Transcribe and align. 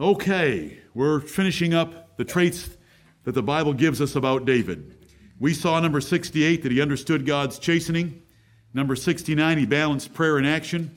Okay, 0.00 0.78
we're 0.94 1.18
finishing 1.18 1.74
up 1.74 2.16
the 2.16 2.24
traits 2.24 2.70
that 3.24 3.32
the 3.32 3.42
Bible 3.42 3.72
gives 3.72 4.00
us 4.00 4.14
about 4.14 4.44
David. 4.44 4.96
We 5.40 5.52
saw 5.52 5.80
number 5.80 6.00
68 6.00 6.62
that 6.62 6.70
he 6.70 6.80
understood 6.80 7.26
God's 7.26 7.58
chastening. 7.58 8.22
Number 8.72 8.94
69, 8.94 9.58
he 9.58 9.66
balanced 9.66 10.14
prayer 10.14 10.38
and 10.38 10.46
action. 10.46 10.96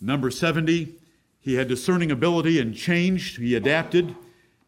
Number 0.00 0.32
70, 0.32 0.96
he 1.38 1.54
had 1.54 1.68
discerning 1.68 2.10
ability 2.10 2.58
and 2.58 2.74
changed. 2.74 3.38
He 3.38 3.54
adapted 3.54 4.16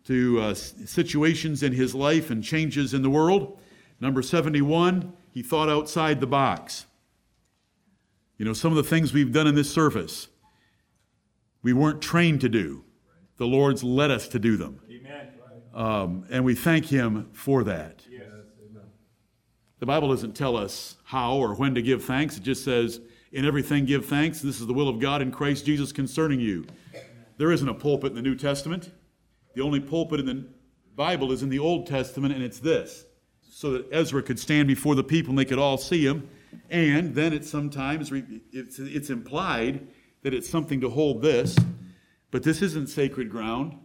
to 0.05 0.41
uh, 0.41 0.55
situations 0.55 1.65
in 1.65 1.73
his 1.73 1.93
life 1.93 2.31
and 2.31 2.45
changes 2.45 2.95
in 2.95 3.03
the 3.03 3.11
world. 3.11 3.59
Number 4.01 4.23
71, 4.23 5.13
he 5.33 5.43
thought 5.43 5.69
outside 5.69 6.21
the 6.21 6.27
box. 6.29 6.87
You 8.39 8.45
know, 8.45 8.53
some 8.53 8.71
of 8.71 8.77
the 8.77 8.89
things 8.89 9.13
we've 9.13 9.33
done 9.33 9.49
in 9.49 9.57
this 9.57 9.73
service, 9.73 10.29
we 11.65 11.73
weren't 11.73 12.01
trained 12.01 12.41
to 12.43 12.49
do. 12.49 12.85
The 13.39 13.47
Lord's 13.47 13.85
led 13.85 14.11
us 14.11 14.29
to 14.29 14.39
do 14.39 14.57
them. 14.57 14.81
Amen. 14.91 15.29
Um, 15.75 16.27
and 16.31 16.45
we 16.45 16.55
thank 16.55 16.87
Him 16.87 17.29
for 17.33 17.65
that. 17.65 18.03
Yes. 18.11 18.23
The 19.79 19.87
Bible 19.87 20.09
doesn't 20.09 20.35
tell 20.35 20.57
us 20.57 20.97
how 21.05 21.37
or 21.37 21.55
when 21.55 21.75
to 21.75 21.83
give 21.83 22.03
thanks. 22.03 22.39
It 22.39 22.43
just 22.43 22.65
says, 22.65 23.01
in 23.31 23.45
everything 23.45 23.85
give 23.85 24.07
thanks. 24.07 24.41
This 24.41 24.61
is 24.61 24.67
the 24.67 24.73
will 24.73 24.89
of 24.89 24.99
God 25.01 25.21
in 25.21 25.31
Christ 25.31 25.67
Jesus 25.67 25.93
concerning 25.93 26.41
you. 26.41 26.67
There 27.37 27.53
isn't 27.53 27.69
a 27.69 27.75
pulpit 27.75 28.11
in 28.11 28.17
the 28.17 28.23
New 28.23 28.35
Testament. 28.35 28.91
The 29.55 29.61
only 29.61 29.81
pulpit 29.81 30.21
in 30.21 30.27
the 30.27 30.47
Bible 30.95 31.31
is 31.33 31.43
in 31.43 31.51
the 31.51 31.59
Old 31.59 31.87
Testament, 31.87 32.35
and 32.35 32.43
it's 32.43 32.59
this 32.59 33.05
so 33.57 33.73
that 33.73 33.87
Ezra 33.91 34.23
could 34.23 34.39
stand 34.39 34.69
before 34.69 34.95
the 34.95 35.05
people 35.05 35.31
and 35.31 35.39
they 35.39 35.45
could 35.45 35.59
all 35.59 35.79
see 35.79 36.07
him. 36.07 36.29
And 36.69 37.15
then 37.15 37.33
it 37.33 37.45
sometimes 37.45 38.13
it's, 38.53 38.79
it's 38.79 39.09
implied 39.09 39.87
that 40.23 40.35
it's 40.35 40.49
something 40.49 40.81
to 40.83 40.91
hold 40.91 41.23
this, 41.23 41.57
but 42.31 42.43
this 42.43 42.63
isn't 42.63 42.89
sacred 42.89 43.31
ground. 43.31 43.79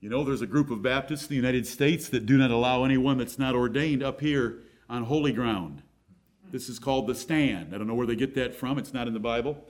You 0.00 0.08
know, 0.08 0.24
there's 0.24 0.42
a 0.42 0.46
group 0.46 0.70
of 0.70 0.82
Baptists 0.82 1.24
in 1.24 1.28
the 1.28 1.36
United 1.36 1.66
States 1.66 2.08
that 2.08 2.26
do 2.26 2.38
not 2.38 2.50
allow 2.50 2.84
anyone 2.84 3.18
that's 3.18 3.38
not 3.38 3.54
ordained 3.54 4.02
up 4.02 4.20
here 4.20 4.60
on 4.88 5.04
holy 5.04 5.32
ground. 5.32 5.82
This 6.50 6.68
is 6.68 6.78
called 6.78 7.06
the 7.06 7.14
stand. 7.14 7.74
I 7.74 7.78
don't 7.78 7.86
know 7.86 7.94
where 7.94 8.06
they 8.06 8.16
get 8.16 8.34
that 8.34 8.54
from. 8.54 8.78
It's 8.78 8.94
not 8.94 9.06
in 9.06 9.14
the 9.14 9.20
Bible. 9.20 9.62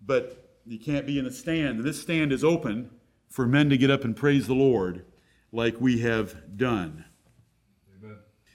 But 0.00 0.58
you 0.64 0.78
can't 0.78 1.06
be 1.06 1.18
in 1.18 1.26
a 1.26 1.30
stand. 1.30 1.78
And 1.78 1.84
This 1.84 2.00
stand 2.00 2.32
is 2.32 2.44
open 2.44 2.90
for 3.28 3.46
men 3.46 3.68
to 3.70 3.76
get 3.76 3.90
up 3.90 4.04
and 4.04 4.16
praise 4.16 4.46
the 4.46 4.54
Lord 4.54 5.04
like 5.52 5.80
we 5.80 6.00
have 6.00 6.56
done. 6.56 7.04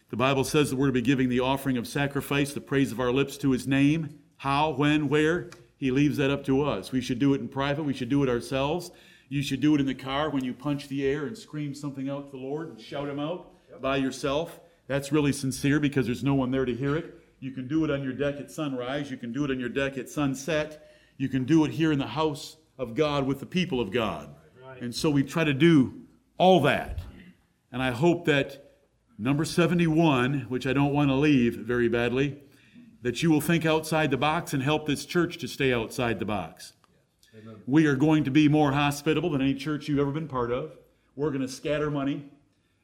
The 0.10 0.18
Bible 0.18 0.44
says 0.44 0.70
that 0.70 0.76
we're 0.76 0.88
to 0.88 0.92
be 0.92 1.02
giving 1.02 1.30
the 1.30 1.40
offering 1.40 1.78
of 1.78 1.88
sacrifice, 1.88 2.54
the 2.54 2.60
praise 2.60 2.92
of 2.92 3.00
our 3.00 3.14
lips 3.14 3.38
to 3.38 3.52
his 3.52 3.66
name. 3.66 4.20
How, 4.38 4.72
when, 4.72 5.08
where? 5.08 5.50
He 5.82 5.92
leaves 5.92 6.18
that 6.18 6.30
up 6.30 6.46
to 6.46 6.62
us. 6.64 6.94
We 6.94 7.02
should 7.02 7.20
do 7.20 7.34
it 7.34 7.42
in 7.42 7.50
private. 7.50 7.82
We 7.82 7.94
should 7.94 8.08
do 8.08 8.22
it 8.22 8.30
ourselves. 8.30 8.92
You 9.30 9.42
should 9.42 9.60
do 9.62 9.76
it 9.76 9.82
in 9.82 9.88
the 9.88 9.96
car 9.96 10.30
when 10.30 10.44
you 10.44 10.54
punch 10.54 10.88
the 10.88 11.06
air 11.06 11.26
and 11.26 11.38
scream 11.38 11.74
something 11.74 12.08
out 12.08 12.32
to 12.32 12.38
the 12.38 12.38
Lord 12.38 12.70
and 12.70 12.80
shout 12.80 13.10
him 13.10 13.20
out 13.20 13.52
yep. 13.70 13.82
by 13.82 13.98
yourself. 13.98 14.60
That's 14.88 15.12
really 15.12 15.34
sincere 15.34 15.80
because 15.80 16.06
there's 16.06 16.24
no 16.24 16.36
one 16.36 16.52
there 16.52 16.66
to 16.66 16.76
hear 16.76 16.96
it. 16.96 17.16
You 17.40 17.52
can 17.52 17.68
do 17.68 17.84
it 17.84 17.90
on 17.90 18.04
your 18.04 18.14
deck 18.14 18.36
at 18.40 18.52
sunrise. 18.52 19.10
You 19.10 19.18
can 19.18 19.34
do 19.34 19.44
it 19.44 19.50
on 19.50 19.60
your 19.60 19.70
deck 19.70 19.98
at 19.98 20.08
sunset. 20.08 20.88
You 21.18 21.28
can 21.28 21.46
do 21.46 21.66
it 21.66 21.72
here 21.72 21.92
in 21.92 21.98
the 22.00 22.08
house 22.08 22.58
of 22.78 22.94
God 22.94 23.26
with 23.26 23.40
the 23.40 23.46
people 23.46 23.82
of 23.82 23.92
God. 23.92 24.34
Right. 24.64 24.82
And 24.82 24.94
so 24.94 25.10
we 25.10 25.24
try 25.24 25.44
to 25.44 25.54
do 25.54 26.02
all 26.38 26.62
that. 26.62 27.00
And 27.72 27.82
I 27.82 27.92
hope 27.92 28.26
that 28.26 28.72
Number 29.22 29.46
71, 29.46 30.48
which 30.50 30.66
I 30.66 30.74
don't 30.74 30.94
want 30.94 31.10
to 31.10 31.14
leave 31.14 31.56
very 31.56 31.88
badly, 31.88 32.40
that 33.02 33.24
you 33.24 33.32
will 33.32 33.42
think 33.42 33.66
outside 33.66 34.12
the 34.12 34.18
box 34.18 34.54
and 34.54 34.62
help 34.62 34.86
this 34.86 35.06
church 35.06 35.38
to 35.40 35.48
stay 35.48 35.74
outside 35.74 36.20
the 36.20 36.26
box. 36.26 36.74
We 37.66 37.86
are 37.88 37.96
going 37.96 38.24
to 38.26 38.32
be 38.32 38.48
more 38.48 38.74
hospitable 38.74 39.30
than 39.30 39.42
any 39.42 39.56
church 39.56 39.88
you've 39.88 40.00
ever 40.00 40.12
been 40.12 40.28
part 40.28 40.52
of. 40.52 40.78
We're 41.16 41.30
going 41.30 41.42
to 41.42 41.48
scatter 41.48 41.90
money, 41.90 42.30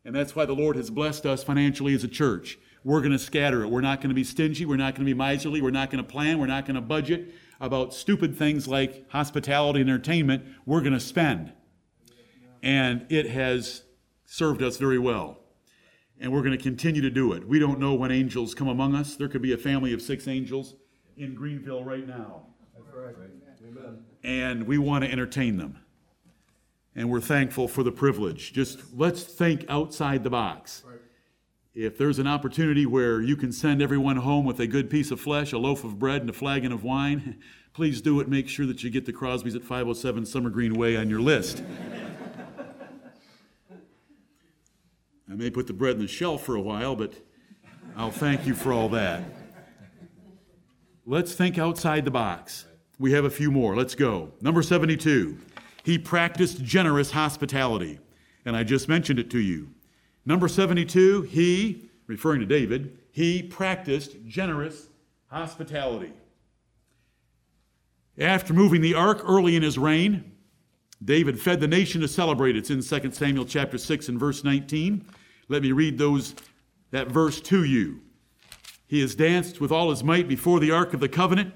and 0.05 0.15
that's 0.15 0.35
why 0.35 0.45
the 0.45 0.53
Lord 0.53 0.75
has 0.75 0.89
blessed 0.89 1.25
us 1.25 1.43
financially 1.43 1.93
as 1.93 2.03
a 2.03 2.07
church. 2.07 2.57
We're 2.83 3.01
going 3.01 3.11
to 3.11 3.19
scatter 3.19 3.63
it. 3.63 3.69
We're 3.69 3.81
not 3.81 3.99
going 3.99 4.09
to 4.09 4.15
be 4.15 4.23
stingy. 4.23 4.65
We're 4.65 4.77
not 4.77 4.95
going 4.95 5.05
to 5.05 5.13
be 5.13 5.17
miserly. 5.17 5.61
We're 5.61 5.71
not 5.71 5.91
going 5.91 6.03
to 6.03 6.09
plan. 6.09 6.39
We're 6.39 6.47
not 6.47 6.65
going 6.65 6.75
to 6.75 6.81
budget 6.81 7.33
about 7.59 7.93
stupid 7.93 8.37
things 8.37 8.67
like 8.67 9.09
hospitality 9.09 9.81
and 9.81 9.89
entertainment. 9.89 10.45
We're 10.65 10.81
going 10.81 10.93
to 10.93 10.99
spend. 10.99 11.51
And 12.63 13.05
it 13.09 13.29
has 13.29 13.83
served 14.25 14.61
us 14.61 14.77
very 14.77 14.99
well 14.99 15.39
and 16.19 16.31
we're 16.31 16.41
going 16.41 16.57
to 16.57 16.63
continue 16.63 17.01
to 17.01 17.09
do 17.09 17.33
it. 17.33 17.47
We 17.47 17.59
don't 17.59 17.79
know 17.79 17.93
when 17.93 18.11
angels 18.11 18.55
come 18.55 18.67
among 18.67 18.95
us. 18.95 19.15
There 19.15 19.27
could 19.27 19.41
be 19.41 19.53
a 19.53 19.57
family 19.57 19.93
of 19.93 20.01
six 20.01 20.27
angels 20.27 20.75
in 21.17 21.35
Greenville 21.35 21.83
right 21.83 22.07
now. 22.07 22.43
That's 22.75 22.95
right. 22.95 23.15
Amen. 23.67 24.03
And 24.23 24.63
we 24.63 24.77
want 24.77 25.03
to 25.03 25.11
entertain 25.11 25.57
them. 25.57 25.79
And 26.95 27.09
we're 27.09 27.21
thankful 27.21 27.67
for 27.67 27.83
the 27.83 27.91
privilege. 27.91 28.53
Just 28.53 28.79
let's 28.95 29.23
think 29.23 29.65
outside 29.69 30.23
the 30.23 30.29
box. 30.29 30.83
Right. 30.87 30.97
If 31.75 31.97
there's 31.97 32.17
an 32.17 32.25
opportunity 32.25 32.87
where 32.87 33.21
you 33.21 33.35
can 33.35 33.51
send 33.51 33.83
everyone 33.83 34.17
home 34.17 34.45
with 34.45 34.59
a 34.59 34.65
good 34.65 34.89
piece 34.89 35.11
of 35.11 35.21
flesh, 35.21 35.53
a 35.53 35.59
loaf 35.59 35.83
of 35.83 35.99
bread, 35.99 36.21
and 36.21 36.29
a 36.29 36.33
flagon 36.33 36.71
of 36.71 36.83
wine, 36.83 37.37
please 37.73 38.01
do 38.01 38.19
it. 38.19 38.27
Make 38.27 38.49
sure 38.49 38.65
that 38.65 38.83
you 38.83 38.89
get 38.89 39.05
the 39.05 39.13
Crosby's 39.13 39.53
at 39.53 39.61
507 39.61 40.25
Summer 40.25 40.49
Green 40.49 40.73
Way 40.73 40.97
on 40.97 41.07
your 41.07 41.21
list. 41.21 41.61
I 45.29 45.35
may 45.35 45.49
put 45.49 45.67
the 45.67 45.73
bread 45.73 45.95
in 45.95 46.01
the 46.01 46.07
shelf 46.07 46.43
for 46.43 46.55
a 46.55 46.61
while, 46.61 46.95
but 46.95 47.13
I'll 47.95 48.11
thank 48.11 48.47
you 48.47 48.55
for 48.55 48.71
all 48.71 48.89
that. 48.89 49.23
Let's 51.05 51.33
think 51.33 51.57
outside 51.57 52.05
the 52.05 52.11
box. 52.11 52.65
We 52.99 53.11
have 53.11 53.25
a 53.25 53.29
few 53.29 53.51
more. 53.51 53.75
Let's 53.75 53.95
go. 53.95 54.31
Number 54.41 54.61
72. 54.61 55.37
He 55.83 55.97
practiced 55.97 56.63
generous 56.63 57.11
hospitality. 57.11 57.99
And 58.45 58.55
I 58.55 58.63
just 58.63 58.87
mentioned 58.87 59.19
it 59.19 59.29
to 59.31 59.39
you. 59.39 59.69
Number 60.25 60.47
72, 60.47 61.23
he, 61.23 61.89
referring 62.07 62.39
to 62.41 62.45
David, 62.45 62.97
he 63.11 63.43
practiced 63.43 64.15
generous 64.25 64.87
hospitality. 65.27 66.13
After 68.17 68.53
moving 68.53 68.81
the 68.81 68.93
ark 68.93 69.21
early 69.25 69.55
in 69.55 69.63
his 69.63 69.77
reign, 69.77 70.31
David 71.03 71.39
fed 71.39 71.59
the 71.59 71.67
nation 71.67 72.01
to 72.01 72.07
celebrate. 72.07 72.55
It's 72.55 72.69
in 72.69 72.81
2 72.81 73.11
Samuel 73.11 73.45
chapter 73.45 73.77
6 73.77 74.09
and 74.09 74.19
verse 74.19 74.43
19. 74.43 75.05
Let 75.47 75.61
me 75.61 75.71
read 75.71 75.97
those 75.97 76.35
that 76.91 77.07
verse 77.07 77.39
to 77.41 77.63
you. 77.63 78.01
He 78.87 79.01
has 79.01 79.15
danced 79.15 79.59
with 79.59 79.71
all 79.71 79.89
his 79.89 80.03
might 80.03 80.27
before 80.27 80.59
the 80.59 80.71
ark 80.71 80.93
of 80.93 80.99
the 80.99 81.09
covenant. 81.09 81.53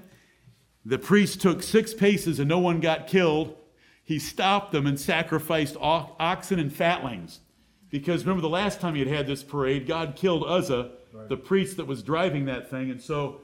The 0.84 0.98
priest 0.98 1.40
took 1.40 1.62
six 1.62 1.94
paces 1.94 2.38
and 2.38 2.48
no 2.48 2.58
one 2.58 2.80
got 2.80 3.06
killed. 3.06 3.56
He 4.04 4.18
stopped 4.18 4.72
them 4.72 4.86
and 4.86 4.98
sacrificed 4.98 5.76
oxen 5.80 6.58
and 6.58 6.72
fatlings. 6.72 7.40
Because 7.88 8.24
remember 8.24 8.42
the 8.42 8.48
last 8.48 8.80
time 8.80 8.94
he 8.94 9.00
had 9.00 9.08
had 9.08 9.26
this 9.26 9.42
parade, 9.42 9.86
God 9.86 10.16
killed 10.16 10.44
Uzzah, 10.46 10.92
right. 11.12 11.28
the 11.28 11.36
priest 11.36 11.76
that 11.76 11.86
was 11.86 12.02
driving 12.02 12.46
that 12.46 12.70
thing. 12.70 12.90
And 12.90 13.00
so 13.00 13.40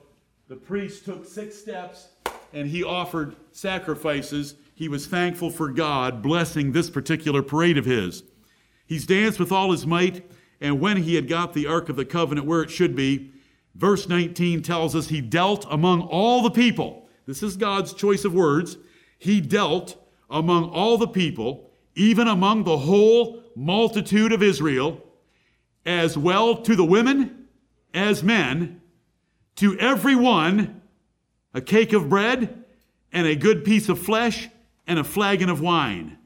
the 0.49 0.57
priest 0.57 1.05
took 1.05 1.27
six 1.27 1.57
steps 1.57 2.09
and 2.53 2.69
he 2.69 2.83
offered 2.83 3.37
sacrifices. 3.53 4.55
He 4.79 4.89
was 4.89 5.09
thankful 5.09 5.51
for 5.51 5.71
God 5.71 6.23
blessing 6.23 6.71
this 6.71 6.89
particular 6.89 7.43
parade 7.43 7.77
of 7.79 7.85
his. 7.85 8.23
He's 8.87 9.07
danced 9.07 9.41
with 9.41 9.51
all 9.51 9.73
his 9.73 9.85
might 9.85 10.31
and 10.61 10.79
when 10.79 10.99
he 10.99 11.17
had 11.17 11.27
got 11.27 11.53
the 11.53 11.67
Ark 11.67 11.89
of 11.89 11.97
the 11.97 12.05
Covenant 12.05 12.47
where 12.47 12.63
it 12.63 12.71
should 12.71 12.95
be, 12.95 13.33
verse 13.75 14.09
19 14.09 14.63
tells 14.63 14.95
us 14.95 15.09
he 15.09 15.21
dealt 15.21 15.67
among 15.69 16.03
all 16.03 16.45
the 16.45 16.53
people. 16.53 17.09
This 17.27 17.43
is 17.43 17.57
God's 17.57 17.93
choice 17.93 18.25
of 18.25 18.33
words. 18.33 18.77
He 19.19 19.41
dealt 19.41 19.97
among 20.31 20.71
all 20.71 20.97
the 20.97 21.09
people, 21.09 21.73
even 21.97 22.29
among 22.29 22.63
the 22.63 22.79
whole 22.79 23.43
multitude 23.57 24.31
of 24.31 24.45
Israel, 24.45 25.05
as 25.87 26.17
well 26.17 26.55
to 26.55 26.77
the 26.77 26.85
women 26.85 27.49
as 27.93 28.23
men, 28.23 28.81
to 29.57 29.77
every 29.81 30.15
one 30.15 30.83
a 31.53 31.61
cake 31.61 31.93
of 31.93 32.09
bread 32.09 32.63
and 33.13 33.27
a 33.27 33.35
good 33.35 33.65
piece 33.65 33.89
of 33.89 33.99
flesh 33.99 34.49
and 34.89 34.99
a 34.99 35.05
flagon 35.05 35.49
of 35.49 35.61
wine. 35.61 36.19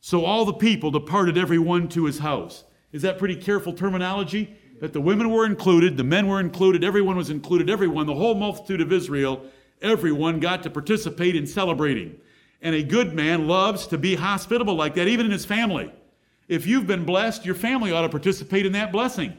So 0.00 0.24
all 0.24 0.44
the 0.44 0.52
people 0.52 0.90
departed 0.90 1.36
every 1.38 1.58
one 1.58 1.88
to 1.88 2.04
his 2.04 2.18
house. 2.18 2.62
Is 2.92 3.02
that 3.02 3.18
pretty 3.18 3.36
careful 3.36 3.72
terminology? 3.72 4.54
That 4.80 4.92
the 4.92 5.00
women 5.00 5.30
were 5.30 5.46
included, 5.46 5.96
the 5.96 6.04
men 6.04 6.28
were 6.28 6.40
included, 6.40 6.84
everyone 6.84 7.16
was 7.16 7.30
included, 7.30 7.70
everyone, 7.70 8.06
the 8.06 8.14
whole 8.14 8.34
multitude 8.34 8.80
of 8.80 8.92
Israel, 8.92 9.44
everyone 9.80 10.40
got 10.40 10.62
to 10.64 10.70
participate 10.70 11.34
in 11.34 11.46
celebrating. 11.46 12.20
And 12.60 12.74
a 12.74 12.82
good 12.82 13.14
man 13.14 13.48
loves 13.48 13.86
to 13.88 13.98
be 13.98 14.14
hospitable 14.14 14.74
like 14.74 14.94
that, 14.96 15.08
even 15.08 15.26
in 15.26 15.32
his 15.32 15.46
family. 15.46 15.92
If 16.48 16.66
you've 16.66 16.86
been 16.86 17.04
blessed, 17.04 17.46
your 17.46 17.54
family 17.54 17.92
ought 17.92 18.02
to 18.02 18.08
participate 18.08 18.66
in 18.66 18.72
that 18.72 18.92
blessing. 18.92 19.36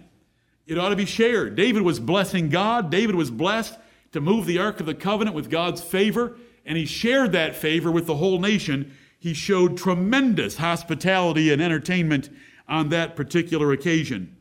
It 0.66 0.78
ought 0.78 0.90
to 0.90 0.96
be 0.96 1.06
shared. 1.06 1.56
David 1.56 1.84
was 1.84 2.00
blessing 2.00 2.50
God. 2.50 2.90
David 2.90 3.16
was 3.16 3.30
blessed 3.30 3.78
to 4.14 4.22
move 4.22 4.46
the 4.46 4.60
Ark 4.60 4.80
of 4.80 4.86
the 4.86 4.96
Covenant 4.96 5.36
with 5.36 5.50
God's 5.50 5.82
favor, 5.82 6.38
and 6.66 6.78
he 6.78 6.86
shared 6.86 7.32
that 7.32 7.56
favor 7.56 7.92
with 7.92 8.08
the 8.08 8.16
whole 8.16 8.40
nation. 8.40 8.96
He 9.20 9.34
showed 9.34 9.78
tremendous 9.78 10.58
hospitality 10.58 11.52
and 11.52 11.62
entertainment 11.62 12.30
on 12.68 12.90
that 12.90 13.16
particular 13.16 13.72
occasion. 13.72 14.38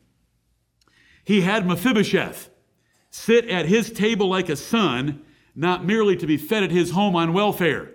He 1.25 1.43
had 1.43 1.67
Mephibosheth 1.67 2.51
sit 3.11 3.49
at 3.49 3.67
his 3.67 3.91
table 3.93 4.29
like 4.29 4.49
a 4.49 4.57
son, 4.57 5.23
not 5.55 5.85
merely 5.85 6.17
to 6.17 6.27
be 6.27 6.37
fed 6.37 6.63
at 6.63 6.71
his 6.71 6.93
home 6.93 7.15
on 7.15 7.33
welfare, 7.33 7.91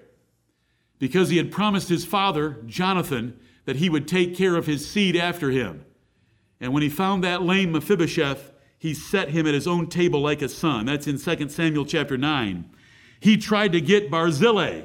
because 0.99 1.29
he 1.29 1.37
had 1.37 1.51
promised 1.51 1.89
his 1.89 2.05
father, 2.05 2.61
Jonathan, 2.65 3.39
that 3.65 3.77
he 3.77 3.89
would 3.89 4.07
take 4.07 4.35
care 4.35 4.55
of 4.55 4.65
his 4.65 4.89
seed 4.89 5.15
after 5.15 5.49
him. 5.49 5.83
And 6.59 6.73
when 6.73 6.83
he 6.83 6.89
found 6.89 7.23
that 7.23 7.43
lame 7.43 7.71
Mephibosheth, 7.71 8.51
he 8.79 8.93
set 8.93 9.29
him 9.29 9.47
at 9.47 9.53
his 9.53 9.67
own 9.67 9.87
table 9.87 10.21
like 10.21 10.41
a 10.41 10.49
son. 10.49 10.85
That's 10.85 11.07
in 11.07 11.17
2 11.17 11.49
Samuel 11.49 11.85
chapter 11.85 12.17
9. 12.17 12.69
He 13.19 13.37
tried 13.37 13.71
to 13.71 13.81
get 13.81 14.11
Barzillai, 14.11 14.83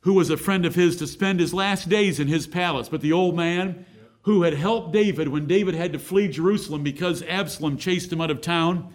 who 0.00 0.14
was 0.14 0.30
a 0.30 0.36
friend 0.36 0.64
of 0.64 0.74
his, 0.74 0.96
to 0.96 1.06
spend 1.06 1.40
his 1.40 1.52
last 1.52 1.88
days 1.88 2.20
in 2.20 2.28
his 2.28 2.46
palace. 2.46 2.88
But 2.88 3.00
the 3.00 3.12
old 3.12 3.36
man, 3.36 3.84
who 4.22 4.42
had 4.42 4.54
helped 4.54 4.92
David 4.92 5.28
when 5.28 5.46
David 5.46 5.74
had 5.74 5.92
to 5.92 5.98
flee 5.98 6.28
Jerusalem 6.28 6.82
because 6.82 7.22
Absalom 7.22 7.78
chased 7.78 8.12
him 8.12 8.20
out 8.20 8.30
of 8.30 8.40
town, 8.40 8.92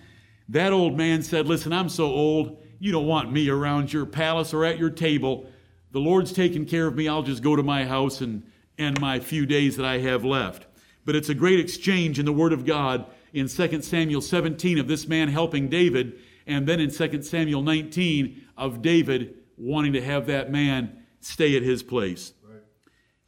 that 0.50 0.72
old 0.72 0.96
man 0.96 1.24
said, 1.24 1.48
Listen, 1.48 1.74
I'm 1.74 1.90
so 1.90 2.06
old, 2.06 2.62
you 2.80 2.92
don't 2.92 3.08
want 3.08 3.32
me 3.32 3.50
around 3.50 3.92
your 3.92 4.06
palace 4.06 4.54
or 4.54 4.66
at 4.66 4.78
your 4.78 4.90
table. 4.90 5.48
The 5.92 6.00
Lord's 6.00 6.34
taking 6.34 6.66
care 6.66 6.86
of 6.88 6.96
me. 6.96 7.08
I'll 7.08 7.24
just 7.24 7.42
go 7.42 7.56
to 7.56 7.64
my 7.64 7.86
house 7.86 8.22
and 8.22 8.44
end 8.78 9.00
my 9.00 9.20
few 9.20 9.46
days 9.46 9.78
that 9.78 9.86
I 9.86 10.00
have 10.00 10.26
left. 10.26 10.68
But 11.06 11.16
it's 11.16 11.30
a 11.30 11.36
great 11.36 11.60
exchange 11.60 12.20
in 12.20 12.26
the 12.26 12.34
Word 12.34 12.54
of 12.54 12.66
God 12.66 13.06
in 13.34 13.48
2 13.48 13.82
Samuel 13.82 14.22
17 14.22 14.78
of 14.78 14.88
this 14.88 15.08
man 15.08 15.30
helping 15.30 15.70
David, 15.70 16.20
and 16.46 16.68
then 16.68 16.80
in 16.80 16.92
2 16.92 17.24
Samuel 17.24 17.62
19 17.62 18.43
of 18.58 18.82
David 18.82 19.36
wanting 19.58 19.94
to 19.94 20.02
have 20.02 20.28
that 20.28 20.52
man 20.52 21.04
stay 21.20 21.56
at 21.56 21.64
his 21.64 21.84
place. 21.84 22.34
Right. 22.44 22.62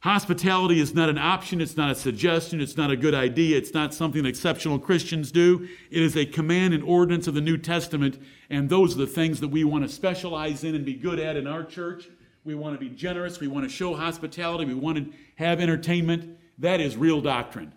Hospitality 0.00 0.80
is 0.80 0.94
not 0.94 1.08
an 1.08 1.18
option, 1.18 1.60
it's 1.60 1.76
not 1.76 1.90
a 1.90 1.94
suggestion, 1.94 2.60
it's 2.60 2.76
not 2.76 2.90
a 2.90 2.96
good 2.96 3.14
idea, 3.14 3.56
it's 3.56 3.74
not 3.74 3.94
something 3.94 4.24
exceptional 4.26 4.78
Christians 4.78 5.32
do. 5.32 5.68
It 5.90 6.02
is 6.02 6.16
a 6.16 6.26
command 6.26 6.74
and 6.74 6.82
ordinance 6.84 7.26
of 7.26 7.34
the 7.34 7.40
New 7.40 7.56
Testament, 7.56 8.20
and 8.50 8.68
those 8.68 8.94
are 8.94 8.98
the 8.98 9.06
things 9.06 9.40
that 9.40 9.48
we 9.48 9.64
want 9.64 9.84
to 9.84 9.88
specialize 9.88 10.64
in 10.64 10.74
and 10.74 10.84
be 10.84 10.94
good 10.94 11.18
at 11.18 11.36
in 11.36 11.46
our 11.46 11.64
church. 11.64 12.08
We 12.44 12.54
want 12.54 12.78
to 12.78 12.80
be 12.80 12.94
generous, 12.94 13.40
we 13.40 13.48
want 13.48 13.64
to 13.64 13.74
show 13.74 13.94
hospitality, 13.94 14.66
we 14.66 14.74
want 14.74 14.98
to 14.98 15.12
have 15.36 15.60
entertainment. 15.60 16.38
That 16.58 16.80
is 16.80 16.96
real 16.96 17.20
doctrine. 17.20 17.72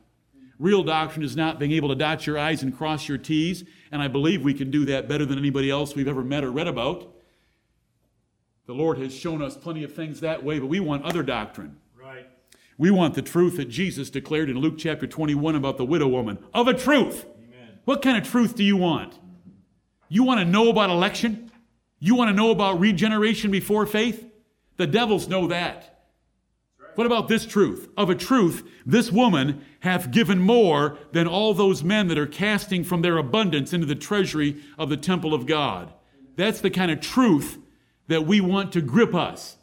Real 0.60 0.84
doctrine 0.84 1.24
is 1.24 1.38
not 1.38 1.58
being 1.58 1.72
able 1.72 1.88
to 1.90 1.96
dot 1.96 2.28
your 2.28 2.38
I's 2.38 2.64
and 2.64 2.78
cross 2.78 3.08
your 3.08 3.18
T's, 3.18 3.64
and 3.92 4.02
I 4.02 4.10
believe 4.10 4.44
we 4.44 4.54
can 4.54 4.70
do 4.70 4.86
that 4.86 5.08
better 5.08 5.26
than 5.26 5.40
anybody 5.40 5.70
else 5.72 5.96
we've 5.96 6.08
ever 6.08 6.24
met 6.24 6.44
or 6.44 6.52
read 6.52 6.68
about. 6.68 7.16
The 8.70 8.76
Lord 8.76 9.00
has 9.00 9.16
shown 9.16 9.42
us 9.42 9.58
plenty 9.58 9.84
of 9.84 9.96
things 9.96 10.20
that 10.20 10.44
way, 10.44 10.60
but 10.60 10.68
we 10.68 10.80
want 10.80 11.04
other 11.04 11.24
doctrine. 11.24 11.78
Right. 12.00 12.28
We 12.78 12.92
want 12.92 13.16
the 13.16 13.24
truth 13.24 13.58
that 13.58 13.68
Jesus 13.68 14.12
declared 14.12 14.48
in 14.48 14.60
Luke 14.60 14.76
chapter 14.78 15.08
21 15.08 15.56
about 15.56 15.78
the 15.78 15.86
widow 15.86 16.08
woman. 16.08 16.38
Of 16.54 16.68
a 16.68 16.76
truth. 16.76 17.26
Amen. 17.26 17.80
What 17.86 18.04
kind 18.04 18.16
of 18.16 18.30
truth 18.30 18.54
do 18.54 18.64
you 18.64 18.78
want? 18.78 19.18
You 20.08 20.24
want 20.24 20.40
to 20.42 20.46
know 20.46 20.70
about 20.70 20.92
election? 20.92 21.52
You 21.98 22.14
want 22.14 22.30
to 22.30 22.36
know 22.36 22.52
about 22.52 22.80
regeneration 22.80 23.50
before 23.50 23.88
faith? 23.88 24.32
The 24.78 24.86
devils 24.86 25.28
know 25.28 25.48
that. 25.48 26.06
What 26.94 27.08
about 27.08 27.28
this 27.28 27.48
truth? 27.48 27.90
Of 27.98 28.12
a 28.12 28.16
truth, 28.16 28.70
this 28.86 29.12
woman 29.12 29.66
hath 29.80 30.12
given 30.12 30.38
more 30.38 30.96
than 31.12 31.26
all 31.26 31.56
those 31.56 31.84
men 31.84 32.08
that 32.10 32.20
are 32.20 32.28
casting 32.28 32.84
from 32.84 33.02
their 33.02 33.18
abundance 33.18 33.74
into 33.74 33.88
the 33.88 33.96
treasury 33.96 34.62
of 34.78 34.90
the 34.90 34.98
temple 34.98 35.34
of 35.34 35.48
God. 35.48 35.92
That's 36.36 36.62
the 36.62 36.70
kind 36.70 36.92
of 36.92 37.02
truth 37.02 37.58
that 38.10 38.28
we 38.28 38.42
want 38.42 38.74
to 38.74 38.82
grip 38.82 39.16
us 39.16 39.58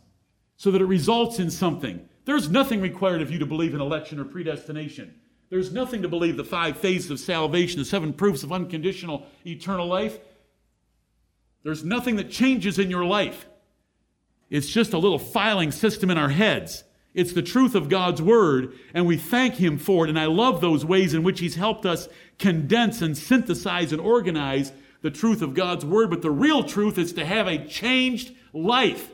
so 0.56 0.70
that 0.70 0.80
it 0.80 0.86
results 0.86 1.38
in 1.38 1.50
something. 1.50 2.08
There's 2.24 2.48
nothing 2.48 2.80
required 2.80 3.22
of 3.22 3.30
you 3.30 3.38
to 3.38 3.46
believe 3.46 3.74
in 3.74 3.80
election 3.80 4.18
or 4.18 4.24
predestination. 4.24 5.14
There's 5.50 5.72
nothing 5.72 6.02
to 6.02 6.08
believe 6.08 6.36
the 6.36 6.44
five 6.44 6.76
phases 6.78 7.10
of 7.10 7.20
salvation, 7.20 7.78
the 7.78 7.84
seven 7.84 8.12
proofs 8.12 8.42
of 8.42 8.52
unconditional 8.52 9.26
eternal 9.46 9.86
life. 9.86 10.18
There's 11.62 11.84
nothing 11.84 12.16
that 12.16 12.30
changes 12.30 12.78
in 12.78 12.90
your 12.90 13.04
life. 13.04 13.46
It's 14.50 14.68
just 14.68 14.92
a 14.92 14.98
little 14.98 15.18
filing 15.18 15.70
system 15.70 16.10
in 16.10 16.18
our 16.18 16.30
heads 16.30 16.84
it's 17.16 17.32
the 17.32 17.42
truth 17.42 17.74
of 17.74 17.88
God's 17.88 18.20
Word, 18.20 18.74
and 18.92 19.06
we 19.06 19.16
thank 19.16 19.54
Him 19.54 19.78
for 19.78 20.04
it. 20.04 20.10
And 20.10 20.18
I 20.18 20.26
love 20.26 20.60
those 20.60 20.84
ways 20.84 21.14
in 21.14 21.22
which 21.22 21.40
He's 21.40 21.54
helped 21.54 21.86
us 21.86 22.10
condense 22.38 23.00
and 23.00 23.16
synthesize 23.16 23.90
and 23.90 24.02
organize 24.02 24.70
the 25.02 25.10
truth 25.10 25.42
of 25.42 25.54
God's 25.54 25.84
Word. 25.84 26.10
But 26.10 26.22
the 26.22 26.30
real 26.30 26.62
truth 26.62 26.98
is 26.98 27.12
to 27.14 27.24
have 27.24 27.46
a 27.46 27.64
changed 27.66 28.34
life. 28.52 29.12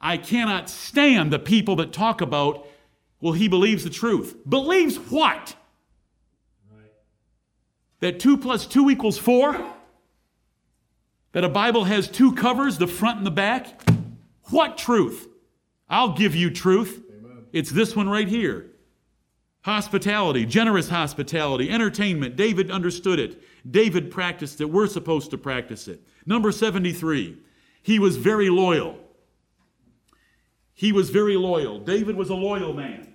I 0.00 0.18
cannot 0.18 0.68
stand 0.68 1.32
the 1.32 1.38
people 1.38 1.76
that 1.76 1.92
talk 1.92 2.20
about, 2.20 2.66
well, 3.20 3.32
he 3.32 3.48
believes 3.48 3.84
the 3.84 3.90
truth. 3.90 4.36
Believes 4.46 4.96
what? 4.96 5.56
That 8.00 8.20
2 8.20 8.36
plus 8.36 8.66
2 8.66 8.90
equals 8.90 9.16
4? 9.16 9.64
That 11.32 11.42
a 11.42 11.48
Bible 11.48 11.84
has 11.84 12.06
two 12.06 12.34
covers, 12.34 12.76
the 12.76 12.86
front 12.86 13.16
and 13.16 13.26
the 13.26 13.30
back? 13.30 13.80
What 14.50 14.76
truth? 14.76 15.26
I'll 15.88 16.12
give 16.12 16.36
you 16.36 16.50
truth. 16.50 17.02
Amen. 17.10 17.46
It's 17.52 17.70
this 17.70 17.96
one 17.96 18.08
right 18.08 18.28
here. 18.28 18.70
Hospitality, 19.64 20.44
generous 20.44 20.90
hospitality, 20.90 21.70
entertainment. 21.70 22.36
David 22.36 22.70
understood 22.70 23.18
it. 23.18 23.42
David 23.70 24.10
practiced 24.10 24.60
it. 24.60 24.66
We're 24.66 24.86
supposed 24.86 25.30
to 25.30 25.38
practice 25.38 25.88
it. 25.88 26.02
Number 26.26 26.52
73, 26.52 27.38
he 27.82 27.98
was 27.98 28.18
very 28.18 28.50
loyal. 28.50 28.98
He 30.74 30.92
was 30.92 31.08
very 31.08 31.38
loyal. 31.38 31.78
David 31.78 32.14
was 32.14 32.28
a 32.28 32.34
loyal 32.34 32.74
man. 32.74 33.14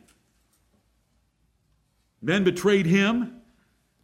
Men 2.19 2.43
betrayed 2.43 2.87
him. 2.87 3.41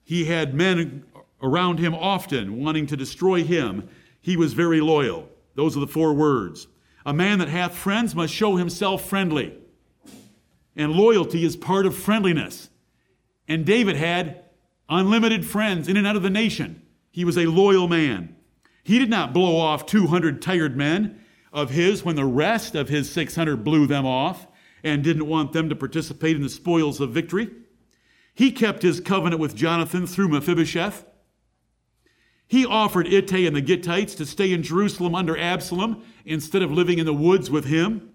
He 0.04 0.26
had 0.26 0.54
men 0.54 1.04
around 1.42 1.80
him 1.80 1.96
often 1.96 2.64
wanting 2.64 2.86
to 2.88 2.96
destroy 2.96 3.44
him. 3.44 3.90
He 4.22 4.38
was 4.38 4.54
very 4.54 4.82
loyal. 4.82 5.30
Those 5.56 5.76
are 5.76 5.80
the 5.80 5.88
four 5.88 6.14
words. 6.14 6.68
A 7.08 7.14
man 7.14 7.40
that 7.40 7.50
hath 7.50 7.76
friends 7.76 8.14
must 8.14 8.32
show 8.32 8.56
himself 8.56 9.10
friendly. 9.10 9.58
And 10.76 10.94
loyalty 10.94 11.46
is 11.46 11.56
part 11.56 11.86
of 11.86 11.96
friendliness. 11.96 12.70
And 13.48 13.66
David 13.66 13.96
had 13.96 14.44
unlimited 14.90 15.46
friends 15.46 15.88
in 15.88 15.98
and 15.98 16.06
out 16.06 16.16
of 16.16 16.24
the 16.24 16.30
nation. 16.30 16.82
He 17.12 17.26
was 17.26 17.38
a 17.38 17.46
loyal 17.46 17.88
man. 17.88 18.36
He 18.84 19.00
did 19.00 19.10
not 19.10 19.34
blow 19.34 19.58
off 19.58 19.86
200 19.86 20.42
tired 20.42 20.76
men 20.76 21.20
of 21.54 21.70
his 21.72 22.04
when 22.04 22.16
the 22.16 22.26
rest 22.26 22.76
of 22.76 22.90
his 22.90 23.10
600 23.12 23.64
blew 23.64 23.88
them 23.88 24.06
off 24.06 24.48
and 24.84 25.04
didn't 25.04 25.28
want 25.28 25.54
them 25.54 25.70
to 25.70 25.76
participate 25.76 26.36
in 26.36 26.42
the 26.42 26.50
spoils 26.50 27.00
of 27.00 27.12
victory. 27.12 27.50
He 28.36 28.52
kept 28.52 28.84
his 28.84 29.00
covenant 29.00 29.40
with 29.40 29.56
Jonathan 29.56 30.06
through 30.06 30.28
Mephibosheth. 30.28 31.06
He 32.48 32.66
offered 32.66 33.08
Ittai 33.08 33.48
and 33.48 33.56
the 33.56 33.62
Gittites 33.62 34.16
to 34.18 34.26
stay 34.26 34.52
in 34.52 34.62
Jerusalem 34.62 35.16
under 35.16 35.38
Absalom 35.38 36.04
instead 36.26 36.62
of 36.62 36.72
living 36.72 37.00
in 37.00 37.06
the 37.06 37.14
woods 37.14 37.50
with 37.50 37.66
him. 37.66 38.12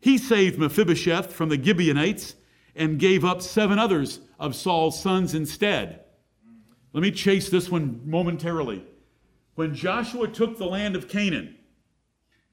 He 0.00 0.16
saved 0.18 0.58
Mephibosheth 0.58 1.32
from 1.32 1.50
the 1.50 1.62
Gibeonites 1.62 2.34
and 2.74 2.98
gave 2.98 3.24
up 3.24 3.42
seven 3.42 3.78
others 3.78 4.20
of 4.38 4.56
Saul's 4.56 5.00
sons 5.00 5.34
instead. 5.34 6.00
Let 6.92 7.02
me 7.02 7.10
chase 7.10 7.50
this 7.50 7.70
one 7.70 8.00
momentarily. 8.04 8.84
When 9.54 9.74
Joshua 9.74 10.26
took 10.28 10.58
the 10.58 10.66
land 10.66 10.96
of 10.96 11.08
Canaan, 11.08 11.56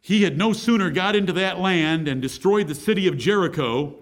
he 0.02 0.24
had 0.24 0.38
no 0.38 0.54
sooner 0.54 0.90
got 0.90 1.16
into 1.16 1.34
that 1.34 1.60
land 1.60 2.08
and 2.08 2.22
destroyed 2.22 2.68
the 2.68 2.76
city 2.76 3.08
of 3.08 3.18
Jericho 3.18 3.96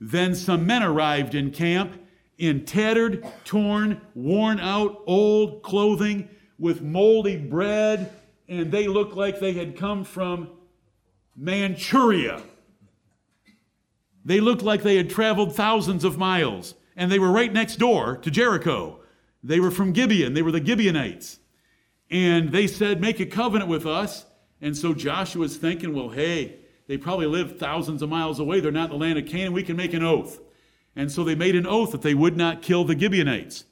than 0.00 0.34
some 0.34 0.66
men 0.66 0.82
arrived 0.82 1.34
in 1.34 1.50
camp 1.50 2.00
in 2.38 2.64
tattered, 2.64 3.24
torn, 3.44 4.00
worn 4.14 4.60
out, 4.60 5.02
old 5.06 5.62
clothing 5.62 6.28
with 6.58 6.82
moldy 6.82 7.36
bread, 7.36 8.10
and 8.48 8.70
they 8.70 8.88
looked 8.88 9.16
like 9.16 9.40
they 9.40 9.52
had 9.52 9.76
come 9.76 10.04
from 10.04 10.48
Manchuria. 11.36 12.42
They 14.24 14.40
looked 14.40 14.62
like 14.62 14.82
they 14.82 14.96
had 14.96 15.10
traveled 15.10 15.54
thousands 15.54 16.04
of 16.04 16.18
miles, 16.18 16.74
and 16.96 17.10
they 17.10 17.18
were 17.18 17.30
right 17.30 17.52
next 17.52 17.76
door 17.76 18.16
to 18.18 18.30
Jericho. 18.30 19.00
They 19.42 19.60
were 19.60 19.70
from 19.70 19.92
Gibeon, 19.92 20.34
they 20.34 20.42
were 20.42 20.52
the 20.52 20.64
Gibeonites. 20.64 21.38
And 22.10 22.52
they 22.52 22.66
said, 22.66 23.00
Make 23.00 23.20
a 23.20 23.26
covenant 23.26 23.68
with 23.68 23.86
us. 23.86 24.26
And 24.60 24.76
so 24.76 24.94
Joshua's 24.94 25.56
thinking, 25.56 25.94
Well, 25.94 26.10
hey, 26.10 26.60
they 26.86 26.96
probably 26.96 27.26
live 27.26 27.58
thousands 27.58 28.02
of 28.02 28.08
miles 28.08 28.38
away. 28.38 28.60
They're 28.60 28.72
not 28.72 28.90
in 28.92 28.98
the 28.98 29.04
land 29.04 29.18
of 29.18 29.26
Canaan. 29.26 29.52
We 29.52 29.62
can 29.62 29.76
make 29.76 29.94
an 29.94 30.04
oath. 30.04 30.38
And 30.96 31.10
so 31.10 31.24
they 31.24 31.34
made 31.34 31.56
an 31.56 31.66
oath 31.66 31.92
that 31.92 32.02
they 32.02 32.14
would 32.14 32.36
not 32.36 32.62
kill 32.62 32.84
the 32.84 32.98
Gibeonites 32.98 33.64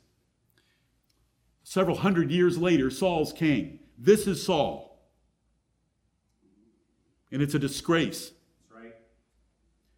several 1.63 1.97
hundred 1.97 2.31
years 2.31 2.59
later, 2.59 2.91
Saul's 2.91 3.33
king. 3.33 3.79
This 3.97 4.27
is 4.27 4.45
Saul. 4.45 5.01
And 7.31 7.41
it's 7.41 7.55
a 7.55 7.59
disgrace. 7.59 8.33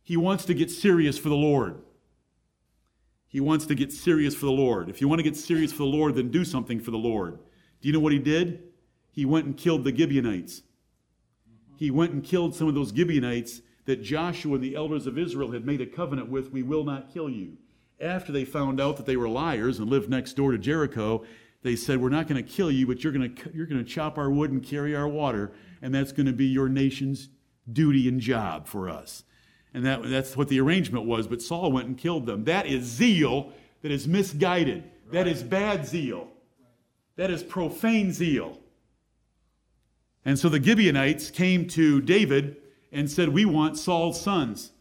He 0.04 0.16
wants 0.16 0.44
to 0.44 0.54
get 0.54 0.70
serious 0.70 1.18
for 1.18 1.30
the 1.30 1.34
Lord. 1.34 1.82
He 3.26 3.40
wants 3.40 3.66
to 3.66 3.75
get 3.75 3.90
serious 3.90 4.34
for 4.34 4.46
the 4.46 4.52
Lord. 4.52 4.88
If 4.88 5.00
you 5.00 5.08
want 5.08 5.18
to 5.18 5.25
get 5.25 5.37
serious 5.37 5.73
for 5.73 5.78
the 5.78 5.84
Lord, 5.87 6.14
then 6.14 6.30
do 6.30 6.44
something 6.44 6.78
for 6.78 6.92
the 6.92 6.99
Lord. 6.99 7.38
Do 7.80 7.88
you 7.88 7.92
know 7.92 8.00
what 8.00 8.12
he 8.12 8.18
did? 8.18 8.62
He 9.11 9.25
went 9.25 9.46
and 9.46 9.56
killed 9.56 9.82
the 9.82 9.96
Gibeonites. 9.96 10.62
He 11.76 11.90
went 11.90 12.12
and 12.12 12.23
killed 12.23 12.54
some 12.54 12.68
of 12.68 12.75
those 12.75 12.92
Gibeonites 12.94 13.62
that 13.87 14.02
Joshua 14.02 14.54
and 14.54 14.62
the 14.62 14.76
elders 14.76 15.06
of 15.06 15.18
Israel 15.18 15.50
had 15.50 15.66
made 15.66 15.80
a 15.80 15.87
covenant 15.87 16.28
with. 16.28 16.52
We 16.52 16.62
will 16.62 16.84
not 16.84 17.12
kill 17.12 17.28
you. 17.28 17.56
After 17.99 18.30
they 18.30 18.44
found 18.44 18.80
out 18.80 18.99
that 18.99 19.06
they 19.06 19.16
were 19.16 19.28
liars 19.28 19.78
and 19.78 19.88
lived 19.88 20.08
next 20.08 20.34
door 20.34 20.52
to 20.52 20.58
Jericho, 20.58 21.25
they 21.62 21.76
said, 21.76 22.00
We're 22.00 22.11
not 22.11 22.28
going 22.28 22.42
to 22.42 22.49
kill 22.49 22.70
you, 22.70 22.87
but 22.87 23.02
you're 23.02 23.12
going 23.12 23.34
to, 23.34 23.50
you're 23.54 23.66
going 23.66 23.84
to 23.84 23.90
chop 23.90 24.18
our 24.18 24.30
wood 24.30 24.50
and 24.52 24.62
carry 24.62 24.94
our 24.94 25.08
water, 25.08 25.52
and 25.80 25.94
that's 25.94 26.12
going 26.12 26.26
to 26.26 26.32
be 26.32 26.46
your 26.46 26.68
nation's 26.68 27.30
duty 27.73 28.06
and 28.06 28.20
job 28.20 28.66
for 28.66 28.88
us. 28.88 29.25
And 29.75 29.85
that, 29.85 30.09
that's 30.09 30.37
what 30.37 30.49
the 30.49 30.61
arrangement 30.61 31.04
was. 31.04 31.26
But 31.26 31.43
Saul 31.43 31.73
went 31.73 31.88
and 31.88 31.99
killed 31.99 32.26
them. 32.26 32.45
That 32.45 32.66
is 32.66 32.85
zeal 32.85 33.52
that 33.85 33.93
is 33.93 34.09
misguided. 34.09 34.83
That 35.12 35.26
is 35.26 35.43
bad 35.43 35.87
zeal. 35.87 36.28
That 37.16 37.31
is 37.31 37.43
profane 37.43 38.12
zeal. 38.12 38.59
And 40.25 40.38
so 40.38 40.49
the 40.49 40.62
Gibeonites 40.62 41.31
came 41.31 41.69
to 41.69 42.00
David 42.00 42.57
and 42.90 43.11
said, 43.11 43.28
We 43.28 43.45
want 43.45 43.76
Saul's 43.76 44.19
sons. 44.19 44.73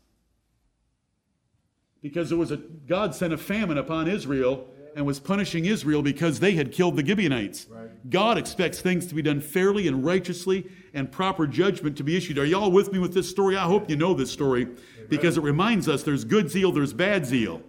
Because 2.02 2.30
there 2.30 2.38
was 2.38 2.52
a 2.52 2.58
God 2.58 3.14
sent 3.14 3.34
a 3.34 3.38
famine 3.38 3.78
upon 3.78 4.08
Israel 4.08 4.68
and 4.96 5.06
was 5.06 5.20
punishing 5.20 5.66
Israel 5.66 6.02
because 6.02 6.40
they 6.40 6.54
had 6.54 6.72
killed 6.72 6.96
the 6.96 7.06
Gibeonites. 7.06 7.68
Right. 7.70 8.10
God 8.10 8.38
expects 8.38 8.80
things 8.80 9.06
to 9.08 9.16
be 9.16 9.22
done 9.22 9.42
fairly 9.42 9.86
and 9.88 10.06
righteously 10.06 10.70
and 10.94 11.12
proper 11.12 11.48
judgment 11.48 11.98
to 11.98 12.04
be 12.04 12.16
issued. 12.16 12.38
Are 12.38 12.46
y'all 12.46 12.72
with 12.72 12.92
me 12.92 13.00
with 13.00 13.14
this 13.14 13.30
story? 13.30 13.58
I 13.58 13.64
hope 13.64 13.90
you 13.90 13.96
know 13.96 14.14
this 14.14 14.32
story 14.32 14.68
because 15.10 15.38
it 15.38 15.42
reminds 15.42 15.90
us 15.90 16.04
there's 16.04 16.24
good 16.24 16.50
zeal, 16.50 16.72
there's 16.72 16.94
bad 16.94 17.26
zeal. 17.26 17.62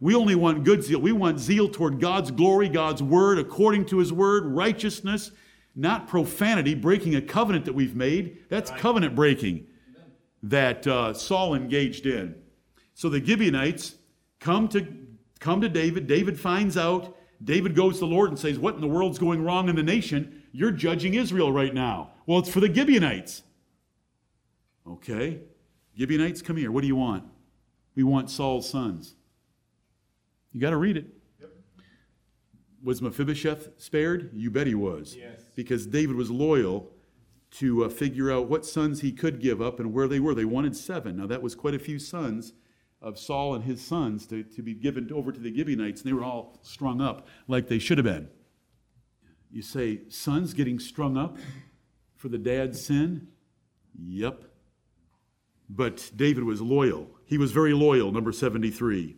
We 0.00 0.16
only 0.16 0.34
want 0.34 0.64
good 0.64 0.82
zeal. 0.82 1.00
We 1.00 1.12
want 1.12 1.38
zeal 1.38 1.68
toward 1.68 2.00
God's 2.00 2.32
glory, 2.32 2.68
God's 2.68 3.02
word, 3.02 3.38
according 3.38 3.86
to 3.86 3.98
his 3.98 4.12
word, 4.12 4.44
righteousness, 4.46 5.30
not 5.76 6.08
profanity, 6.08 6.74
breaking 6.74 7.14
a 7.14 7.22
covenant 7.22 7.66
that 7.66 7.74
we've 7.74 7.94
made. 7.94 8.38
That's 8.48 8.70
covenant 8.72 9.14
breaking 9.14 9.68
that 10.42 10.86
uh, 10.86 11.14
Saul 11.14 11.54
engaged 11.54 12.06
in. 12.06 12.34
So 12.94 13.08
the 13.08 13.24
Gibeonites 13.24 13.94
come 14.40 14.68
to 14.68 14.86
come 15.38 15.60
to 15.60 15.68
David. 15.68 16.06
David 16.06 16.38
finds 16.38 16.76
out. 16.76 17.16
David 17.42 17.74
goes 17.74 17.94
to 17.94 18.00
the 18.00 18.06
Lord 18.06 18.30
and 18.30 18.38
says, 18.38 18.58
What 18.58 18.74
in 18.74 18.80
the 18.80 18.86
world's 18.86 19.18
going 19.18 19.44
wrong 19.44 19.68
in 19.68 19.76
the 19.76 19.82
nation? 19.82 20.42
You're 20.52 20.70
judging 20.70 21.14
Israel 21.14 21.52
right 21.52 21.74
now. 21.74 22.11
Well, 22.26 22.38
it's 22.38 22.48
for 22.48 22.60
the 22.60 22.72
Gibeonites. 22.72 23.42
Okay. 24.86 25.40
Gibeonites, 25.96 26.42
come 26.42 26.56
here. 26.56 26.70
What 26.72 26.82
do 26.82 26.86
you 26.86 26.96
want? 26.96 27.24
We 27.94 28.02
want 28.02 28.30
Saul's 28.30 28.68
sons. 28.68 29.14
You 30.52 30.60
got 30.60 30.70
to 30.70 30.76
read 30.76 30.96
it. 30.96 31.06
Yep. 31.40 31.50
Was 32.82 33.02
Mephibosheth 33.02 33.80
spared? 33.80 34.30
You 34.34 34.50
bet 34.50 34.66
he 34.66 34.74
was. 34.74 35.16
Yes. 35.16 35.40
Because 35.54 35.86
David 35.86 36.16
was 36.16 36.30
loyal 36.30 36.90
to 37.52 37.84
uh, 37.84 37.88
figure 37.88 38.32
out 38.32 38.48
what 38.48 38.64
sons 38.64 39.00
he 39.02 39.12
could 39.12 39.40
give 39.40 39.60
up 39.60 39.78
and 39.78 39.92
where 39.92 40.08
they 40.08 40.20
were. 40.20 40.34
They 40.34 40.44
wanted 40.44 40.76
seven. 40.76 41.16
Now, 41.18 41.26
that 41.26 41.42
was 41.42 41.54
quite 41.54 41.74
a 41.74 41.78
few 41.78 41.98
sons 41.98 42.54
of 43.02 43.18
Saul 43.18 43.54
and 43.54 43.64
his 43.64 43.82
sons 43.82 44.26
to, 44.28 44.42
to 44.44 44.62
be 44.62 44.74
given 44.74 45.10
over 45.12 45.32
to 45.32 45.40
the 45.40 45.54
Gibeonites, 45.54 46.02
and 46.02 46.08
they 46.08 46.14
were 46.14 46.24
all 46.24 46.58
strung 46.62 47.00
up 47.00 47.26
like 47.48 47.68
they 47.68 47.78
should 47.78 47.98
have 47.98 48.04
been. 48.04 48.28
You 49.50 49.60
say, 49.60 50.02
sons 50.08 50.54
getting 50.54 50.78
strung 50.78 51.18
up 51.18 51.36
for 52.22 52.28
the 52.28 52.38
dad's 52.38 52.86
sin? 52.86 53.26
Yep. 54.00 54.44
But 55.68 56.12
David 56.14 56.44
was 56.44 56.62
loyal. 56.62 57.10
He 57.26 57.36
was 57.36 57.50
very 57.50 57.72
loyal, 57.72 58.12
number 58.12 58.30
73. 58.30 59.16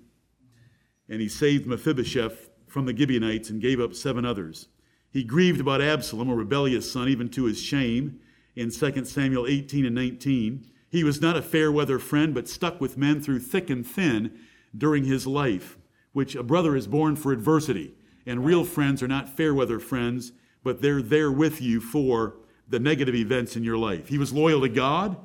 And 1.11 1.21
he 1.21 1.29
saved 1.29 1.67
Mephibosheth 1.67 2.49
from 2.67 2.87
the 2.87 2.97
Gibeonites 2.97 3.51
and 3.51 3.61
gave 3.61 3.79
up 3.79 3.93
seven 3.93 4.25
others. 4.25 4.69
He 5.11 5.23
grieved 5.23 5.61
about 5.61 5.83
Absalom, 5.83 6.31
a 6.31 6.35
rebellious 6.35 6.91
son, 6.91 7.11
even 7.11 7.29
to 7.31 7.45
his 7.45 7.61
shame, 7.61 8.21
in 8.57 8.71
2 8.71 9.05
Samuel 9.05 9.47
18 9.47 9.85
and 9.85 9.95
19. 9.95 10.67
He 10.89 11.05
was 11.05 11.21
not 11.21 11.37
a 11.37 11.43
fair 11.43 11.71
weather 11.71 11.99
friend, 11.99 12.33
but 12.33 12.49
stuck 12.49 12.81
with 12.81 12.97
men 12.97 13.21
through 13.21 13.41
thick 13.41 13.69
and 13.69 13.87
thin 13.87 14.33
during 14.75 15.05
his 15.05 15.27
life, 15.27 15.77
which 16.15 16.35
a 16.35 16.43
brother 16.43 16.75
is 16.75 16.87
born 16.87 17.17
for 17.17 17.33
adversity. 17.33 17.97
And 18.25 18.47
real 18.47 18.65
friends 18.65 19.03
are 19.03 19.09
not 19.09 19.29
fair 19.29 19.53
weather 19.53 19.79
friends, 19.79 20.33
but 20.63 20.81
they're 20.81 21.03
there 21.03 21.31
with 21.31 21.61
you 21.61 21.83
for 21.83 22.37
the 22.69 22.79
negative 22.79 23.15
events 23.15 23.57
in 23.57 23.65
your 23.65 23.79
life. 23.79 24.09
He 24.09 24.19
was 24.19 24.33
loyal 24.33 24.61
to 24.63 24.69
God, 24.69 25.17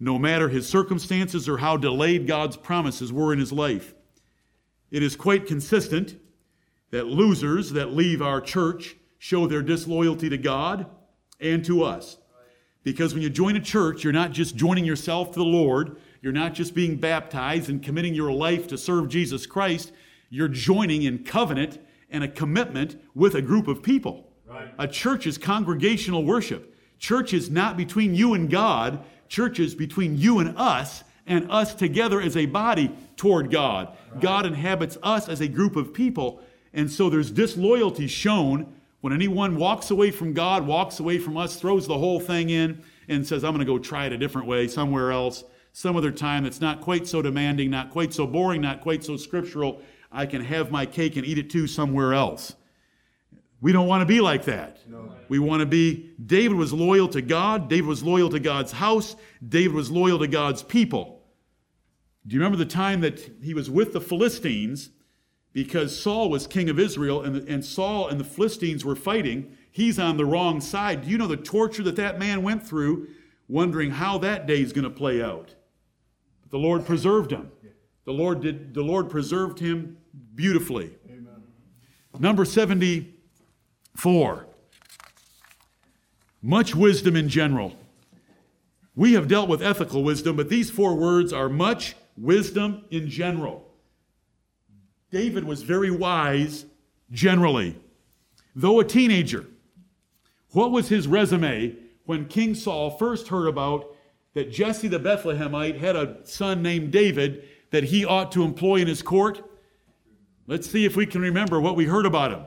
no 0.00 0.18
matter 0.18 0.48
his 0.48 0.68
circumstances 0.68 1.48
or 1.48 1.58
how 1.58 1.76
delayed 1.76 2.26
God's 2.26 2.56
promises 2.56 3.12
were 3.12 3.32
in 3.32 3.38
his 3.38 3.52
life. 3.52 3.94
It 4.90 5.02
is 5.02 5.16
quite 5.16 5.46
consistent 5.46 6.16
that 6.90 7.06
losers 7.06 7.72
that 7.72 7.92
leave 7.92 8.22
our 8.22 8.40
church 8.40 8.96
show 9.18 9.46
their 9.46 9.62
disloyalty 9.62 10.28
to 10.30 10.38
God 10.38 10.86
and 11.40 11.64
to 11.64 11.82
us. 11.82 12.16
Because 12.84 13.12
when 13.12 13.22
you 13.22 13.28
join 13.28 13.56
a 13.56 13.60
church, 13.60 14.02
you're 14.02 14.12
not 14.12 14.32
just 14.32 14.56
joining 14.56 14.84
yourself 14.84 15.32
to 15.32 15.38
the 15.38 15.44
Lord, 15.44 15.98
you're 16.22 16.32
not 16.32 16.54
just 16.54 16.74
being 16.74 16.96
baptized 16.96 17.68
and 17.68 17.82
committing 17.82 18.14
your 18.14 18.32
life 18.32 18.66
to 18.68 18.78
serve 18.78 19.08
Jesus 19.08 19.46
Christ, 19.46 19.92
you're 20.30 20.48
joining 20.48 21.02
in 21.02 21.24
covenant 21.24 21.78
and 22.10 22.24
a 22.24 22.28
commitment 22.28 23.00
with 23.14 23.34
a 23.34 23.42
group 23.42 23.68
of 23.68 23.82
people. 23.82 24.28
Right. 24.46 24.72
A 24.78 24.88
church 24.88 25.26
is 25.26 25.36
congregational 25.36 26.24
worship. 26.24 26.74
Church 26.98 27.32
is 27.32 27.50
not 27.50 27.76
between 27.76 28.14
you 28.14 28.34
and 28.34 28.50
God, 28.50 29.04
church 29.28 29.60
is 29.60 29.74
between 29.74 30.16
you 30.16 30.38
and 30.38 30.56
us, 30.56 31.04
and 31.26 31.50
us 31.50 31.74
together 31.74 32.20
as 32.20 32.36
a 32.36 32.46
body 32.46 32.90
toward 33.16 33.50
God. 33.50 33.96
Right. 34.12 34.20
God 34.20 34.46
inhabits 34.46 34.96
us 35.02 35.28
as 35.28 35.40
a 35.40 35.48
group 35.48 35.76
of 35.76 35.92
people, 35.92 36.42
and 36.72 36.90
so 36.90 37.10
there's 37.10 37.30
disloyalty 37.30 38.06
shown 38.06 38.72
when 39.00 39.12
anyone 39.12 39.56
walks 39.56 39.90
away 39.90 40.10
from 40.10 40.32
God, 40.32 40.66
walks 40.66 40.98
away 40.98 41.18
from 41.18 41.36
us, 41.36 41.56
throws 41.56 41.86
the 41.86 41.98
whole 41.98 42.18
thing 42.18 42.50
in, 42.50 42.82
and 43.08 43.26
says, 43.26 43.44
I'm 43.44 43.52
going 43.52 43.64
to 43.64 43.72
go 43.72 43.78
try 43.78 44.06
it 44.06 44.12
a 44.12 44.18
different 44.18 44.48
way 44.48 44.66
somewhere 44.66 45.12
else, 45.12 45.44
some 45.72 45.96
other 45.96 46.10
time 46.10 46.44
that's 46.44 46.60
not 46.60 46.80
quite 46.80 47.06
so 47.06 47.22
demanding, 47.22 47.70
not 47.70 47.90
quite 47.90 48.12
so 48.12 48.26
boring, 48.26 48.60
not 48.60 48.80
quite 48.80 49.04
so 49.04 49.16
scriptural, 49.16 49.80
I 50.10 50.26
can 50.26 50.42
have 50.42 50.70
my 50.70 50.86
cake 50.86 51.16
and 51.16 51.24
eat 51.24 51.38
it 51.38 51.50
too 51.50 51.66
somewhere 51.66 52.14
else. 52.14 52.54
We 53.60 53.72
don't 53.72 53.86
want 53.86 54.02
to 54.02 54.06
be 54.06 54.20
like 54.20 54.44
that. 54.44 54.78
No. 54.88 55.12
We 55.28 55.38
want 55.38 55.60
to 55.60 55.66
be, 55.66 56.10
David 56.24 56.56
was 56.56 56.72
loyal 56.72 57.08
to 57.08 57.20
God, 57.20 57.68
David 57.68 57.86
was 57.86 58.02
loyal 58.02 58.30
to 58.30 58.40
God's 58.40 58.72
house, 58.72 59.16
David 59.46 59.74
was 59.74 59.90
loyal 59.90 60.18
to 60.20 60.28
God's 60.28 60.62
people. 60.62 61.22
Do 62.26 62.34
you 62.34 62.40
remember 62.40 62.58
the 62.58 62.70
time 62.70 63.00
that 63.00 63.18
he 63.42 63.54
was 63.54 63.70
with 63.70 63.92
the 63.92 64.00
Philistines 64.00 64.90
because 65.52 65.98
Saul 65.98 66.30
was 66.30 66.46
king 66.46 66.68
of 66.68 66.78
Israel 66.78 67.22
and, 67.22 67.36
and 67.48 67.64
Saul 67.64 68.08
and 68.08 68.20
the 68.20 68.24
Philistines 68.24 68.84
were 68.84 68.94
fighting. 68.94 69.56
He's 69.72 69.98
on 69.98 70.16
the 70.16 70.24
wrong 70.24 70.60
side. 70.60 71.02
Do 71.02 71.08
you 71.08 71.18
know 71.18 71.26
the 71.26 71.36
torture 71.36 71.82
that 71.82 71.96
that 71.96 72.18
man 72.18 72.42
went 72.42 72.66
through, 72.66 73.08
wondering 73.48 73.90
how 73.90 74.18
that 74.18 74.46
day 74.46 74.60
is 74.60 74.72
going 74.72 74.84
to 74.84 74.90
play 74.90 75.22
out? 75.22 75.54
But 76.42 76.50
the 76.50 76.58
Lord 76.58 76.86
preserved 76.86 77.32
him. 77.32 77.50
The 78.04 78.12
Lord 78.12 78.40
did. 78.40 78.72
The 78.72 78.82
Lord 78.82 79.10
preserved 79.10 79.58
him 79.58 79.98
beautifully. 80.34 80.96
Amen. 81.10 81.42
Number 82.20 82.44
seventy-four. 83.98 84.46
Much 86.40 86.74
wisdom 86.74 87.16
in 87.16 87.28
general. 87.28 87.76
We 88.94 89.12
have 89.14 89.28
dealt 89.28 89.48
with 89.48 89.62
ethical 89.62 90.02
wisdom, 90.02 90.36
but 90.36 90.48
these 90.48 90.70
four 90.70 90.94
words 90.94 91.32
are 91.32 91.48
much 91.48 91.96
wisdom 92.16 92.84
in 92.90 93.08
general. 93.08 93.64
David 95.10 95.44
was 95.44 95.62
very 95.62 95.90
wise 95.90 96.66
generally. 97.10 97.76
Though 98.54 98.80
a 98.80 98.84
teenager, 98.84 99.46
what 100.50 100.70
was 100.70 100.88
his 100.88 101.06
resume 101.06 101.76
when 102.06 102.26
King 102.26 102.54
Saul 102.54 102.90
first 102.90 103.28
heard 103.28 103.46
about 103.46 103.94
that 104.34 104.50
Jesse 104.52 104.88
the 104.88 104.98
Bethlehemite 104.98 105.78
had 105.78 105.96
a 105.96 106.18
son 106.24 106.62
named 106.62 106.90
David 106.90 107.44
that 107.70 107.84
he 107.84 108.04
ought 108.04 108.32
to 108.32 108.44
employ 108.44 108.76
in 108.76 108.88
his 108.88 109.02
court? 109.02 109.42
Let's 110.46 110.70
see 110.70 110.84
if 110.84 110.96
we 110.96 111.06
can 111.06 111.20
remember 111.20 111.60
what 111.60 111.76
we 111.76 111.84
heard 111.84 112.06
about 112.06 112.32
him. 112.32 112.42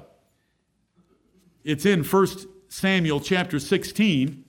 It's 1.64 1.86
in 1.86 2.04
1 2.04 2.28
Samuel 2.70 3.20
chapter 3.20 3.60
16, 3.60 4.44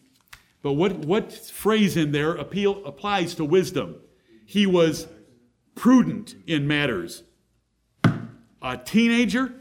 but 0.63 0.73
what, 0.73 0.99
what 0.99 1.33
phrase 1.33 1.97
in 1.97 2.13
there 2.13 2.35
appeal, 2.35 2.85
applies 2.85 3.35
to 3.35 3.45
wisdom? 3.45 3.97
He 4.47 4.67
was 4.67 5.09
prudent 5.75 6.35
in 6.47 6.67
matters 6.67 7.25
a 8.63 8.77
teenager, 8.77 9.55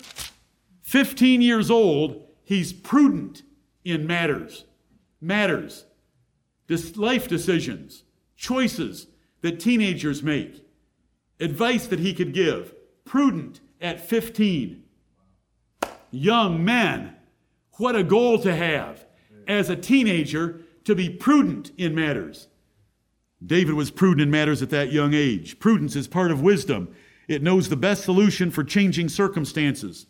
15 0.83 1.41
years 1.41 1.71
old, 1.71 2.23
he's 2.43 2.71
prudent 2.71 3.41
in 3.83 4.05
matters. 4.05 4.65
Matters. 5.19 5.85
This 6.67 6.95
life 6.95 7.27
decisions, 7.27 8.03
choices 8.35 9.07
that 9.41 9.59
teenagers 9.59 10.21
make, 10.23 10.63
advice 11.39 11.87
that 11.87 11.99
he 11.99 12.13
could 12.13 12.33
give. 12.33 12.73
Prudent 13.03 13.59
at 13.81 13.99
15. 13.99 14.83
Young 16.11 16.63
men, 16.63 17.15
what 17.77 17.95
a 17.95 18.03
goal 18.03 18.39
to 18.39 18.55
have 18.55 19.05
as 19.47 19.69
a 19.69 19.75
teenager 19.75 20.61
to 20.83 20.95
be 20.95 21.09
prudent 21.09 21.71
in 21.77 21.95
matters. 21.95 22.47
David 23.45 23.73
was 23.73 23.91
prudent 23.91 24.21
in 24.21 24.31
matters 24.31 24.61
at 24.61 24.69
that 24.69 24.91
young 24.91 25.13
age. 25.13 25.59
Prudence 25.59 25.95
is 25.95 26.07
part 26.07 26.31
of 26.31 26.41
wisdom. 26.41 26.93
It 27.27 27.41
knows 27.41 27.69
the 27.69 27.75
best 27.75 28.03
solution 28.03 28.51
for 28.51 28.63
changing 28.63 29.09
circumstances. 29.09 30.05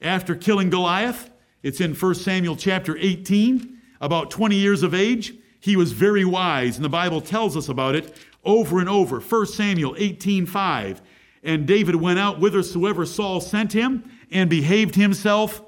After 0.00 0.34
killing 0.34 0.70
Goliath, 0.70 1.30
it's 1.62 1.80
in 1.80 1.94
1 1.94 2.14
Samuel 2.16 2.56
chapter 2.56 2.96
18, 2.98 3.78
about 4.00 4.30
20 4.30 4.56
years 4.56 4.82
of 4.82 4.94
age, 4.94 5.34
he 5.60 5.76
was 5.76 5.92
very 5.92 6.24
wise, 6.24 6.76
and 6.76 6.84
the 6.84 6.88
Bible 6.88 7.20
tells 7.20 7.56
us 7.56 7.68
about 7.68 7.94
it 7.94 8.16
over 8.44 8.80
and 8.80 8.88
over. 8.88 9.20
1 9.20 9.46
Samuel 9.46 9.94
18:5. 9.96 11.00
And 11.44 11.66
David 11.66 11.94
went 11.96 12.18
out 12.18 12.38
whithersoever 12.38 13.06
Saul 13.06 13.40
sent 13.40 13.72
him 13.72 14.02
and 14.30 14.50
behaved 14.50 14.96
himself 14.96 15.62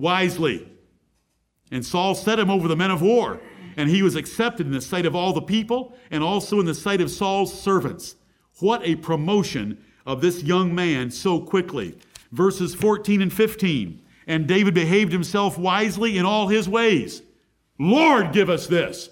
wisely. 0.00 0.68
And 1.70 1.84
Saul 1.84 2.14
set 2.14 2.38
him 2.38 2.50
over 2.50 2.68
the 2.68 2.76
men 2.76 2.90
of 2.90 3.02
war. 3.02 3.40
and 3.76 3.88
he 3.88 4.02
was 4.02 4.16
accepted 4.16 4.66
in 4.66 4.72
the 4.72 4.80
sight 4.80 5.06
of 5.06 5.14
all 5.14 5.32
the 5.32 5.40
people 5.40 5.96
and 6.10 6.20
also 6.20 6.58
in 6.58 6.66
the 6.66 6.74
sight 6.74 7.00
of 7.00 7.12
Saul's 7.12 7.62
servants. 7.62 8.16
What 8.58 8.82
a 8.84 8.96
promotion 8.96 9.78
of 10.04 10.20
this 10.20 10.42
young 10.42 10.74
man 10.74 11.12
so 11.12 11.40
quickly. 11.40 11.96
Verses 12.32 12.74
14 12.74 13.22
and 13.22 13.32
15. 13.32 14.02
And 14.26 14.48
David 14.48 14.74
behaved 14.74 15.12
himself 15.12 15.56
wisely 15.56 16.18
in 16.18 16.26
all 16.26 16.48
his 16.48 16.68
ways. 16.68 17.22
Lord, 17.78 18.32
give 18.32 18.50
us 18.50 18.66
this. 18.66 19.10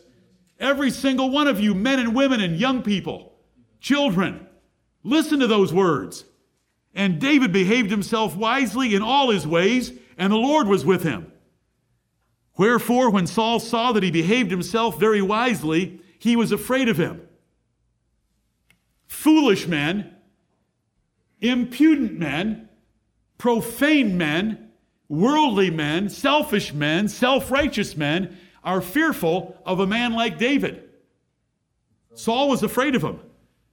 Every 0.59 0.91
single 0.91 1.31
one 1.31 1.47
of 1.47 1.61
you, 1.61 1.73
men 1.73 2.01
and 2.01 2.13
women 2.13 2.41
and 2.41 2.59
young 2.59 2.83
people, 2.83 3.35
children, 3.81 4.49
listen 5.05 5.39
to 5.39 5.47
those 5.47 5.73
words. 5.73 6.25
And 6.93 7.21
David 7.21 7.53
behaved 7.53 7.91
himself 7.91 8.35
wisely 8.35 8.97
in 8.97 9.03
all 9.03 9.31
his 9.31 9.47
ways, 9.47 9.93
and 10.17 10.33
the 10.33 10.37
Lord 10.37 10.67
was 10.67 10.85
with 10.85 11.03
him. 11.03 11.33
Wherefore, 12.57 13.11
when 13.11 13.27
Saul 13.27 13.61
saw 13.61 13.93
that 13.93 14.03
he 14.03 14.11
behaved 14.11 14.51
himself 14.51 14.99
very 14.99 15.21
wisely, 15.21 16.01
he 16.19 16.37
was 16.37 16.53
afraid 16.53 16.89
of 16.89 16.97
him. 16.97 17.21
Foolish 19.07 19.67
men, 19.67 20.15
impudent 21.41 22.19
men, 22.19 22.69
profane 23.39 24.17
men, 24.17 24.71
worldly 25.09 25.71
men, 25.71 26.09
selfish 26.09 26.73
men, 26.73 27.09
self 27.09 27.51
righteous 27.51 27.97
men 27.97 28.37
are 28.65 28.81
fearful 28.81 29.57
of 29.65 29.81
a 29.81 29.87
man 29.87 30.15
like 30.15 30.39
David. 30.39 30.83
Saul 32.15 32.49
was 32.49 32.63
afraid 32.63 32.95
of 32.95 33.03
him 33.03 33.21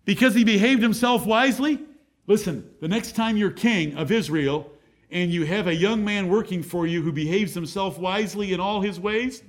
because 0.06 0.36
he 0.36 0.44
behaved 0.44 0.84
himself 0.84 1.26
wisely. 1.26 1.80
Listen, 2.28 2.70
the 2.82 2.88
next 2.88 3.16
time 3.16 3.38
you're 3.38 3.52
king 3.52 3.96
of 3.96 4.12
Israel 4.12 4.70
and 5.14 5.32
you 5.32 5.46
have 5.46 5.68
a 5.68 5.76
young 5.76 6.04
man 6.04 6.28
working 6.28 6.64
for 6.64 6.88
you 6.88 7.02
who 7.04 7.12
behaves 7.12 7.54
himself 7.54 8.00
wisely 8.00 8.52
in 8.52 8.60
all 8.60 8.82
his 8.82 9.00
ways, 9.00 9.44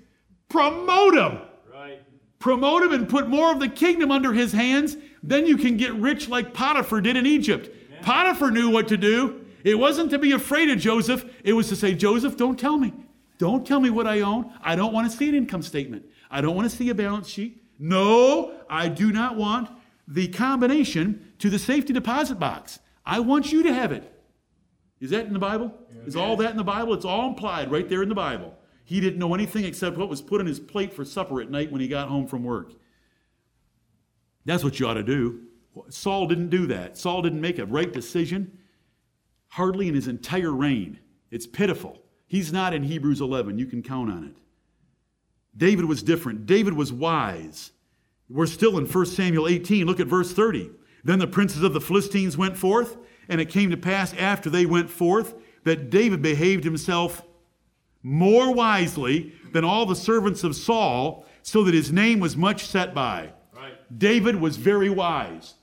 promote 0.50 1.14
him. 1.14 1.40
Right. 1.72 2.00
Promote 2.38 2.82
him 2.82 2.92
and 2.92 3.08
put 3.08 3.28
more 3.28 3.50
of 3.50 3.60
the 3.60 3.68
kingdom 3.68 4.10
under 4.10 4.34
his 4.34 4.52
hands. 4.52 4.98
Then 5.22 5.46
you 5.46 5.56
can 5.56 5.78
get 5.78 5.94
rich 5.94 6.28
like 6.28 6.52
Potiphar 6.52 7.00
did 7.00 7.16
in 7.16 7.24
Egypt. 7.24 7.70
Potiphar 8.02 8.50
knew 8.50 8.68
what 8.68 8.88
to 8.88 8.98
do. 8.98 9.46
It 9.64 9.78
wasn't 9.78 10.10
to 10.10 10.18
be 10.18 10.32
afraid 10.32 10.68
of 10.68 10.78
Joseph, 10.78 11.24
it 11.42 11.54
was 11.54 11.70
to 11.70 11.76
say, 11.76 11.94
Joseph, 11.94 12.36
don't 12.36 12.58
tell 12.58 12.76
me. 12.76 12.92
Don't 13.38 13.66
tell 13.66 13.80
me 13.80 13.88
what 13.88 14.06
I 14.06 14.20
own. 14.20 14.52
I 14.62 14.76
don't 14.76 14.92
want 14.92 15.10
to 15.10 15.16
see 15.16 15.30
an 15.30 15.34
income 15.34 15.62
statement. 15.62 16.04
I 16.30 16.42
don't 16.42 16.54
want 16.54 16.70
to 16.70 16.76
see 16.76 16.90
a 16.90 16.94
balance 16.94 17.28
sheet. 17.28 17.62
No, 17.78 18.52
I 18.68 18.88
do 18.88 19.10
not 19.10 19.36
want 19.36 19.70
the 20.06 20.28
combination 20.28 21.32
to 21.38 21.48
the 21.48 21.58
safety 21.58 21.94
deposit 21.94 22.38
box. 22.38 22.78
I 23.06 23.20
want 23.20 23.50
you 23.50 23.62
to 23.62 23.72
have 23.72 23.90
it. 23.90 24.13
Is 25.00 25.10
that 25.10 25.26
in 25.26 25.32
the 25.32 25.38
Bible? 25.38 25.72
Is 26.06 26.16
all 26.16 26.36
that 26.36 26.50
in 26.50 26.56
the 26.56 26.64
Bible? 26.64 26.94
It's 26.94 27.04
all 27.04 27.28
implied 27.28 27.70
right 27.70 27.88
there 27.88 28.02
in 28.02 28.08
the 28.08 28.14
Bible. 28.14 28.56
He 28.84 29.00
didn't 29.00 29.18
know 29.18 29.34
anything 29.34 29.64
except 29.64 29.96
what 29.96 30.08
was 30.08 30.20
put 30.22 30.40
on 30.40 30.46
his 30.46 30.60
plate 30.60 30.92
for 30.92 31.04
supper 31.04 31.40
at 31.40 31.50
night 31.50 31.72
when 31.72 31.80
he 31.80 31.88
got 31.88 32.08
home 32.08 32.26
from 32.26 32.44
work. 32.44 32.72
That's 34.44 34.62
what 34.62 34.78
you 34.78 34.86
ought 34.86 34.94
to 34.94 35.02
do. 35.02 35.40
Saul 35.88 36.26
didn't 36.26 36.50
do 36.50 36.66
that. 36.66 36.96
Saul 36.96 37.22
didn't 37.22 37.40
make 37.40 37.58
a 37.58 37.66
right 37.66 37.92
decision 37.92 38.58
hardly 39.48 39.88
in 39.88 39.94
his 39.94 40.08
entire 40.08 40.52
reign. 40.52 40.98
It's 41.30 41.46
pitiful. 41.46 42.02
He's 42.26 42.52
not 42.52 42.74
in 42.74 42.82
Hebrews 42.82 43.20
11. 43.20 43.58
You 43.58 43.66
can 43.66 43.82
count 43.82 44.10
on 44.10 44.24
it. 44.24 44.36
David 45.56 45.84
was 45.84 46.02
different. 46.02 46.46
David 46.46 46.74
was 46.74 46.92
wise. 46.92 47.70
We're 48.28 48.46
still 48.46 48.78
in 48.78 48.86
1 48.86 49.06
Samuel 49.06 49.46
18. 49.46 49.86
Look 49.86 50.00
at 50.00 50.06
verse 50.06 50.32
30. 50.32 50.70
Then 51.04 51.18
the 51.18 51.26
princes 51.26 51.62
of 51.62 51.72
the 51.72 51.80
Philistines 51.80 52.36
went 52.36 52.56
forth, 52.56 52.96
and 53.28 53.40
it 53.40 53.48
came 53.48 53.70
to 53.70 53.76
pass 53.76 54.14
after 54.14 54.50
they 54.50 54.66
went 54.66 54.90
forth 54.90 55.34
that 55.64 55.90
David 55.90 56.22
behaved 56.22 56.64
himself 56.64 57.22
more 58.02 58.52
wisely 58.52 59.32
than 59.52 59.64
all 59.64 59.86
the 59.86 59.96
servants 59.96 60.44
of 60.44 60.54
Saul, 60.54 61.26
so 61.42 61.64
that 61.64 61.74
his 61.74 61.92
name 61.92 62.20
was 62.20 62.36
much 62.36 62.66
set 62.66 62.94
by. 62.94 63.30
Right. 63.54 63.72
David 63.98 64.36
was 64.36 64.56
very 64.56 64.90
wise. 64.90 65.54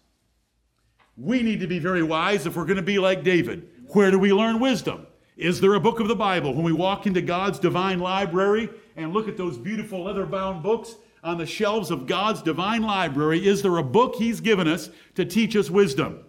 We 1.17 1.43
need 1.43 1.59
to 1.59 1.67
be 1.67 1.79
very 1.79 2.03
wise 2.03 2.45
if 2.45 2.55
we're 2.55 2.65
going 2.65 2.77
to 2.77 2.83
be 2.83 2.99
like 2.99 3.23
David. 3.23 3.67
Where 3.87 4.09
do 4.09 4.17
we 4.17 4.33
learn 4.33 4.59
wisdom? 4.59 5.05
Is 5.37 5.61
there 5.61 5.74
a 5.74 5.79
book 5.79 6.00
of 6.00 6.07
the 6.07 6.15
Bible? 6.15 6.53
When 6.53 6.63
we 6.63 6.74
walk 6.74 7.05
into 7.05 7.21
God's 7.21 7.59
divine 7.59 8.00
library 8.00 8.69
and 8.95 9.13
look 9.13 9.27
at 9.27 9.37
those 9.37 9.57
beautiful 9.57 10.03
leather 10.03 10.25
bound 10.25 10.63
books 10.63 10.95
on 11.24 11.37
the 11.37 11.45
shelves 11.45 11.91
of 11.91 12.07
God's 12.07 12.41
divine 12.41 12.81
library, 12.81 13.45
is 13.45 13.61
there 13.61 13.77
a 13.77 13.83
book 13.83 14.15
He's 14.15 14.39
given 14.39 14.67
us 14.67 14.89
to 15.15 15.25
teach 15.25 15.55
us 15.55 15.69
wisdom? 15.69 16.24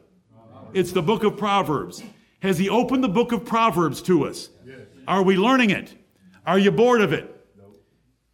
It's 0.75 0.93
the 0.93 1.03
book 1.03 1.25
of 1.25 1.37
Proverbs. 1.37 2.03
Has 2.41 2.59
He 2.59 2.69
opened 2.69 3.05
the 3.05 3.09
book 3.09 3.33
of 3.33 3.45
Proverbs 3.45 4.03
to 4.03 4.27
us? 4.27 4.51
Are 5.07 5.23
we 5.23 5.37
learning 5.37 5.71
it? 5.71 5.95
Are 6.47 6.59
you 6.59 6.71
bored 6.71 7.01
of 7.01 7.13
it? 7.13 7.29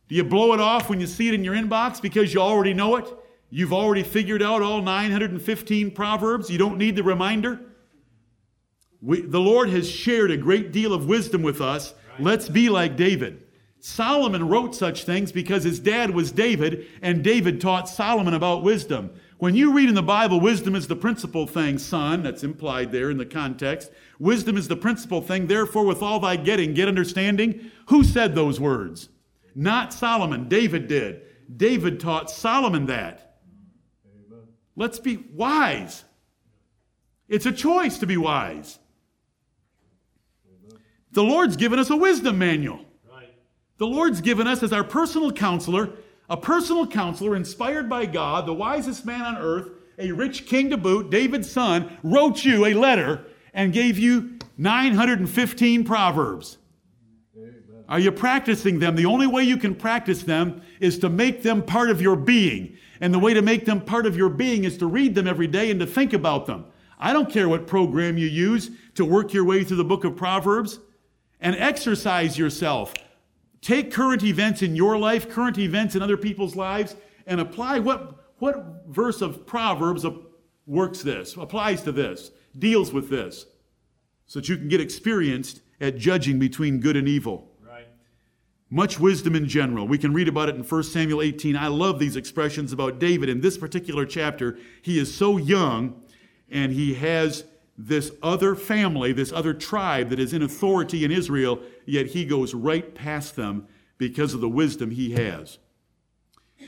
Do 0.08 0.14
you 0.14 0.24
blow 0.24 0.54
it 0.54 0.60
off 0.60 0.88
when 0.88 1.00
you 1.00 1.06
see 1.06 1.28
it 1.28 1.34
in 1.34 1.44
your 1.44 1.54
inbox 1.54 2.00
because 2.00 2.32
you 2.32 2.40
already 2.40 2.72
know 2.72 2.96
it? 2.96 3.06
You've 3.50 3.72
already 3.72 4.02
figured 4.02 4.42
out 4.42 4.62
all 4.62 4.80
915 4.80 5.90
Proverbs. 5.90 6.50
You 6.50 6.58
don't 6.58 6.78
need 6.78 6.96
the 6.96 7.02
reminder. 7.02 7.60
We, 9.00 9.22
the 9.22 9.40
Lord 9.40 9.68
has 9.70 9.88
shared 9.88 10.30
a 10.30 10.36
great 10.36 10.72
deal 10.72 10.92
of 10.92 11.06
wisdom 11.06 11.42
with 11.42 11.60
us. 11.60 11.94
Let's 12.18 12.48
be 12.48 12.68
like 12.68 12.96
David. 12.96 13.44
Solomon 13.80 14.48
wrote 14.48 14.74
such 14.74 15.04
things 15.04 15.30
because 15.30 15.62
his 15.62 15.78
dad 15.78 16.10
was 16.10 16.32
David, 16.32 16.86
and 17.00 17.22
David 17.22 17.60
taught 17.60 17.88
Solomon 17.88 18.34
about 18.34 18.62
wisdom. 18.62 19.10
When 19.38 19.54
you 19.54 19.72
read 19.72 19.88
in 19.88 19.94
the 19.94 20.02
Bible, 20.02 20.40
wisdom 20.40 20.74
is 20.74 20.88
the 20.88 20.96
principal 20.96 21.46
thing, 21.46 21.78
son, 21.78 22.24
that's 22.24 22.42
implied 22.42 22.90
there 22.90 23.08
in 23.08 23.18
the 23.18 23.26
context. 23.26 23.90
Wisdom 24.18 24.56
is 24.56 24.66
the 24.66 24.76
principal 24.76 25.22
thing, 25.22 25.46
therefore, 25.46 25.84
with 25.84 26.02
all 26.02 26.18
thy 26.18 26.34
getting, 26.34 26.74
get 26.74 26.88
understanding. 26.88 27.70
Who 27.86 28.02
said 28.02 28.34
those 28.34 28.58
words? 28.58 29.08
Not 29.54 29.94
Solomon. 29.94 30.48
David 30.48 30.88
did. 30.88 31.22
David 31.56 32.00
taught 32.00 32.30
Solomon 32.30 32.86
that. 32.86 33.38
Amen. 34.04 34.42
Let's 34.74 34.98
be 34.98 35.24
wise. 35.32 36.04
It's 37.28 37.46
a 37.46 37.52
choice 37.52 37.98
to 37.98 38.06
be 38.06 38.16
wise. 38.16 38.78
The 41.12 41.22
Lord's 41.22 41.56
given 41.56 41.78
us 41.78 41.90
a 41.90 41.96
wisdom 41.96 42.38
manual. 42.38 42.84
Right. 43.10 43.34
The 43.78 43.86
Lord's 43.86 44.20
given 44.20 44.46
us 44.46 44.62
as 44.62 44.72
our 44.72 44.84
personal 44.84 45.32
counselor, 45.32 45.90
a 46.28 46.36
personal 46.36 46.86
counselor 46.86 47.34
inspired 47.34 47.88
by 47.88 48.06
God, 48.06 48.46
the 48.46 48.54
wisest 48.54 49.04
man 49.06 49.22
on 49.22 49.36
earth, 49.38 49.70
a 49.98 50.12
rich 50.12 50.46
king 50.46 50.70
to 50.70 50.76
boot, 50.76 51.10
David's 51.10 51.50
son, 51.50 51.96
wrote 52.02 52.44
you 52.44 52.66
a 52.66 52.74
letter 52.74 53.24
and 53.52 53.72
gave 53.72 53.98
you 53.98 54.38
915 54.56 55.84
proverbs. 55.84 56.58
Are 57.88 57.98
you 57.98 58.12
practicing 58.12 58.80
them? 58.80 58.96
The 58.96 59.06
only 59.06 59.26
way 59.26 59.44
you 59.44 59.56
can 59.56 59.74
practice 59.74 60.22
them 60.22 60.60
is 60.78 60.98
to 60.98 61.08
make 61.08 61.42
them 61.42 61.62
part 61.62 61.88
of 61.88 62.02
your 62.02 62.16
being. 62.16 62.76
And 63.00 63.14
the 63.14 63.18
way 63.18 63.32
to 63.32 63.40
make 63.40 63.64
them 63.64 63.80
part 63.80 64.04
of 64.04 64.16
your 64.16 64.28
being 64.28 64.64
is 64.64 64.76
to 64.78 64.86
read 64.86 65.14
them 65.14 65.26
every 65.26 65.46
day 65.46 65.70
and 65.70 65.80
to 65.80 65.86
think 65.86 66.12
about 66.12 66.46
them. 66.46 66.66
I 66.98 67.12
don't 67.12 67.30
care 67.30 67.48
what 67.48 67.66
program 67.66 68.18
you 68.18 68.26
use 68.26 68.70
to 68.96 69.04
work 69.04 69.32
your 69.32 69.44
way 69.44 69.64
through 69.64 69.78
the 69.78 69.84
book 69.84 70.04
of 70.04 70.16
Proverbs 70.16 70.80
and 71.40 71.56
exercise 71.56 72.36
yourself. 72.36 72.92
Take 73.68 73.92
current 73.92 74.24
events 74.24 74.62
in 74.62 74.74
your 74.74 74.96
life, 74.96 75.28
current 75.28 75.58
events 75.58 75.94
in 75.94 76.00
other 76.00 76.16
people's 76.16 76.56
lives, 76.56 76.96
and 77.26 77.38
apply 77.38 77.80
what, 77.80 78.32
what 78.38 78.86
verse 78.88 79.20
of 79.20 79.46
Proverbs 79.46 80.06
works 80.64 81.02
this, 81.02 81.36
applies 81.36 81.82
to 81.82 81.92
this, 81.92 82.30
deals 82.58 82.94
with 82.94 83.10
this, 83.10 83.44
so 84.24 84.38
that 84.38 84.48
you 84.48 84.56
can 84.56 84.68
get 84.68 84.80
experienced 84.80 85.60
at 85.82 85.98
judging 85.98 86.38
between 86.38 86.80
good 86.80 86.96
and 86.96 87.06
evil. 87.06 87.50
Right. 87.62 87.86
Much 88.70 88.98
wisdom 88.98 89.36
in 89.36 89.46
general. 89.46 89.86
We 89.86 89.98
can 89.98 90.14
read 90.14 90.28
about 90.28 90.48
it 90.48 90.54
in 90.54 90.62
1 90.62 90.82
Samuel 90.84 91.20
18. 91.20 91.54
I 91.54 91.66
love 91.66 91.98
these 91.98 92.16
expressions 92.16 92.72
about 92.72 92.98
David 92.98 93.28
in 93.28 93.42
this 93.42 93.58
particular 93.58 94.06
chapter. 94.06 94.56
He 94.80 94.98
is 94.98 95.14
so 95.14 95.36
young 95.36 96.00
and 96.50 96.72
he 96.72 96.94
has 96.94 97.44
this 97.76 98.12
other 98.22 98.54
family, 98.54 99.12
this 99.12 99.30
other 99.30 99.52
tribe 99.52 100.08
that 100.08 100.18
is 100.18 100.32
in 100.32 100.42
authority 100.42 101.04
in 101.04 101.12
Israel, 101.12 101.60
yet 101.88 102.08
he 102.08 102.24
goes 102.24 102.54
right 102.54 102.94
past 102.94 103.36
them 103.36 103.66
because 103.96 104.34
of 104.34 104.40
the 104.40 104.48
wisdom 104.48 104.90
he 104.90 105.12
has. 105.12 105.58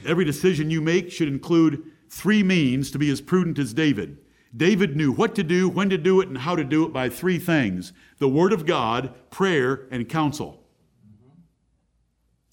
Every 0.05 0.25
decision 0.25 0.71
you 0.71 0.81
make 0.81 1.11
should 1.11 1.29
include 1.29 1.83
three 2.09 2.43
means 2.43 2.91
to 2.91 2.99
be 2.99 3.11
as 3.11 3.21
prudent 3.21 3.59
as 3.59 3.75
David. 3.75 4.19
David 4.57 4.97
knew 4.97 5.13
what 5.13 5.35
to 5.37 5.45
do, 5.45 5.69
when 5.69 5.91
to 5.91 5.99
do 5.99 6.21
it, 6.21 6.29
and 6.29 6.39
how 6.39 6.57
to 6.57 6.65
do 6.65 6.85
it 6.85 6.93
by 6.93 7.09
three 7.09 7.39
things 7.39 7.93
the 8.19 8.29
Word 8.29 8.53
of 8.53 8.67
God, 8.67 9.15
prayer, 9.31 9.87
and 9.91 10.09
counsel. 10.09 10.63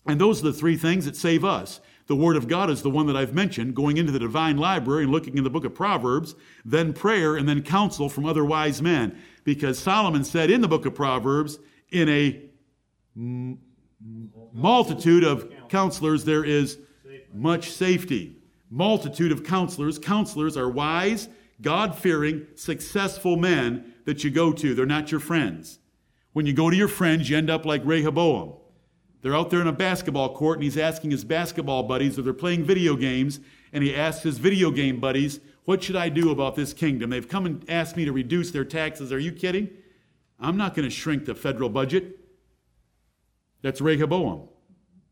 And 0.06 0.22
those 0.22 0.42
are 0.42 0.46
the 0.46 0.54
three 0.54 0.78
things 0.78 1.06
that 1.06 1.16
save 1.16 1.44
us. 1.44 1.82
The 2.06 2.16
Word 2.16 2.38
of 2.38 2.48
God 2.48 2.70
is 2.70 2.82
the 2.82 2.90
one 2.90 3.08
that 3.08 3.18
I've 3.18 3.34
mentioned, 3.34 3.76
going 3.76 3.98
into 3.98 4.14
the 4.14 4.20
divine 4.20 4.56
library 4.56 5.04
and 5.04 5.12
looking 5.12 5.38
in 5.38 5.44
the 5.44 5.50
book 5.50 5.66
of 5.66 5.76
Proverbs, 5.76 6.36
then 6.64 6.94
prayer, 6.94 7.36
and 7.36 7.50
then 7.50 7.62
counsel 7.62 8.08
from 8.08 8.26
other 8.26 8.46
wise 8.46 8.82
men. 8.82 9.18
Because 9.44 9.78
Solomon 9.78 10.24
said 10.24 10.50
in 10.50 10.62
the 10.62 10.68
book 10.70 10.86
of 10.86 10.96
Proverbs, 10.96 11.60
in 11.92 12.08
a 12.08 12.42
multitude 14.54 15.24
of 15.24 15.52
counselors, 15.70 16.26
there 16.26 16.44
is 16.44 16.78
much 17.34 17.72
safety. 17.72 18.38
Multitude 18.70 19.32
of 19.32 19.44
counselors. 19.44 19.98
Counselors 19.98 20.58
are 20.58 20.70
wise, 20.70 21.30
God 21.62 21.98
fearing, 21.98 22.48
successful 22.56 23.38
men 23.38 23.94
that 24.06 24.24
you 24.24 24.30
go 24.30 24.52
to. 24.54 24.74
They're 24.74 24.86
not 24.86 25.12
your 25.12 25.20
friends. 25.20 25.80
When 26.34 26.46
you 26.46 26.54
go 26.54 26.70
to 26.70 26.76
your 26.76 26.88
friends, 26.88 27.30
you 27.30 27.38
end 27.38 27.50
up 27.50 27.66
like 27.66 27.82
Rehoboam. 27.84 28.54
They're 29.22 29.36
out 29.36 29.50
there 29.50 29.62
in 29.62 29.68
a 29.68 29.74
basketball 29.74 30.36
court, 30.36 30.58
and 30.58 30.64
he's 30.64 30.78
asking 30.78 31.12
his 31.12 31.24
basketball 31.24 31.84
buddies 31.84 32.18
if 32.18 32.24
they're 32.24 32.34
playing 32.34 32.64
video 32.64 32.96
games, 32.96 33.40
and 33.74 33.84
he 33.84 33.96
asks 33.96 34.24
his 34.24 34.38
video 34.38 34.70
game 34.70 35.00
buddies, 35.00 35.40
What 35.66 35.84
should 35.84 35.96
I 35.96 36.10
do 36.10 36.30
about 36.30 36.56
this 36.56 36.74
kingdom? 36.74 37.10
They've 37.10 37.28
come 37.28 37.46
and 37.46 37.68
asked 37.70 37.98
me 37.98 38.06
to 38.06 38.12
reduce 38.12 38.52
their 38.52 38.66
taxes. 38.66 39.12
Are 39.12 39.20
you 39.20 39.32
kidding? 39.32 39.70
I'm 40.40 40.58
not 40.58 40.76
going 40.76 40.88
to 40.88 40.94
shrink 40.94 41.26
the 41.26 41.34
federal 41.34 41.70
budget. 41.70 42.20
That's 43.62 43.82
Rehoboam. 43.82 44.50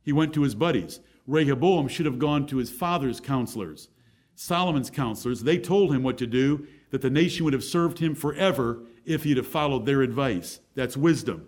He 0.02 0.12
went 0.12 0.34
to 0.34 0.44
his 0.44 0.56
buddies. 0.56 1.00
Rehoboam 1.28 1.88
should 1.88 2.06
have 2.06 2.20
gone 2.20 2.46
to 2.48 2.58
his 2.58 2.70
father's 2.70 3.20
counselors, 3.20 3.90
Solomon's 4.36 4.92
counselors. 4.92 5.42
They 5.42 5.58
told 5.58 5.94
him 5.94 6.04
what 6.04 6.18
to 6.20 6.28
do, 6.28 6.68
that 6.92 7.02
the 7.02 7.10
nation 7.10 7.44
would 7.44 7.54
have 7.54 7.64
served 7.64 8.00
him 8.00 8.14
forever 8.14 8.84
if 9.06 9.24
he'd 9.24 9.38
have 9.38 9.48
followed 9.48 9.86
their 9.86 10.02
advice. 10.02 10.60
That's 10.76 10.96
wisdom. 10.96 11.48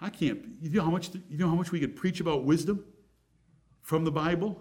I 0.00 0.10
can't. 0.10 0.40
You 0.60 0.70
know 0.70 0.84
how 0.84 0.90
much? 0.90 1.10
You 1.14 1.38
know 1.38 1.48
how 1.48 1.54
much 1.54 1.72
we 1.72 1.80
could 1.80 1.96
preach 1.96 2.20
about 2.20 2.44
wisdom 2.44 2.84
from 3.80 4.04
the 4.04 4.10
Bible. 4.10 4.60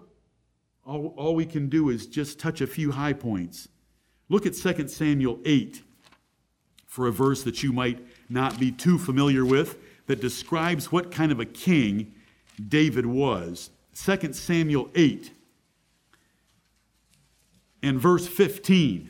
All, 0.86 1.14
all 1.18 1.36
we 1.36 1.46
can 1.46 1.68
do 1.68 1.90
is 1.90 2.08
just 2.08 2.40
touch 2.40 2.62
a 2.62 2.68
few 2.68 2.92
high 2.92 3.14
points. 3.14 3.68
Look 4.30 4.46
at 4.46 4.54
2 4.54 4.88
Samuel 4.88 5.40
8 5.46 5.84
for 6.86 7.08
a 7.08 7.12
verse 7.12 7.44
that 7.44 7.64
you 7.64 7.74
might 7.74 8.06
not 8.30 8.60
be 8.60 8.72
too 8.72 8.98
familiar 8.98 9.46
with 9.46 9.78
that 10.12 10.20
describes 10.20 10.92
what 10.92 11.10
kind 11.10 11.32
of 11.32 11.40
a 11.40 11.46
king 11.46 12.14
David 12.68 13.06
was. 13.06 13.70
2 13.96 14.34
Samuel 14.34 14.90
8 14.94 15.32
and 17.82 17.98
verse 17.98 18.28
15. 18.28 19.10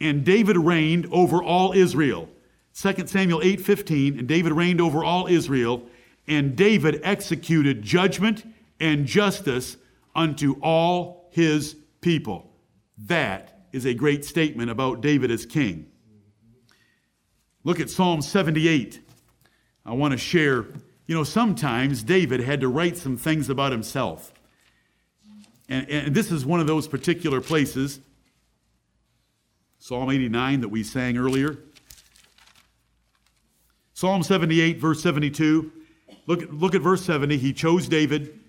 And 0.00 0.24
David 0.24 0.56
reigned 0.56 1.06
over 1.12 1.40
all 1.40 1.72
Israel. 1.72 2.28
2 2.74 3.06
Samuel 3.06 3.40
8:15 3.40 4.18
and 4.18 4.26
David 4.26 4.52
reigned 4.52 4.80
over 4.80 5.04
all 5.04 5.28
Israel 5.28 5.88
and 6.26 6.56
David 6.56 7.00
executed 7.04 7.82
judgment 7.82 8.44
and 8.80 9.06
justice 9.06 9.76
unto 10.12 10.54
all 10.60 11.28
his 11.30 11.76
people. 12.00 12.50
That 12.98 13.68
is 13.72 13.86
a 13.86 13.94
great 13.94 14.24
statement 14.24 14.70
about 14.70 15.00
David 15.00 15.30
as 15.30 15.46
king. 15.46 15.86
Look 17.62 17.78
at 17.78 17.90
Psalm 17.90 18.22
78. 18.22 19.05
I 19.86 19.92
want 19.92 20.12
to 20.12 20.18
share, 20.18 20.66
you 21.06 21.14
know, 21.14 21.22
sometimes 21.22 22.02
David 22.02 22.40
had 22.40 22.60
to 22.60 22.68
write 22.68 22.96
some 22.96 23.16
things 23.16 23.48
about 23.48 23.70
himself. 23.70 24.32
And, 25.68 25.88
and 25.88 26.14
this 26.14 26.32
is 26.32 26.44
one 26.44 26.58
of 26.58 26.66
those 26.66 26.88
particular 26.88 27.40
places, 27.40 28.00
Psalm 29.78 30.10
89 30.10 30.62
that 30.62 30.68
we 30.68 30.82
sang 30.82 31.16
earlier. 31.16 31.58
Psalm 33.94 34.24
78, 34.24 34.78
verse 34.78 35.00
72. 35.02 35.70
Look, 36.26 36.48
look 36.50 36.74
at 36.74 36.82
verse 36.82 37.04
70. 37.04 37.36
He 37.36 37.52
chose 37.52 37.86
David. 37.86 38.40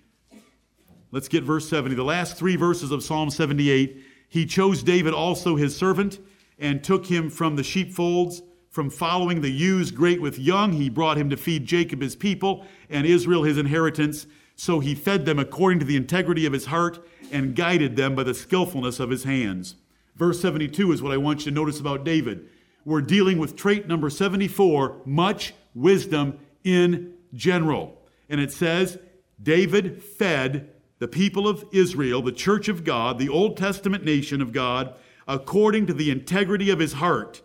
Let's 1.12 1.28
get 1.28 1.44
verse 1.44 1.68
70. 1.68 1.94
The 1.94 2.02
last 2.02 2.36
three 2.36 2.56
verses 2.56 2.90
of 2.90 3.04
Psalm 3.04 3.30
78. 3.30 4.04
He 4.28 4.44
chose 4.44 4.82
David 4.82 5.14
also 5.14 5.54
his 5.54 5.76
servant 5.76 6.18
and 6.58 6.82
took 6.82 7.06
him 7.06 7.30
from 7.30 7.54
the 7.54 7.62
sheepfolds, 7.62 8.42
from 8.78 8.90
following 8.90 9.40
the 9.40 9.50
ewes 9.50 9.90
great 9.90 10.22
with 10.22 10.38
young. 10.38 10.70
He 10.70 10.88
brought 10.88 11.18
him 11.18 11.28
to 11.30 11.36
feed 11.36 11.66
Jacob 11.66 12.00
his 12.00 12.14
people 12.14 12.64
and 12.88 13.08
Israel 13.08 13.42
his 13.42 13.58
inheritance. 13.58 14.28
So 14.54 14.78
he 14.78 14.94
fed 14.94 15.24
them 15.24 15.40
according 15.40 15.80
to 15.80 15.84
the 15.84 15.96
integrity 15.96 16.46
of 16.46 16.52
his 16.52 16.66
heart 16.66 17.04
and 17.32 17.56
guided 17.56 17.96
them 17.96 18.14
by 18.14 18.22
the 18.22 18.34
skillfulness 18.34 19.00
of 19.00 19.10
his 19.10 19.24
hands. 19.24 19.74
Verse 20.14 20.40
72 20.40 20.92
is 20.92 21.02
what 21.02 21.10
I 21.10 21.16
want 21.16 21.40
you 21.40 21.46
to 21.46 21.56
notice 21.56 21.80
about 21.80 22.04
David 22.04 22.48
we're 22.84 23.00
dealing 23.00 23.38
with 23.38 23.56
trait 23.56 23.88
number 23.88 24.08
74 24.10 25.02
much 25.04 25.54
wisdom 25.74 26.38
in 26.62 27.14
general. 27.34 28.00
And 28.28 28.40
it 28.40 28.52
says, 28.52 28.96
David 29.42 30.04
fed 30.04 30.70
the 31.00 31.08
people 31.08 31.48
of 31.48 31.64
Israel, 31.72 32.22
the 32.22 32.30
church 32.30 32.68
of 32.68 32.84
God, 32.84 33.18
the 33.18 33.28
Old 33.28 33.56
Testament 33.56 34.04
nation 34.04 34.40
of 34.40 34.52
God, 34.52 34.94
according 35.26 35.86
to 35.88 35.92
the 35.92 36.12
integrity 36.12 36.70
of 36.70 36.78
his 36.78 36.92
heart, 36.92 37.42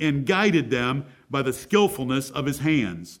and 0.00 0.26
guided 0.26 0.70
them 0.70 1.06
by 1.30 1.42
the 1.42 1.52
skillfulness 1.52 2.30
of 2.30 2.46
his 2.46 2.58
hands. 2.58 3.20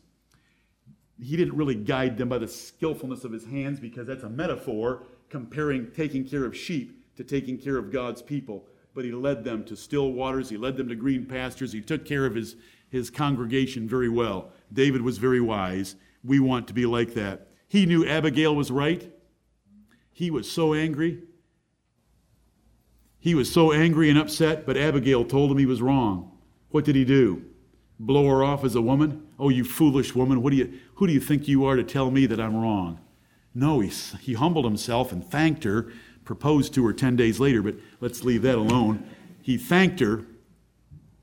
He 1.20 1.36
didn't 1.36 1.56
really 1.56 1.74
guide 1.74 2.16
them 2.16 2.28
by 2.28 2.38
the 2.38 2.46
skillfulness 2.46 3.24
of 3.24 3.32
his 3.32 3.44
hands 3.44 3.80
because 3.80 4.06
that's 4.06 4.22
a 4.22 4.28
metaphor 4.28 5.02
comparing 5.28 5.90
taking 5.90 6.24
care 6.26 6.44
of 6.44 6.56
sheep 6.56 7.16
to 7.16 7.24
taking 7.24 7.58
care 7.58 7.76
of 7.76 7.92
God's 7.92 8.22
people 8.22 8.66
but 8.98 9.04
he 9.04 9.12
led 9.12 9.44
them 9.44 9.62
to 9.62 9.76
still 9.76 10.10
waters. 10.10 10.48
He 10.48 10.56
led 10.56 10.76
them 10.76 10.88
to 10.88 10.96
green 10.96 11.24
pastures. 11.24 11.72
He 11.72 11.80
took 11.80 12.04
care 12.04 12.26
of 12.26 12.34
his, 12.34 12.56
his 12.88 13.10
congregation 13.10 13.88
very 13.88 14.08
well. 14.08 14.50
David 14.72 15.02
was 15.02 15.18
very 15.18 15.40
wise. 15.40 15.94
We 16.24 16.40
want 16.40 16.66
to 16.66 16.74
be 16.74 16.84
like 16.84 17.14
that. 17.14 17.46
He 17.68 17.86
knew 17.86 18.04
Abigail 18.04 18.56
was 18.56 18.72
right. 18.72 19.08
He 20.10 20.32
was 20.32 20.50
so 20.50 20.74
angry. 20.74 21.22
He 23.20 23.36
was 23.36 23.52
so 23.52 23.72
angry 23.72 24.10
and 24.10 24.18
upset, 24.18 24.66
but 24.66 24.76
Abigail 24.76 25.24
told 25.24 25.52
him 25.52 25.58
he 25.58 25.66
was 25.66 25.80
wrong. 25.80 26.36
What 26.70 26.84
did 26.84 26.96
he 26.96 27.04
do? 27.04 27.44
Blow 27.98 28.28
her 28.28 28.44
off 28.44 28.64
as 28.64 28.74
a 28.74 28.82
woman? 28.82 29.26
Oh, 29.38 29.48
you 29.48 29.64
foolish 29.64 30.14
woman, 30.14 30.42
what 30.42 30.50
do 30.50 30.56
you, 30.56 30.72
who 30.94 31.06
do 31.06 31.12
you 31.12 31.20
think 31.20 31.48
you 31.48 31.64
are 31.64 31.76
to 31.76 31.84
tell 31.84 32.10
me 32.10 32.26
that 32.26 32.40
I'm 32.40 32.56
wrong? 32.56 33.00
No, 33.54 33.80
he, 33.80 33.88
he 34.20 34.34
humbled 34.34 34.64
himself 34.64 35.10
and 35.10 35.24
thanked 35.24 35.64
her 35.64 35.90
proposed 36.24 36.74
to 36.74 36.84
her 36.86 36.92
10 36.92 37.16
days 37.16 37.40
later, 37.40 37.62
but 37.62 37.74
let's 38.00 38.22
leave 38.22 38.42
that 38.42 38.56
alone. 38.56 39.02
He 39.40 39.56
thanked 39.56 40.00
her 40.00 40.26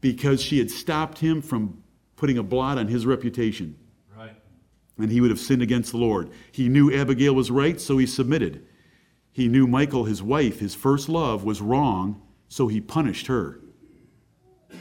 because 0.02 0.42
she 0.42 0.58
had 0.58 0.72
stopped 0.72 1.20
him 1.20 1.42
from 1.42 1.84
putting 2.16 2.40
a 2.40 2.44
blot 2.44 2.80
on 2.80 2.88
his 2.88 3.06
reputation. 3.06 3.78
Right. 4.18 4.36
And 4.98 5.12
he 5.12 5.22
would 5.22 5.30
have 5.30 5.40
sinned 5.40 5.62
against 5.62 5.92
the 5.92 5.98
Lord. 5.98 6.32
He 6.52 6.70
knew 6.70 6.94
Abigail 6.94 7.36
was 7.36 7.52
right, 7.52 7.80
so 7.80 8.00
he 8.00 8.08
submitted. 8.08 8.66
He 9.32 9.48
knew 9.48 9.68
Michal, 9.68 10.06
his 10.06 10.24
wife, 10.24 10.60
his 10.60 10.74
first 10.74 11.08
love, 11.08 11.44
was 11.44 11.62
wrong, 11.62 12.22
so 12.48 12.68
he 12.68 12.82
punished 12.82 13.28
her. 13.28 13.60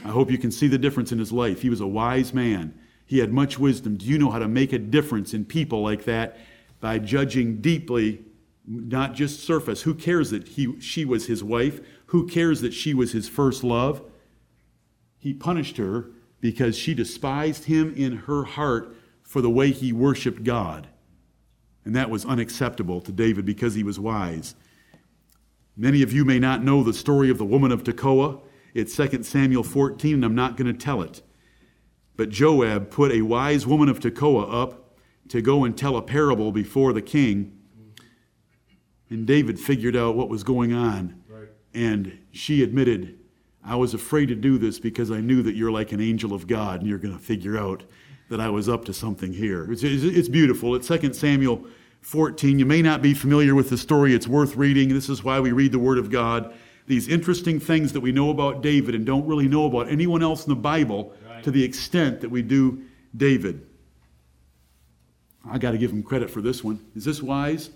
I 0.03 0.09
hope 0.09 0.31
you 0.31 0.37
can 0.37 0.51
see 0.51 0.67
the 0.67 0.77
difference 0.77 1.11
in 1.11 1.19
his 1.19 1.31
life. 1.31 1.61
He 1.61 1.69
was 1.69 1.81
a 1.81 1.87
wise 1.87 2.33
man. 2.33 2.77
He 3.05 3.19
had 3.19 3.31
much 3.31 3.59
wisdom. 3.59 3.97
Do 3.97 4.05
you 4.05 4.17
know 4.17 4.31
how 4.31 4.39
to 4.39 4.47
make 4.47 4.73
a 4.73 4.79
difference 4.79 5.33
in 5.33 5.45
people 5.45 5.81
like 5.81 6.05
that? 6.05 6.37
By 6.79 6.99
judging 6.99 7.61
deeply 7.61 8.25
not 8.67 9.13
just 9.13 9.41
surface. 9.41 9.83
Who 9.83 9.93
cares 9.93 10.31
that 10.31 10.47
he, 10.49 10.79
she 10.79 11.05
was 11.05 11.27
his 11.27 11.43
wife? 11.43 11.79
Who 12.07 12.27
cares 12.27 12.61
that 12.61 12.73
she 12.73 12.93
was 12.93 13.11
his 13.11 13.29
first 13.29 13.63
love? 13.63 14.01
He 15.17 15.33
punished 15.33 15.77
her 15.77 16.07
because 16.41 16.77
she 16.77 16.93
despised 16.93 17.65
him 17.65 17.93
in 17.95 18.17
her 18.17 18.43
heart 18.43 18.95
for 19.23 19.41
the 19.41 19.49
way 19.49 19.71
he 19.71 19.91
worshiped 19.91 20.43
God. 20.43 20.87
And 21.83 21.95
that 21.95 22.09
was 22.09 22.25
unacceptable 22.25 23.01
to 23.01 23.11
David 23.11 23.45
because 23.45 23.75
he 23.75 23.83
was 23.83 23.99
wise. 23.99 24.55
Many 25.77 26.01
of 26.01 26.13
you 26.13 26.25
may 26.25 26.39
not 26.39 26.63
know 26.63 26.83
the 26.83 26.93
story 26.93 27.29
of 27.29 27.37
the 27.37 27.45
woman 27.45 27.71
of 27.71 27.83
Tekoa. 27.83 28.39
It's 28.75 28.95
2 28.95 29.23
Samuel 29.23 29.63
14, 29.63 30.13
and 30.13 30.23
I'm 30.23 30.35
not 30.35 30.55
going 30.55 30.71
to 30.71 30.77
tell 30.77 31.01
it. 31.01 31.23
But 32.15 32.29
Joab 32.29 32.91
put 32.91 33.11
a 33.11 33.23
wise 33.23 33.65
woman 33.65 33.89
of 33.89 33.99
Tekoa 33.99 34.53
up 34.53 34.99
to 35.29 35.41
go 35.41 35.63
and 35.63 35.75
tell 35.75 35.97
a 35.97 36.03
parable 36.03 36.51
before 36.51 36.93
the 36.93 37.01
king 37.01 37.55
and 39.09 39.25
David 39.25 39.59
figured 39.59 39.95
out 39.95 40.15
what 40.15 40.29
was 40.29 40.43
going 40.43 40.73
on. 40.73 41.21
Right. 41.27 41.47
And 41.73 42.19
she 42.31 42.63
admitted, 42.63 43.19
I 43.63 43.75
was 43.75 43.93
afraid 43.93 44.27
to 44.27 44.35
do 44.35 44.57
this 44.57 44.79
because 44.79 45.11
I 45.11 45.21
knew 45.21 45.41
that 45.43 45.55
you're 45.55 45.71
like 45.71 45.91
an 45.91 46.01
angel 46.01 46.33
of 46.33 46.47
God 46.47 46.81
and 46.81 46.89
you're 46.89 46.99
going 46.99 47.17
to 47.17 47.23
figure 47.23 47.57
out 47.57 47.83
that 48.29 48.39
I 48.39 48.49
was 48.49 48.67
up 48.67 48.85
to 48.85 48.93
something 48.93 49.33
here. 49.33 49.71
It's, 49.71 49.83
it's 49.83 50.29
beautiful. 50.29 50.75
It's 50.75 50.87
2 50.87 51.13
Samuel 51.13 51.65
14. 52.01 52.57
You 52.57 52.65
may 52.65 52.81
not 52.81 53.01
be 53.01 53.13
familiar 53.13 53.53
with 53.53 53.69
the 53.69 53.77
story, 53.77 54.13
it's 54.13 54.27
worth 54.27 54.55
reading. 54.55 54.89
This 54.89 55.09
is 55.09 55.23
why 55.23 55.39
we 55.39 55.51
read 55.51 55.71
the 55.71 55.79
Word 55.79 55.97
of 55.97 56.09
God. 56.09 56.53
These 56.87 57.07
interesting 57.07 57.59
things 57.59 57.93
that 57.93 58.01
we 58.01 58.11
know 58.11 58.29
about 58.29 58.61
David 58.61 58.93
and 58.93 59.05
don't 59.05 59.25
really 59.25 59.47
know 59.47 59.65
about 59.65 59.89
anyone 59.89 60.21
else 60.21 60.45
in 60.45 60.49
the 60.49 60.55
Bible 60.55 61.13
right. 61.27 61.43
to 61.43 61.51
the 61.51 61.63
extent 61.63 62.21
that 62.21 62.29
we 62.29 62.41
do 62.41 62.83
David. 63.15 63.65
I 65.49 65.57
got 65.57 65.71
to 65.71 65.77
give 65.77 65.91
him 65.91 66.03
credit 66.03 66.29
for 66.29 66.41
this 66.41 66.63
one. 66.63 66.79
Is 66.95 67.05
this 67.05 67.21
wise? 67.21 67.69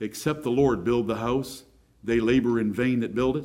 Except 0.00 0.42
the 0.42 0.50
Lord 0.50 0.84
build 0.84 1.06
the 1.06 1.16
house, 1.16 1.64
they 2.02 2.20
labor 2.20 2.60
in 2.60 2.72
vain 2.72 3.00
that 3.00 3.14
build 3.14 3.36
it. 3.36 3.44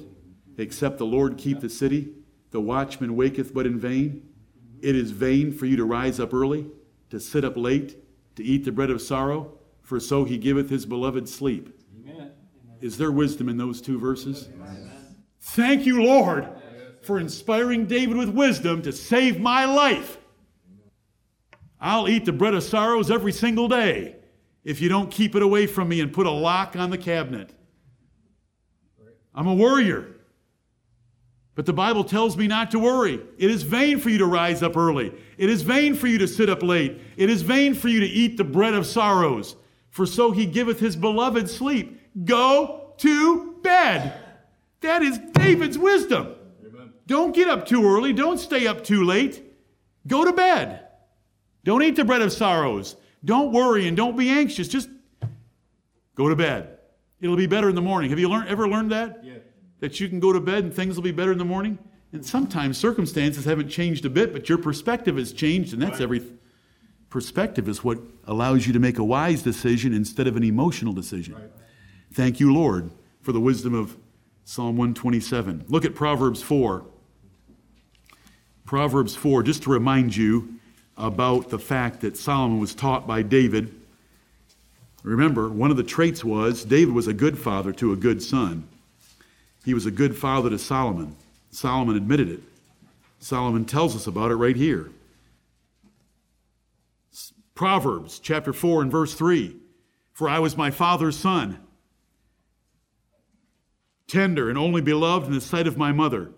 Except 0.58 0.98
the 0.98 1.06
Lord 1.06 1.38
keep 1.38 1.60
the 1.60 1.70
city, 1.70 2.13
the 2.52 2.62
watchman 2.62 3.15
waketh 3.15 3.54
but 3.54 3.65
in 3.65 3.80
vain. 3.80 4.28
It 4.82 4.96
is 4.96 5.12
vain 5.12 5.52
for 5.52 5.65
you 5.65 5.78
to 5.78 5.86
rise 5.86 6.20
up 6.20 6.34
early, 6.34 6.67
to 7.10 7.20
sit 7.20 7.46
up 7.46 7.56
late, 7.56 7.98
to 8.36 8.44
eat 8.44 8.65
the 8.65 8.72
bread 8.72 8.89
of 8.89 9.02
sorrow, 9.02 9.58
for 9.82 10.00
so 10.00 10.24
he 10.24 10.38
giveth 10.38 10.70
his 10.70 10.86
beloved 10.86 11.30
sleep. 11.30 11.81
Is 12.82 12.98
there 12.98 13.12
wisdom 13.12 13.48
in 13.48 13.58
those 13.58 13.82
two 13.82 14.00
verses? 14.00 14.50
Thank 15.39 15.86
you, 15.86 16.04
Lord, 16.04 16.48
for 17.02 17.20
inspiring 17.20 17.86
David 17.86 18.17
with 18.17 18.30
wisdom 18.30 18.82
to 18.84 18.91
save 18.91 19.39
my 19.39 19.65
life. 19.65 20.17
I'll 21.80 22.08
eat 22.08 22.26
the 22.26 22.32
bread 22.32 22.54
of 22.54 22.63
sorrows 22.63 23.10
every 23.10 23.32
single 23.32 23.67
day 23.67 24.15
if 24.63 24.82
you 24.82 24.89
don't 24.89 25.10
keep 25.10 25.36
it 25.36 25.41
away 25.41 25.65
from 25.65 25.89
me 25.89 26.02
and 26.02 26.13
put 26.13 26.28
a 26.28 26.32
lock 26.32 26.76
on 26.76 26.89
the 26.89 26.98
cabinet. 26.98 27.52
I'm 29.34 29.48
a 29.48 29.54
warrior. 29.54 30.08
But 31.56 31.65
the 31.65 31.74
Bible 31.74 32.04
tells 32.04 32.38
me 32.38 32.48
not 32.48 32.72
to 32.72 32.80
worry. 32.80 33.20
It 33.38 33.52
is 33.52 33.63
vain 33.63 34.00
for 34.00 34.10
you 34.10 34.17
to 34.20 34.26
rise 34.26 34.63
up 34.63 34.78
early. 34.78 35.13
It 35.38 35.50
is 35.50 35.63
vain 35.63 35.96
for 35.96 36.08
you 36.08 36.17
to 36.20 36.28
sit 36.28 36.50
up 36.50 36.63
late. 36.63 37.00
It 37.17 37.30
is 37.30 37.41
vain 37.41 37.74
for 37.74 37.88
you 37.88 38.00
to 38.00 38.06
eat 38.06 38.38
the 38.38 38.44
bread 38.44 38.74
of 38.74 38.86
sorrows. 38.86 39.56
For 39.89 40.06
so 40.06 40.32
he 40.32 40.46
giveth 40.46 40.80
his 40.80 40.96
beloved 40.96 41.50
sleep. 41.50 42.01
Go 42.24 42.93
to 42.97 43.54
bed. 43.62 44.13
That 44.82 45.02
is 45.02 45.17
David's 45.34 45.78
wisdom. 45.78 46.36
Amen. 46.65 46.93
Don't 47.08 47.34
get 47.34 47.47
up 47.47 47.65
too 47.65 47.84
early. 47.86 48.13
Don't 48.13 48.39
stay 48.39 48.67
up 48.67 48.84
too 48.84 49.04
late. 49.04 49.43
Go 50.08 50.26
to 50.26 50.34
bed. 50.34 50.88
Don't 51.63 51.84
eat 51.84 51.95
the 51.95 52.06
bread 52.06 52.21
of 52.21 52.32
sorrows. 52.32 52.95
Don't 53.24 53.52
worry 53.52 53.88
and 53.88 53.95
don't 53.95 54.17
be 54.17 54.30
anxious. 54.30 54.67
Just 54.67 54.89
go 56.15 56.28
to 56.28 56.36
bed. 56.36 56.80
It'll 57.19 57.36
be 57.36 57.47
better 57.47 57.69
in 57.69 57.76
the 57.76 57.82
morning. 57.82 58.10
Have 58.10 58.19
you 58.19 58.30
learned, 58.30 58.50
ever 58.50 58.67
learned 58.67 58.91
that? 58.91 59.24
Yeah. 59.24 59.36
That 59.80 60.00
you 60.00 60.10
can 60.10 60.19
go 60.19 60.34
to 60.34 60.39
bed 60.39 60.63
and 60.63 60.74
things 60.74 60.95
will 60.95 61.04
be 61.04 61.12
better 61.12 61.32
in 61.32 61.38
the 61.38 61.45
morning? 61.45 61.78
And 62.13 62.26
sometimes 62.26 62.78
circumstances 62.78 63.45
haven't 63.45 63.69
changed 63.69 64.06
a 64.06 64.10
bit, 64.10 64.34
but 64.34 64.50
your 64.50 64.58
perspective 64.58 65.15
has 65.17 65.32
changed, 65.32 65.71
and 65.74 65.82
that's 65.82 65.93
right. 65.93 66.02
every 66.02 66.24
perspective 67.10 67.69
is 67.69 67.84
what 67.84 68.00
allows 68.26 68.67
you 68.67 68.74
to 68.74 68.80
make 68.80 68.97
a 68.97 69.04
wise 69.04 69.43
decision 69.43 69.93
instead 69.93 70.28
of 70.28 70.36
an 70.36 70.43
emotional 70.43 70.93
decision. 70.93 71.36
Right. 71.36 71.52
Thank 72.13 72.41
you, 72.41 72.54
Lord, 72.54 72.91
for 73.21 73.32
the 73.32 73.39
wisdom 73.39 73.74
of 73.74 73.95
Psalm 74.43 74.76
127. 74.76 75.65
Look 75.69 75.86
at 75.86 75.95
Proverbs 75.95 76.41
4. 76.41 76.84
Proverbs 78.65 79.15
4, 79.15 79.43
just 79.43 79.63
to 79.63 79.69
remind 79.69 80.15
you 80.15 80.56
about 80.97 81.50
the 81.50 81.60
fact 81.60 82.02
that 82.02 82.17
Solomon 82.17 82.60
was 82.60 82.76
taught 82.76 83.08
by 83.08 83.21
David. 83.21 83.74
Remember, 85.04 85.47
one 85.47 85.71
of 85.71 85.78
the 85.78 85.84
traits 85.84 86.24
was 86.24 86.65
David 86.65 86.93
was 86.93 87.08
a 87.08 87.13
good 87.13 87.38
father 87.38 87.71
to 87.74 87.93
a 87.93 87.95
good 87.95 88.21
son. 88.21 88.67
He 89.63 89.74
was 89.74 89.86
a 89.86 89.91
good 89.91 90.17
father 90.17 90.50
to 90.50 90.60
Solomon. 90.60 91.15
Solomon 91.52 91.95
admitted 91.95 92.30
it. 92.30 92.41
Solomon 93.19 93.63
tells 93.63 93.95
us 93.95 94.08
about 94.08 94.32
it 94.32 94.36
right 94.36 94.56
here. 94.56 94.89
Proverbs 97.56 98.19
chapter 98.19 98.52
4 98.52 98.82
and 98.82 98.91
verse 98.91 99.13
3 99.13 99.56
For 100.13 100.28
I 100.28 100.39
was 100.39 100.58
my 100.58 100.71
father's 100.71 101.17
son, 101.17 101.60
tender 104.12 104.50
and 104.50 104.58
only 104.58 104.82
beloved 104.82 105.28
in 105.28 105.34
the 105.34 105.41
sight 105.41 105.67
of 105.67 105.78
my 105.78 105.91
mother. 105.91 106.32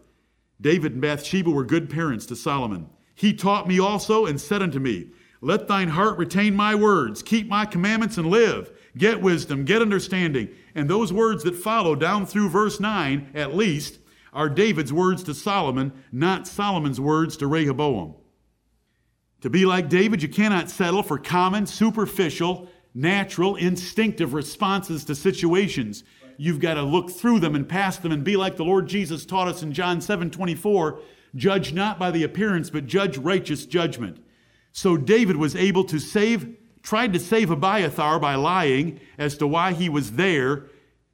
David 0.61 0.93
and 0.93 1.01
Bathsheba 1.01 1.49
were 1.49 1.65
good 1.65 1.89
parents 1.89 2.25
to 2.27 2.35
Solomon. 2.35 2.87
He 3.15 3.33
taught 3.33 3.67
me 3.67 3.79
also 3.79 4.25
and 4.25 4.39
said 4.39 4.61
unto 4.61 4.79
me, 4.79 5.07
Let 5.41 5.67
thine 5.67 5.89
heart 5.89 6.17
retain 6.17 6.55
my 6.55 6.75
words, 6.75 7.23
keep 7.23 7.47
my 7.47 7.65
commandments 7.65 8.17
and 8.17 8.27
live. 8.27 8.71
Get 8.95 9.21
wisdom, 9.21 9.65
get 9.65 9.81
understanding. 9.81 10.49
And 10.75 10.87
those 10.87 11.11
words 11.11 11.43
that 11.43 11.55
follow 11.55 11.95
down 11.95 12.27
through 12.27 12.49
verse 12.49 12.79
9, 12.79 13.31
at 13.33 13.55
least, 13.55 13.97
are 14.31 14.49
David's 14.49 14.93
words 14.93 15.23
to 15.23 15.33
Solomon, 15.33 15.91
not 16.11 16.47
Solomon's 16.47 16.99
words 16.99 17.37
to 17.37 17.47
Rehoboam. 17.47 18.15
To 19.41 19.49
be 19.49 19.65
like 19.65 19.89
David, 19.89 20.21
you 20.21 20.29
cannot 20.29 20.69
settle 20.69 21.03
for 21.03 21.17
common, 21.17 21.65
superficial, 21.65 22.69
natural, 22.93 23.55
instinctive 23.55 24.33
responses 24.33 25.03
to 25.05 25.15
situations. 25.15 26.03
You've 26.37 26.59
got 26.59 26.75
to 26.75 26.83
look 26.83 27.11
through 27.11 27.39
them 27.39 27.55
and 27.55 27.67
past 27.67 28.01
them 28.01 28.11
and 28.11 28.23
be 28.23 28.35
like 28.35 28.57
the 28.57 28.65
Lord 28.65 28.87
Jesus 28.87 29.25
taught 29.25 29.47
us 29.47 29.63
in 29.63 29.73
John 29.73 30.01
7 30.01 30.31
24 30.31 30.99
judge 31.35 31.73
not 31.73 31.99
by 31.99 32.11
the 32.11 32.23
appearance, 32.23 32.69
but 32.69 32.85
judge 32.85 33.17
righteous 33.17 33.65
judgment. 33.65 34.23
So 34.71 34.97
David 34.97 35.37
was 35.37 35.55
able 35.55 35.83
to 35.85 35.99
save, 35.99 36.55
tried 36.81 37.13
to 37.13 37.19
save 37.19 37.49
Abiathar 37.49 38.19
by 38.19 38.35
lying 38.35 38.99
as 39.17 39.37
to 39.37 39.47
why 39.47 39.73
he 39.73 39.89
was 39.89 40.13
there 40.13 40.65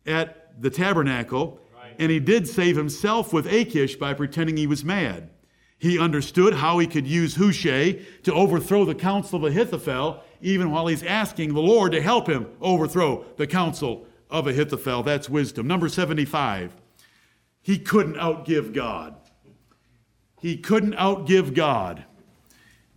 at 0.06 0.62
the 0.62 0.70
tabernacle, 0.70 1.60
right. 1.76 1.96
and 2.00 2.12
he 2.12 2.20
did 2.20 2.48
save 2.48 2.76
himself 2.76 3.32
with 3.32 3.46
Achish 3.52 3.96
by 3.96 4.14
pretending 4.14 4.58
he 4.58 4.68
was 4.68 4.84
mad. 4.84 5.30
He 5.78 5.98
understood 5.98 6.56
how 6.56 6.80
he 6.80 6.88
could 6.88 7.08
use 7.08 7.36
Hushai 7.36 8.00
to 8.24 8.34
overthrow 8.34 8.84
the 8.84 8.96
counsel 8.96 9.38
of 9.38 9.52
Ahithophel, 9.52 10.22
even 10.42 10.72
while 10.72 10.88
he's 10.88 11.04
asking 11.04 11.54
the 11.54 11.62
Lord 11.62 11.94
to 11.94 12.02
help 12.02 12.28
him 12.28 12.48
overthrow 12.60 13.26
the 13.38 13.48
counsel 13.48 14.06
of 14.30 14.48
Ahithophel. 14.48 15.04
That's 15.04 15.30
wisdom. 15.30 15.68
Number 15.68 15.90
75. 15.90 16.76
He 17.62 17.78
couldn't 17.78 18.16
outgive 18.16 18.74
God. 18.74 19.16
He 20.42 20.58
couldn't 20.58 20.96
outgive 20.96 21.54
God. 21.54 22.06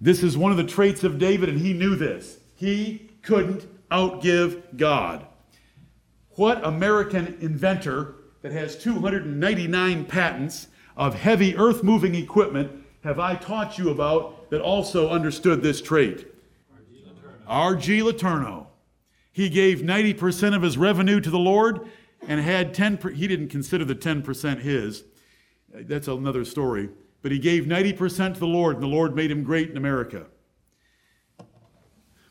This 0.01 0.23
is 0.23 0.37
one 0.37 0.51
of 0.51 0.57
the 0.57 0.65
traits 0.65 1.05
of 1.05 1.19
David, 1.19 1.49
and 1.49 1.61
he 1.61 1.73
knew 1.73 1.97
this. 1.97 2.39
He 2.55 3.11
couldn't 3.23 3.67
outgive 3.91 4.77
God. 4.77 5.27
What 6.31 6.65
American 6.65 7.37
inventor 7.41 8.17
that 8.43 8.53
has 8.53 8.77
299 8.77 10.05
patents 10.07 10.69
of 10.97 11.15
heavy 11.15 11.57
earth 11.57 11.83
moving 11.83 12.15
equipment 12.15 12.85
have 13.03 13.19
I 13.19 13.35
taught 13.35 13.79
you 13.79 13.91
about 13.91 14.51
that 14.51 14.61
also 14.61 15.09
understood 15.09 15.63
this 15.63 15.83
trait? 15.83 16.27
R.G. 17.47 18.01
Letourneau. 18.01 18.67
He 19.33 19.49
gave 19.49 19.81
90% 19.81 20.55
of 20.55 20.63
his 20.63 20.77
revenue 20.77 21.21
to 21.21 21.31
the 21.31 21.39
Lord 21.39 21.89
and 22.29 22.41
had 22.41 22.75
10 22.75 22.99
he 23.15 23.27
didn't 23.27 23.49
consider 23.49 23.85
the 23.85 23.95
10% 23.95 24.61
his. 24.61 25.05
That's 25.73 26.07
another 26.07 26.45
story 26.45 26.91
but 27.23 27.31
he 27.31 27.39
gave 27.39 27.65
90% 27.65 28.35
to 28.35 28.41
the 28.41 28.47
Lord, 28.47 28.75
and 28.77 28.83
the 28.83 28.89
Lord 28.89 29.15
made 29.15 29.31
him 29.31 29.45
great 29.45 29.71
in 29.71 29.77
America. 29.77 30.27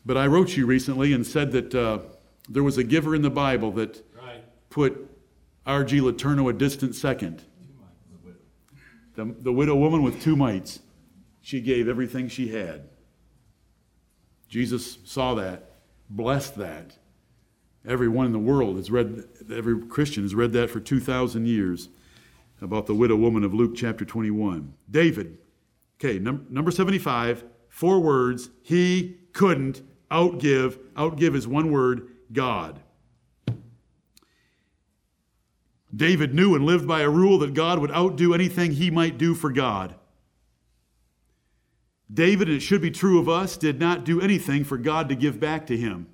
But 0.04 0.16
I 0.16 0.26
wrote 0.26 0.56
you 0.56 0.66
recently 0.66 1.12
and 1.12 1.26
said 1.26 1.52
that 1.52 1.74
uh, 1.74 2.00
there 2.48 2.62
was 2.62 2.76
a 2.76 2.84
giver 2.84 3.14
in 3.14 3.22
the 3.22 3.30
Bible 3.30 3.72
that 3.72 4.04
right. 4.16 4.44
put 4.68 5.08
R.G. 5.64 6.00
Letourneau 6.00 6.50
a 6.50 6.52
distant 6.52 6.94
second. 6.94 7.42
The, 9.14 9.34
the 9.40 9.52
widow 9.52 9.76
woman 9.76 10.02
with 10.02 10.22
two 10.22 10.36
mites. 10.36 10.80
She 11.40 11.60
gave 11.60 11.88
everything 11.88 12.28
she 12.28 12.48
had. 12.48 12.88
Jesus 14.48 14.98
saw 15.04 15.34
that, 15.34 15.71
blessed 16.16 16.56
that. 16.56 16.98
Everyone 17.86 18.26
in 18.26 18.32
the 18.32 18.38
world 18.38 18.76
has 18.76 18.90
read, 18.90 19.24
every 19.52 19.80
Christian 19.86 20.22
has 20.22 20.34
read 20.34 20.52
that 20.52 20.70
for 20.70 20.78
2,000 20.78 21.46
years 21.46 21.88
about 22.60 22.86
the 22.86 22.94
widow 22.94 23.16
woman 23.16 23.42
of 23.42 23.52
Luke 23.52 23.72
chapter 23.74 24.04
21. 24.04 24.74
David, 24.88 25.38
okay, 25.98 26.18
num- 26.18 26.46
number 26.48 26.70
75, 26.70 27.44
four 27.68 27.98
words. 27.98 28.50
He 28.62 29.16
couldn't 29.32 29.82
outgive, 30.10 30.78
outgive 30.94 31.34
is 31.34 31.48
one 31.48 31.72
word, 31.72 32.08
God. 32.32 32.80
David 35.94 36.34
knew 36.34 36.54
and 36.54 36.64
lived 36.64 36.86
by 36.86 37.02
a 37.02 37.10
rule 37.10 37.38
that 37.38 37.52
God 37.52 37.78
would 37.78 37.90
outdo 37.90 38.32
anything 38.32 38.72
he 38.72 38.90
might 38.90 39.18
do 39.18 39.34
for 39.34 39.50
God. 39.50 39.94
David, 42.12 42.48
and 42.48 42.56
it 42.56 42.60
should 42.60 42.82
be 42.82 42.90
true 42.90 43.18
of 43.18 43.28
us, 43.28 43.56
did 43.56 43.78
not 43.78 44.04
do 44.04 44.20
anything 44.20 44.64
for 44.64 44.76
God 44.76 45.08
to 45.08 45.14
give 45.14 45.40
back 45.40 45.66
to 45.68 45.76
him. 45.76 46.08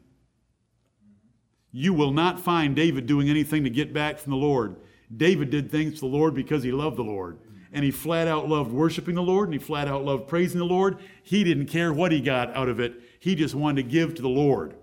You 1.72 1.92
will 1.92 2.12
not 2.12 2.40
find 2.40 2.74
David 2.74 3.06
doing 3.06 3.28
anything 3.28 3.64
to 3.64 3.70
get 3.70 3.92
back 3.92 4.18
from 4.18 4.30
the 4.30 4.36
Lord. 4.36 4.76
David 5.14 5.50
did 5.50 5.70
things 5.70 5.94
for 5.94 6.00
the 6.00 6.16
Lord 6.16 6.34
because 6.34 6.62
he 6.62 6.72
loved 6.72 6.96
the 6.96 7.02
Lord. 7.02 7.38
And 7.72 7.84
he 7.84 7.90
flat 7.90 8.28
out 8.28 8.48
loved 8.48 8.72
worshiping 8.72 9.14
the 9.14 9.22
Lord 9.22 9.48
and 9.48 9.52
he 9.52 9.64
flat 9.64 9.88
out 9.88 10.04
loved 10.04 10.26
praising 10.26 10.58
the 10.58 10.64
Lord. 10.64 10.98
He 11.22 11.44
didn't 11.44 11.66
care 11.66 11.92
what 11.92 12.12
he 12.12 12.20
got 12.20 12.54
out 12.56 12.68
of 12.68 12.80
it, 12.80 12.94
he 13.20 13.34
just 13.34 13.54
wanted 13.54 13.82
to 13.82 13.88
give 13.88 14.14
to 14.14 14.22
the 14.22 14.28
Lord. 14.28 14.74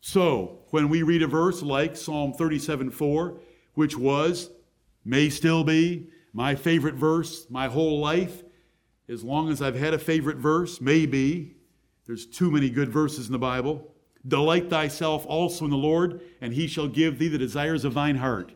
So, 0.00 0.60
when 0.70 0.88
we 0.88 1.02
read 1.02 1.22
a 1.22 1.26
verse 1.26 1.62
like 1.62 1.96
Psalm 1.96 2.32
37 2.32 2.90
4, 2.90 3.40
which 3.74 3.96
was, 3.96 4.50
may 5.04 5.28
still 5.28 5.64
be, 5.64 6.08
my 6.32 6.54
favorite 6.54 6.94
verse 6.94 7.46
my 7.50 7.66
whole 7.66 7.98
life, 7.98 8.44
as 9.08 9.22
long 9.22 9.50
as 9.50 9.62
I've 9.62 9.76
had 9.76 9.94
a 9.94 9.98
favorite 9.98 10.36
verse, 10.36 10.80
maybe, 10.80 11.56
there's 12.06 12.26
too 12.26 12.50
many 12.50 12.70
good 12.70 12.88
verses 12.88 13.26
in 13.26 13.32
the 13.32 13.38
Bible. 13.38 13.94
Delight 14.26 14.68
thyself 14.68 15.24
also 15.26 15.64
in 15.64 15.70
the 15.70 15.76
Lord, 15.76 16.20
and 16.40 16.52
he 16.52 16.66
shall 16.66 16.88
give 16.88 17.18
thee 17.18 17.28
the 17.28 17.38
desires 17.38 17.84
of 17.84 17.94
thine 17.94 18.16
heart. 18.16 18.52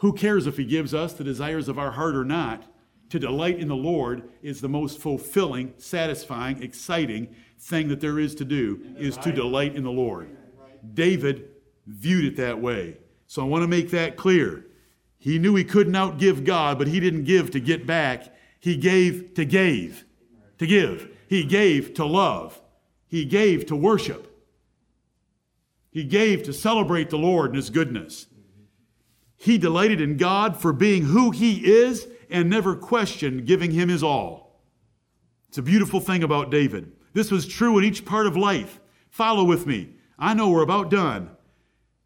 Who 0.00 0.14
cares 0.14 0.46
if 0.46 0.56
He 0.56 0.64
gives 0.64 0.94
us 0.94 1.12
the 1.12 1.24
desires 1.24 1.68
of 1.68 1.78
our 1.78 1.90
heart 1.90 2.16
or 2.16 2.24
not? 2.24 2.64
To 3.10 3.18
delight 3.18 3.58
in 3.58 3.68
the 3.68 3.76
Lord 3.76 4.30
is 4.40 4.60
the 4.60 4.68
most 4.68 4.98
fulfilling, 4.98 5.74
satisfying, 5.76 6.62
exciting 6.62 7.34
thing 7.58 7.88
that 7.88 8.00
there 8.00 8.18
is 8.18 8.34
to 8.36 8.46
do, 8.46 8.80
is 8.96 9.18
to 9.18 9.30
delight 9.30 9.76
in 9.76 9.84
the 9.84 9.90
Lord. 9.90 10.34
David 10.94 11.50
viewed 11.86 12.24
it 12.24 12.36
that 12.36 12.58
way. 12.58 12.96
So 13.26 13.42
I 13.42 13.44
want 13.44 13.62
to 13.62 13.68
make 13.68 13.90
that 13.90 14.16
clear. 14.16 14.64
He 15.18 15.38
knew 15.38 15.54
he 15.54 15.64
couldn't 15.64 15.92
outgive 15.92 16.44
God, 16.44 16.78
but 16.78 16.88
he 16.88 16.98
didn't 16.98 17.24
give 17.24 17.50
to 17.50 17.60
get 17.60 17.86
back. 17.86 18.34
He 18.60 18.76
gave 18.76 19.34
to 19.34 19.44
give. 19.44 20.04
To 20.58 20.66
give. 20.66 21.08
He 21.28 21.44
gave 21.44 21.94
to 21.94 22.04
love. 22.04 22.60
He 23.06 23.24
gave 23.24 23.66
to 23.66 23.76
worship. 23.76 24.26
He 25.90 26.04
gave 26.04 26.44
to 26.44 26.52
celebrate 26.52 27.10
the 27.10 27.18
Lord 27.18 27.50
and 27.50 27.56
his 27.56 27.70
goodness. 27.70 28.26
He 29.36 29.56
delighted 29.56 30.02
in 30.02 30.18
God 30.18 30.56
for 30.56 30.72
being 30.72 31.04
who 31.04 31.30
He 31.30 31.66
is 31.66 32.06
and 32.28 32.50
never 32.50 32.76
questioned 32.76 33.46
giving 33.46 33.70
Him 33.70 33.88
His 33.88 34.02
all. 34.02 34.60
It's 35.48 35.56
a 35.56 35.62
beautiful 35.62 35.98
thing 35.98 36.22
about 36.22 36.50
David. 36.50 36.92
This 37.14 37.30
was 37.30 37.48
true 37.48 37.78
in 37.78 37.84
each 37.84 38.04
part 38.04 38.26
of 38.26 38.36
life. 38.36 38.80
Follow 39.08 39.42
with 39.42 39.66
me. 39.66 39.94
I 40.18 40.34
know 40.34 40.50
we're 40.50 40.62
about 40.62 40.90
done. 40.90 41.30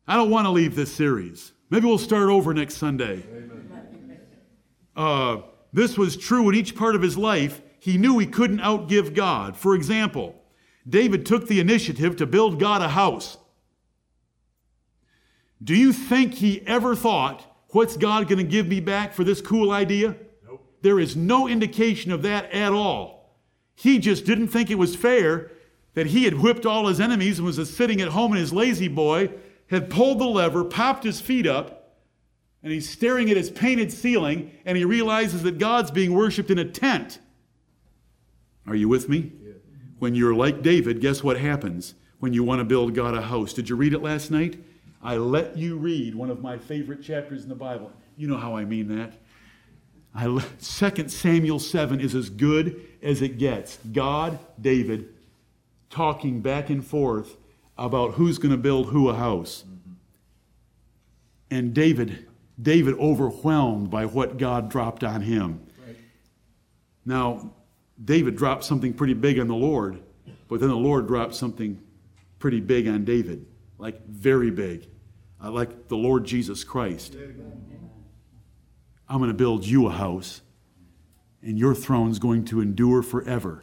I 0.07 0.15
don't 0.15 0.31
want 0.31 0.47
to 0.47 0.51
leave 0.51 0.77
this 0.77 0.93
series. 0.93 1.53
Maybe 1.71 1.87
we'll 1.87 1.99
start 1.99 2.29
over 2.29 2.55
next 2.55 2.77
Sunday. 2.77 3.25
Amen. 3.29 4.21
uh, 4.95 5.39
this 5.75 5.99
was 5.99 6.17
true 6.17 6.49
in 6.49 6.55
each 6.55 6.77
part 6.77 6.95
of 6.95 7.03
his 7.03 7.19
life, 7.19 7.61
he 7.81 7.99
knew 7.99 8.19
he 8.19 8.27
couldn't 8.27 8.61
outgive 8.61 9.13
God. 9.13 9.57
For 9.57 9.75
example, 9.75 10.41
David 10.89 11.27
took 11.27 11.49
the 11.49 11.59
initiative 11.59 12.15
to 12.17 12.27
build 12.27 12.61
God 12.61 12.81
a 12.81 12.91
house. 12.91 13.39
Do 15.63 15.75
you 15.75 15.93
think 15.93 16.35
he 16.35 16.65
ever 16.65 16.95
thought, 16.95 17.45
what's 17.71 17.97
God 17.97 18.29
going 18.29 18.39
to 18.39 18.45
give 18.45 18.69
me 18.69 18.79
back 18.79 19.15
for 19.15 19.25
this 19.25 19.41
cool 19.41 19.73
idea? 19.73 20.15
Nope. 20.47 20.65
There 20.83 21.01
is 21.01 21.17
no 21.17 21.49
indication 21.49 22.13
of 22.13 22.23
that 22.23 22.53
at 22.53 22.73
all. 22.73 23.41
He 23.75 23.99
just 23.99 24.25
didn't 24.25 24.49
think 24.49 24.71
it 24.71 24.79
was 24.79 24.95
fair 24.95 25.51
that 25.95 26.07
he 26.07 26.23
had 26.23 26.41
whipped 26.41 26.65
all 26.65 26.87
his 26.87 27.01
enemies 27.01 27.39
and 27.39 27.47
was 27.47 27.75
sitting 27.75 28.01
at 28.01 28.09
home 28.09 28.33
in 28.33 28.39
his 28.39 28.53
lazy 28.53 28.87
boy, 28.89 29.31
had 29.71 29.91
pulled 29.91 30.21
the 30.21 30.25
lever, 30.25 30.63
popped 30.63 31.03
his 31.03 31.21
feet 31.21 31.49
up, 31.49 31.74
and 32.65 32.73
he's 32.73 32.89
staring 32.89 33.31
at 33.31 33.37
his 33.37 33.51
painted 33.51 33.93
ceiling, 33.93 34.51
and 34.65 34.77
he 34.77 34.87
realizes 34.87 35.43
that 35.43 35.59
God's 35.59 35.91
being 35.91 36.15
worshiped 36.15 36.51
in 36.51 36.59
a 36.59 36.65
tent. 36.65 37.19
Are 38.67 38.75
you 38.75 38.89
with 38.89 39.07
me? 39.07 39.33
Yeah. 39.45 39.53
When 39.99 40.15
you're 40.15 40.35
like 40.35 40.63
David, 40.63 41.03
guess 41.03 41.23
what 41.23 41.39
happens 41.39 41.95
when 42.21 42.33
you 42.33 42.43
want 42.43 42.61
to 42.61 42.65
build 42.65 42.95
God 42.95 43.15
a 43.15 43.21
house? 43.21 43.53
Did 43.53 43.69
you 43.69 43.77
read 43.77 43.93
it 43.93 44.03
last 44.03 44.31
night? 44.31 44.59
I 45.03 45.19
let 45.19 45.59
you 45.59 45.77
read 45.77 46.15
one 46.15 46.31
of 46.31 46.41
my 46.41 46.57
favorite 46.57 47.03
chapters 47.03 47.43
in 47.43 47.51
the 47.51 47.55
Bible. 47.55 47.93
You 48.17 48.29
know 48.29 48.39
how 48.39 48.57
I 48.57 48.65
mean 48.65 48.89
that. 48.97 49.13
I, 50.15 50.43
2 50.63 51.09
Samuel 51.09 51.59
7 51.59 52.01
is 52.01 52.15
as 52.15 52.31
good 52.31 52.81
as 53.03 53.21
it 53.21 53.37
gets. 53.37 53.79
God, 53.93 54.39
David, 54.59 55.11
talking 55.91 56.41
back 56.41 56.71
and 56.71 56.85
forth 56.87 57.37
about 57.77 58.15
who's 58.15 58.39
going 58.39 58.53
to 58.53 58.57
build 58.57 58.87
who 58.87 59.11
a 59.11 59.15
house. 59.15 59.65
Mm-hmm. 59.67 59.93
And 61.51 61.75
David, 61.75 62.27
David 62.61 62.95
overwhelmed 62.99 63.91
by 63.91 64.07
what 64.07 64.39
God 64.39 64.71
dropped 64.71 65.03
on 65.03 65.23
him. 65.23 65.67
Right. 65.85 65.97
Now, 67.05 67.55
David 68.03 68.37
dropped 68.37 68.65
something 68.65 68.93
pretty 68.93 69.15
big 69.15 69.39
on 69.39 69.49
the 69.49 69.55
Lord, 69.55 70.01
but 70.49 70.61
then 70.61 70.69
the 70.69 70.77
Lord 70.77 71.07
dropped 71.07 71.35
something 71.35 71.81
pretty 72.39 72.61
big 72.61 72.87
on 72.87 73.05
David, 73.05 73.47
like 73.79 74.07
very 74.07 74.51
big 74.51 74.87
like 75.51 75.89
the 75.89 75.97
Lord 75.97 76.25
Jesus 76.25 76.65
Christ. 76.65 77.17
I'm 79.09 79.19
going 79.19 79.29
to 79.29 79.35
build 79.35 79.67
you 79.67 79.87
a 79.87 79.91
house, 79.91 80.41
and 81.43 81.59
your 81.59 81.75
throne's 81.75 82.19
going 82.19 82.45
to 82.47 82.61
endure 82.61 83.03
forever, 83.03 83.63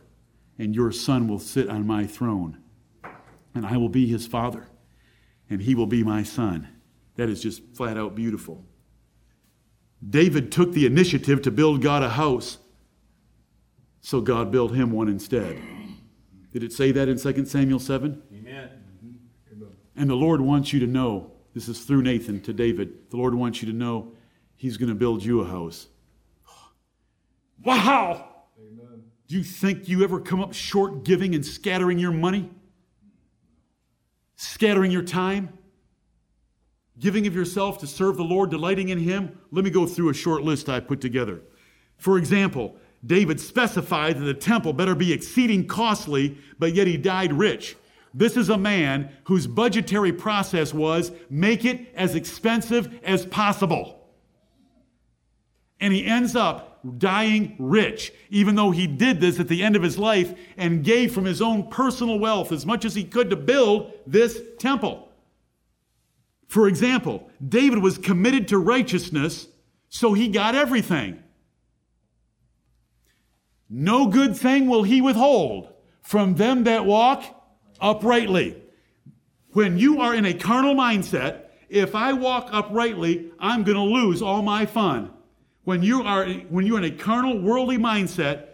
and 0.58 0.76
your 0.76 0.92
son 0.92 1.28
will 1.28 1.40
sit 1.40 1.70
on 1.70 1.88
my 1.88 2.06
throne, 2.06 2.60
and 3.56 3.66
I 3.66 3.78
will 3.78 3.90
be 3.90 4.06
his 4.08 4.28
father, 4.28 4.68
and 5.50 5.62
he 5.62 5.74
will 5.74 5.88
be 5.88 6.04
my 6.04 6.24
son. 6.24 6.68
That 7.16 7.30
is 7.30 7.42
just 7.42 7.64
flat 7.74 7.98
out 7.98 8.16
beautiful. 8.16 8.64
David 10.08 10.52
took 10.52 10.74
the 10.74 10.86
initiative 10.86 11.42
to 11.44 11.52
build 11.52 11.82
God 11.82 12.04
a 12.04 12.10
house, 12.10 12.58
so 14.00 14.20
God 14.20 14.52
built 14.52 14.74
him 14.74 14.92
one 14.92 15.08
instead. 15.08 15.62
Did 16.52 16.64
it 16.64 16.74
say 16.74 16.92
that 16.92 17.08
in 17.08 17.18
2 17.18 17.46
Samuel 17.46 17.80
7? 17.80 18.22
Amen. 18.34 18.70
And 19.96 20.10
the 20.10 20.16
Lord 20.16 20.42
wants 20.42 20.74
you 20.74 20.80
to 20.80 20.88
know 20.88 21.32
this 21.54 21.68
is 21.68 21.82
through 21.82 22.02
Nathan 22.02 22.42
to 22.42 22.54
David. 22.54 23.10
The 23.10 23.18
Lord 23.18 23.36
wants 23.36 23.62
you 23.62 23.72
to 23.72 23.78
know 23.78 24.14
He's 24.56 24.78
going 24.78 24.90
to 24.90 24.96
build 24.96 25.24
you 25.24 25.42
a 25.42 25.46
house. 25.46 25.88
Wow! 27.64 28.28
Amen. 28.60 29.04
Do 29.28 29.38
you 29.38 29.44
think 29.44 29.88
you 29.88 30.04
ever 30.04 30.20
come 30.20 30.42
up 30.42 30.54
short 30.54 31.04
giving 31.04 31.36
and 31.36 31.46
scattering 31.46 32.00
your 32.00 32.12
money? 32.12 32.50
Scattering 34.36 34.92
your 34.92 35.04
time? 35.04 35.58
Giving 37.02 37.26
of 37.26 37.36
yourself 37.36 37.80
to 37.80 37.88
serve 37.88 38.16
the 38.16 38.24
Lord, 38.24 38.52
delighting 38.52 38.90
in 38.90 39.00
Him? 39.00 39.36
Let 39.52 39.66
me 39.66 39.72
go 39.72 39.88
through 39.88 40.10
a 40.10 40.14
short 40.14 40.44
list 40.44 40.70
I 40.70 40.80
put 40.80 41.02
together. 41.02 41.42
For 41.98 42.20
example, 42.20 42.76
David 43.04 43.40
specified 43.40 44.20
that 44.20 44.24
the 44.24 44.36
temple 44.36 44.72
better 44.72 44.94
be 44.94 45.12
exceeding 45.12 45.66
costly, 45.66 46.38
but 46.60 46.76
yet 46.76 46.86
he 46.86 46.98
died 46.98 47.34
rich. 47.34 47.76
This 48.14 48.38
is 48.38 48.50
a 48.50 48.58
man 48.58 49.12
whose 49.24 49.48
budgetary 49.48 50.14
process 50.14 50.76
was 50.76 51.12
make 51.28 51.66
it 51.66 51.88
as 51.96 52.14
expensive 52.14 52.94
as 53.04 53.26
possible. 53.26 54.08
And 55.80 55.94
he 55.94 56.06
ends 56.06 56.36
up 56.36 56.82
dying 57.00 57.56
rich, 57.58 58.14
even 58.30 58.54
though 58.54 58.70
he 58.70 58.86
did 58.86 59.20
this 59.20 59.40
at 59.40 59.48
the 59.48 59.64
end 59.64 59.76
of 59.76 59.82
his 59.82 59.98
life 59.98 60.36
and 60.56 60.84
gave 60.84 61.16
from 61.16 61.26
his 61.26 61.42
own 61.42 61.68
personal 61.72 62.20
wealth 62.20 62.52
as 62.52 62.64
much 62.64 62.86
as 62.86 62.94
he 62.94 63.04
could 63.04 63.32
to 63.32 63.36
build 63.36 63.92
this 64.06 64.40
temple. 64.60 65.11
For 66.52 66.68
example, 66.68 67.32
David 67.48 67.80
was 67.80 67.98
committed 67.98 68.50
to 68.50 68.58
righteousness, 68.58 69.48
so 69.88 70.12
he 70.12 70.28
got 70.28 70.54
everything. 70.54 71.24
No 73.70 74.08
good 74.08 74.36
thing 74.36 74.68
will 74.68 74.84
he 74.84 75.00
withhold 75.00 75.72
from 76.02 76.36
them 76.36 76.66
that 76.66 76.86
walk 76.86 77.24
uprightly. 77.80 78.62
When 79.52 79.78
you 79.78 80.02
are 80.02 80.14
in 80.14 80.26
a 80.26 80.34
carnal 80.34 80.76
mindset, 80.76 81.44
if 81.70 81.96
I 81.96 82.12
walk 82.12 82.50
uprightly, 82.52 83.32
I'm 83.40 83.64
going 83.64 83.78
to 83.78 83.84
lose 83.84 84.22
all 84.22 84.42
my 84.42 84.66
fun. 84.66 85.14
When 85.64 85.82
you 85.82 86.04
are 86.04 86.28
when 86.28 86.66
you're 86.66 86.80
in 86.80 86.84
a 86.84 86.92
carnal 86.92 87.40
worldly 87.40 87.78
mindset, 87.78 88.48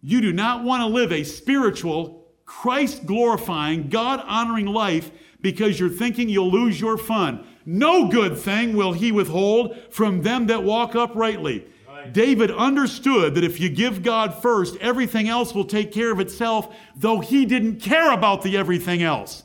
you 0.00 0.20
do 0.20 0.32
not 0.32 0.62
want 0.62 0.82
to 0.82 0.86
live 0.86 1.10
a 1.10 1.24
spiritual, 1.24 2.28
Christ 2.44 3.06
glorifying, 3.06 3.88
God 3.88 4.22
honoring 4.24 4.66
life 4.66 5.10
because 5.44 5.78
you're 5.78 5.90
thinking 5.90 6.30
you'll 6.30 6.50
lose 6.50 6.80
your 6.80 6.96
fun. 6.96 7.46
No 7.66 8.08
good 8.08 8.38
thing 8.38 8.74
will 8.74 8.94
he 8.94 9.12
withhold 9.12 9.76
from 9.90 10.22
them 10.22 10.46
that 10.46 10.64
walk 10.64 10.94
uprightly. 10.96 11.66
David 12.12 12.50
understood 12.50 13.34
that 13.34 13.44
if 13.44 13.60
you 13.60 13.68
give 13.68 14.02
God 14.02 14.34
first, 14.40 14.76
everything 14.80 15.28
else 15.28 15.54
will 15.54 15.66
take 15.66 15.92
care 15.92 16.10
of 16.10 16.18
itself, 16.18 16.74
though 16.96 17.20
he 17.20 17.44
didn't 17.44 17.80
care 17.80 18.10
about 18.10 18.42
the 18.42 18.56
everything 18.56 19.02
else. 19.02 19.42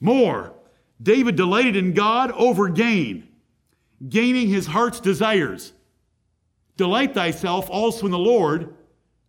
More, 0.00 0.54
David 1.00 1.36
delighted 1.36 1.76
in 1.76 1.92
God 1.92 2.30
over 2.32 2.70
gain, 2.70 3.28
gaining 4.08 4.48
his 4.48 4.66
heart's 4.66 5.00
desires. 5.00 5.74
Delight 6.78 7.12
thyself 7.12 7.68
also 7.68 8.06
in 8.06 8.12
the 8.12 8.18
Lord. 8.18 8.74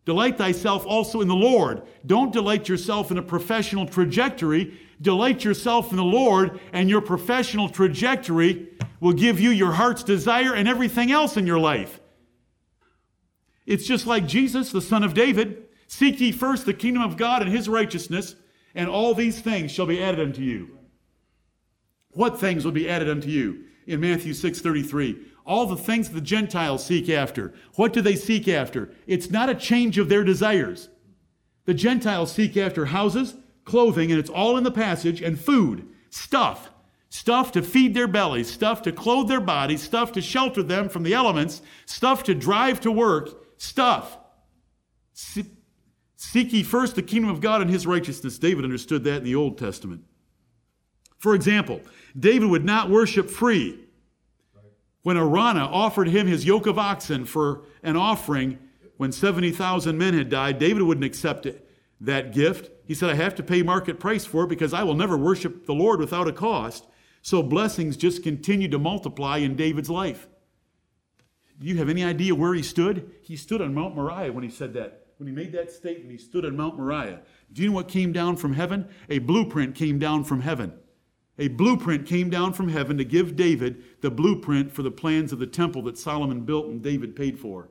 Delight 0.05 0.38
thyself 0.38 0.85
also 0.85 1.21
in 1.21 1.27
the 1.27 1.35
Lord. 1.35 1.83
Don't 2.05 2.33
delight 2.33 2.67
yourself 2.67 3.12
in 3.12 3.17
a 3.17 3.21
professional 3.21 3.85
trajectory. 3.85 4.79
Delight 5.01 5.43
yourself 5.43 5.91
in 5.91 5.97
the 5.97 6.03
Lord, 6.03 6.59
and 6.73 6.89
your 6.89 7.01
professional 7.01 7.69
trajectory 7.69 8.69
will 8.99 9.13
give 9.13 9.39
you 9.39 9.49
your 9.49 9.71
heart's 9.73 10.03
desire 10.03 10.53
and 10.53 10.67
everything 10.67 11.12
else 11.12 11.38
in 11.38 11.47
your 11.47 11.59
life. 11.59 11.99
It's 13.65 13.85
just 13.85 14.07
like 14.07 14.27
Jesus, 14.27 14.71
the 14.71 14.81
son 14.81 15.03
of 15.03 15.13
David. 15.13 15.63
Seek 15.88 16.19
ye 16.19 16.31
first 16.31 16.65
the 16.65 16.73
kingdom 16.73 17.03
of 17.03 17.17
God 17.17 17.41
and 17.41 17.51
his 17.51 17.69
righteousness, 17.69 18.35
and 18.75 18.89
all 18.89 19.13
these 19.13 19.39
things 19.39 19.71
shall 19.71 19.85
be 19.85 20.03
added 20.03 20.19
unto 20.19 20.41
you. 20.41 20.77
What 22.12 22.39
things 22.39 22.65
will 22.65 22.71
be 22.71 22.89
added 22.89 23.09
unto 23.09 23.29
you? 23.29 23.65
In 23.85 23.99
Matthew 23.99 24.33
6:33, 24.33 25.17
all 25.49 25.65
the 25.65 25.75
things 25.75 26.09
the 26.09 26.21
Gentiles 26.21 26.85
seek 26.85 27.09
after. 27.09 27.53
What 27.75 27.91
do 27.91 28.01
they 28.01 28.15
seek 28.15 28.47
after? 28.47 28.91
It's 29.07 29.29
not 29.29 29.49
a 29.49 29.55
change 29.55 29.97
of 29.97 30.07
their 30.07 30.23
desires. 30.23 30.88
The 31.65 31.73
Gentiles 31.73 32.31
seek 32.31 32.55
after 32.55 32.85
houses, 32.85 33.35
clothing, 33.65 34.12
and 34.12 34.19
it's 34.19 34.29
all 34.29 34.57
in 34.57 34.63
the 34.63 34.71
passage, 34.71 35.21
and 35.21 35.38
food, 35.38 35.85
stuff 36.09 36.69
stuff 37.09 37.51
to 37.51 37.62
feed 37.62 37.93
their 37.93 38.07
bellies, 38.07 38.51
stuff 38.51 38.83
to 38.83 38.91
clothe 38.91 39.27
their 39.27 39.41
bodies, 39.41 39.81
stuff 39.81 40.12
to 40.13 40.21
shelter 40.21 40.63
them 40.63 40.88
from 40.88 41.03
the 41.03 41.13
elements, 41.13 41.62
stuff 41.85 42.23
to 42.23 42.35
drive 42.35 42.79
to 42.81 42.91
work, 42.91 43.29
stuff. 43.57 44.17
Seek 45.13 46.53
ye 46.53 46.63
first 46.63 46.95
the 46.95 47.01
kingdom 47.01 47.29
of 47.29 47.41
God 47.41 47.62
and 47.62 47.69
his 47.69 47.88
righteousness. 47.88 48.38
David 48.38 48.63
understood 48.63 49.03
that 49.05 49.17
in 49.17 49.23
the 49.23 49.35
Old 49.35 49.57
Testament. 49.57 50.03
For 51.17 51.35
example, 51.35 51.81
David 52.17 52.49
would 52.49 52.63
not 52.63 52.89
worship 52.89 53.29
free. 53.29 53.79
When 55.01 55.17
Araunah 55.17 55.69
offered 55.71 56.09
him 56.09 56.27
his 56.27 56.45
yoke 56.45 56.67
of 56.67 56.77
oxen 56.77 57.25
for 57.25 57.63
an 57.83 57.95
offering 57.95 58.59
when 58.97 59.12
70,000 59.12 59.97
men 59.97 60.13
had 60.13 60.29
died, 60.29 60.59
David 60.59 60.83
wouldn't 60.83 61.05
accept 61.05 61.45
it, 61.45 61.69
that 62.01 62.33
gift. 62.33 62.69
He 62.85 62.93
said, 62.93 63.09
I 63.09 63.13
have 63.15 63.35
to 63.35 63.43
pay 63.43 63.63
market 63.63 63.99
price 63.99 64.25
for 64.25 64.43
it 64.43 64.49
because 64.49 64.73
I 64.73 64.83
will 64.83 64.95
never 64.95 65.17
worship 65.17 65.65
the 65.65 65.74
Lord 65.74 65.99
without 65.99 66.28
a 66.28 66.34
cost. 66.34 66.86
So 67.21 67.41
blessings 67.41 67.95
just 67.95 68.24
continued 68.24 68.71
to 68.71 68.80
multiply 68.80 69.38
in 69.38 69.55
David's 69.55 69.89
life. 69.89 70.28
Do 71.59 71.67
you 71.67 71.78
have 71.78 71.89
any 71.89 72.03
idea 72.03 72.36
where 72.36 72.53
he 72.53 72.63
stood? 72.63 73.11
He 73.21 73.36
stood 73.36 73.61
on 73.61 73.74
Mount 73.74 73.95
Moriah 73.95 74.32
when 74.32 74.43
he 74.43 74.49
said 74.49 74.74
that. 74.74 75.07
When 75.17 75.28
he 75.28 75.34
made 75.34 75.51
that 75.51 75.71
statement, 75.71 76.11
he 76.11 76.17
stood 76.17 76.45
on 76.45 76.55
Mount 76.55 76.78
Moriah. 76.78 77.21
Do 77.51 77.61
you 77.61 77.69
know 77.69 77.76
what 77.76 77.89
came 77.89 78.13
down 78.13 78.38
from 78.38 78.53
heaven? 78.53 78.88
A 79.09 79.19
blueprint 79.19 79.76
came 79.76 79.99
down 79.99 80.24
from 80.24 80.41
heaven. 80.41 80.74
A 81.39 81.47
blueprint 81.47 82.05
came 82.05 82.29
down 82.29 82.53
from 82.53 82.69
heaven 82.69 82.97
to 82.97 83.03
give 83.03 83.35
David 83.35 83.83
the 84.01 84.11
blueprint 84.11 84.71
for 84.71 84.83
the 84.83 84.91
plans 84.91 85.31
of 85.31 85.39
the 85.39 85.47
temple 85.47 85.81
that 85.83 85.97
Solomon 85.97 86.41
built 86.41 86.67
and 86.67 86.81
David 86.81 87.15
paid 87.15 87.39
for. 87.39 87.69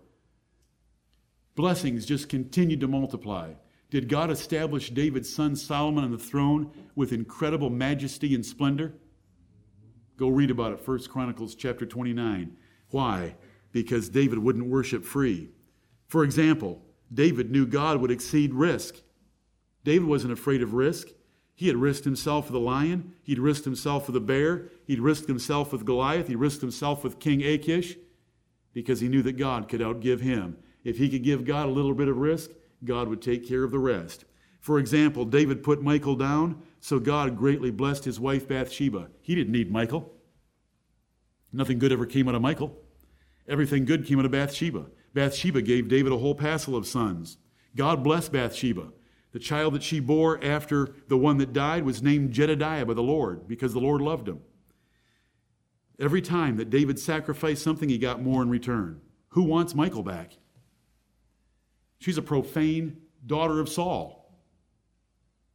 Blessings 1.54 2.06
just 2.06 2.28
continued 2.28 2.80
to 2.80 2.88
multiply. 2.88 3.52
Did 3.90 4.08
God 4.08 4.30
establish 4.30 4.90
David's 4.90 5.32
son 5.32 5.54
Solomon 5.54 6.04
on 6.04 6.10
the 6.10 6.18
throne 6.18 6.70
with 6.96 7.12
incredible 7.12 7.70
majesty 7.70 8.34
and 8.34 8.44
splendor? 8.44 8.94
Go 10.16 10.28
read 10.28 10.50
about 10.50 10.72
it, 10.72 10.86
1 10.86 11.04
Chronicles 11.04 11.54
chapter 11.54 11.86
29. 11.86 12.56
Why? 12.90 13.34
because 13.72 14.08
David 14.08 14.38
wouldn't 14.38 14.66
worship 14.66 15.04
free. 15.04 15.50
For 16.06 16.24
example, 16.24 16.82
David 17.12 17.50
knew 17.50 17.66
God 17.66 18.00
would 18.00 18.10
exceed 18.10 18.54
risk. 18.54 18.96
David 19.84 20.08
wasn't 20.08 20.32
afraid 20.32 20.62
of 20.62 20.74
risk. 20.74 21.08
He 21.58 21.66
had 21.66 21.76
risked 21.76 22.04
himself 22.04 22.44
with 22.44 22.52
the 22.52 22.60
lion. 22.60 23.14
He'd 23.24 23.40
risked 23.40 23.64
himself 23.64 24.06
with 24.06 24.14
the 24.14 24.20
bear. 24.20 24.68
He'd 24.86 25.00
risked 25.00 25.26
himself 25.26 25.72
with 25.72 25.84
Goliath. 25.84 26.28
He 26.28 26.36
risked 26.36 26.60
himself 26.60 27.02
with 27.02 27.18
King 27.18 27.42
Achish 27.42 27.96
because 28.72 29.00
he 29.00 29.08
knew 29.08 29.22
that 29.22 29.36
God 29.36 29.68
could 29.68 29.80
outgive 29.80 30.20
him. 30.20 30.56
If 30.84 30.98
he 30.98 31.08
could 31.08 31.24
give 31.24 31.44
God 31.44 31.66
a 31.66 31.72
little 31.72 31.94
bit 31.94 32.06
of 32.06 32.16
risk, 32.16 32.50
God 32.84 33.08
would 33.08 33.20
take 33.20 33.48
care 33.48 33.64
of 33.64 33.72
the 33.72 33.80
rest. 33.80 34.24
For 34.60 34.78
example, 34.78 35.24
David 35.24 35.64
put 35.64 35.82
Michal 35.82 36.14
down, 36.14 36.62
so 36.78 37.00
God 37.00 37.36
greatly 37.36 37.72
blessed 37.72 38.04
his 38.04 38.20
wife 38.20 38.46
Bathsheba. 38.46 39.08
He 39.20 39.34
didn't 39.34 39.52
need 39.52 39.72
Michal. 39.72 40.12
Nothing 41.52 41.80
good 41.80 41.90
ever 41.90 42.06
came 42.06 42.28
out 42.28 42.36
of 42.36 42.42
Michal. 42.42 42.78
Everything 43.48 43.84
good 43.84 44.06
came 44.06 44.20
out 44.20 44.26
of 44.26 44.30
Bathsheba. 44.30 44.86
Bathsheba 45.12 45.60
gave 45.62 45.88
David 45.88 46.12
a 46.12 46.18
whole 46.18 46.36
passel 46.36 46.76
of 46.76 46.86
sons. 46.86 47.36
God 47.74 48.04
blessed 48.04 48.30
Bathsheba. 48.30 48.92
The 49.32 49.38
child 49.38 49.74
that 49.74 49.82
she 49.82 50.00
bore 50.00 50.42
after 50.42 50.94
the 51.08 51.18
one 51.18 51.38
that 51.38 51.52
died 51.52 51.84
was 51.84 52.02
named 52.02 52.32
Jedidiah 52.32 52.86
by 52.86 52.94
the 52.94 53.02
Lord 53.02 53.46
because 53.46 53.72
the 53.72 53.80
Lord 53.80 54.00
loved 54.00 54.28
him. 54.28 54.40
Every 56.00 56.22
time 56.22 56.56
that 56.56 56.70
David 56.70 56.98
sacrificed 56.98 57.62
something, 57.62 57.88
he 57.88 57.98
got 57.98 58.22
more 58.22 58.42
in 58.42 58.48
return. 58.48 59.00
Who 59.30 59.42
wants 59.42 59.74
Michal 59.74 60.02
back? 60.02 60.38
She's 61.98 62.18
a 62.18 62.22
profane 62.22 62.98
daughter 63.26 63.60
of 63.60 63.68
Saul. 63.68 64.32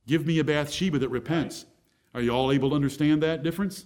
Give 0.05 0.25
me 0.25 0.39
a 0.39 0.43
Bathsheba 0.43 0.99
that 0.99 1.09
repents. 1.09 1.65
Are 2.13 2.21
you 2.21 2.31
all 2.31 2.51
able 2.51 2.69
to 2.69 2.75
understand 2.75 3.23
that 3.23 3.41
difference? 3.41 3.85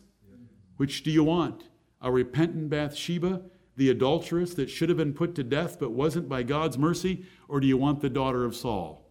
Which 0.77 1.03
do 1.03 1.11
you 1.11 1.23
want? 1.23 1.63
A 2.01 2.11
repentant 2.11 2.69
Bathsheba, 2.69 3.41
the 3.75 3.89
adulteress 3.89 4.55
that 4.55 4.69
should 4.69 4.89
have 4.89 4.97
been 4.97 5.13
put 5.13 5.35
to 5.35 5.43
death 5.43 5.79
but 5.79 5.91
wasn't 5.91 6.27
by 6.27 6.43
God's 6.43 6.77
mercy? 6.77 7.25
Or 7.47 7.59
do 7.59 7.67
you 7.67 7.77
want 7.77 8.01
the 8.01 8.09
daughter 8.09 8.43
of 8.43 8.55
Saul? 8.55 9.06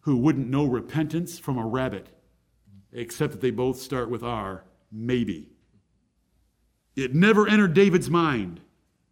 Who 0.00 0.16
wouldn't 0.16 0.48
know 0.48 0.64
repentance 0.64 1.38
from 1.38 1.58
a 1.58 1.66
rabbit, 1.66 2.08
except 2.92 3.32
that 3.32 3.40
they 3.40 3.50
both 3.50 3.80
start 3.80 4.10
with 4.10 4.22
R, 4.22 4.64
maybe. 4.90 5.50
It 6.96 7.14
never 7.14 7.48
entered 7.48 7.74
David's 7.74 8.10
mind 8.10 8.60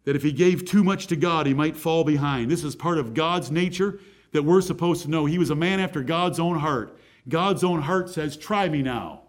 that 0.03 0.15
if 0.15 0.23
he 0.23 0.31
gave 0.31 0.65
too 0.65 0.83
much 0.83 1.07
to 1.07 1.15
God, 1.15 1.45
he 1.45 1.53
might 1.53 1.77
fall 1.77 2.03
behind. 2.03 2.49
This 2.49 2.63
is 2.63 2.75
part 2.75 2.97
of 2.97 3.13
God's 3.13 3.51
nature 3.51 3.99
that 4.31 4.43
we're 4.43 4.61
supposed 4.61 5.03
to 5.03 5.09
know. 5.09 5.25
He 5.25 5.37
was 5.37 5.49
a 5.49 5.55
man 5.55 5.79
after 5.79 6.03
God's 6.03 6.39
own 6.39 6.57
heart. 6.57 6.97
God's 7.27 7.63
own 7.63 7.81
heart 7.81 8.09
says, 8.09 8.37
Try 8.37 8.69
me 8.69 8.81
now. 8.81 9.23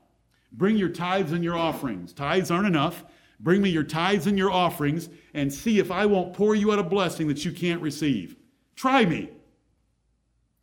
Bring 0.52 0.76
your 0.76 0.88
tithes 0.88 1.32
and 1.32 1.44
your 1.44 1.56
offerings. 1.56 2.12
Tithes 2.12 2.50
aren't 2.50 2.66
enough. 2.66 3.04
Bring 3.38 3.62
me 3.62 3.70
your 3.70 3.84
tithes 3.84 4.26
and 4.26 4.36
your 4.36 4.50
offerings 4.50 5.08
and 5.32 5.52
see 5.52 5.78
if 5.78 5.90
I 5.90 6.06
won't 6.06 6.34
pour 6.34 6.54
you 6.54 6.72
out 6.72 6.78
a 6.78 6.82
blessing 6.82 7.28
that 7.28 7.44
you 7.44 7.52
can't 7.52 7.80
receive. 7.80 8.36
Try 8.76 9.04
me. 9.04 9.30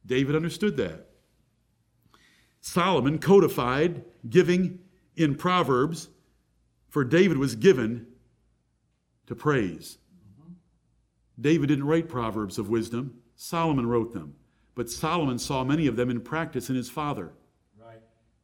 David 0.08 0.36
understood 0.36 0.78
that. 0.78 1.08
Solomon 2.62 3.20
codified 3.20 4.04
giving 4.28 4.80
in 5.16 5.36
Proverbs, 5.36 6.10
for 6.90 7.04
David 7.04 7.38
was 7.38 7.56
given 7.56 8.08
to 9.28 9.36
praise. 9.36 9.98
David 11.40 11.68
didn't 11.68 11.86
write 11.86 12.10
Proverbs 12.10 12.58
of 12.58 12.70
wisdom, 12.70 13.20
Solomon 13.36 13.86
wrote 13.86 14.14
them. 14.14 14.34
But 14.74 14.90
Solomon 14.90 15.38
saw 15.38 15.64
many 15.64 15.88
of 15.88 15.96
them 15.96 16.10
in 16.10 16.22
practice 16.22 16.70
in 16.70 16.76
his 16.76 16.90
father. 16.90 17.34
Right. 17.80 18.00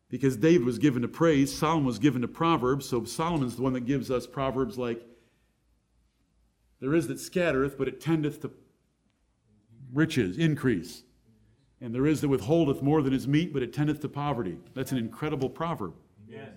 Because 0.10 0.36
David 0.38 0.66
was 0.66 0.80
given 0.80 1.02
to 1.02 1.08
praise, 1.08 1.56
Solomon 1.56 1.86
was 1.86 2.00
given 2.00 2.22
to 2.22 2.28
Proverbs, 2.28 2.88
so 2.88 3.04
Solomon's 3.04 3.56
the 3.56 3.62
one 3.62 3.74
that 3.74 3.86
gives 3.86 4.12
us 4.12 4.28
Proverbs 4.28 4.78
like, 4.78 5.02
There 6.80 6.94
is 6.94 7.08
that 7.08 7.20
scattereth, 7.20 7.78
but 7.78 7.88
it 7.88 8.02
tendeth 8.02 8.42
to 8.42 8.52
riches, 9.92 10.38
increase. 10.38 11.04
And 11.84 11.94
there 11.94 12.08
is 12.08 12.22
that 12.22 12.30
withholdeth 12.30 12.82
more 12.82 13.02
than 13.02 13.14
is 13.14 13.28
meet, 13.28 13.52
but 13.52 13.62
it 13.62 13.74
tendeth 13.74 14.00
to 14.00 14.08
poverty. 14.08 14.58
That's 14.74 14.94
an 14.94 14.98
incredible 14.98 15.50
proverb. 15.50 15.94
Yes. 16.26 16.48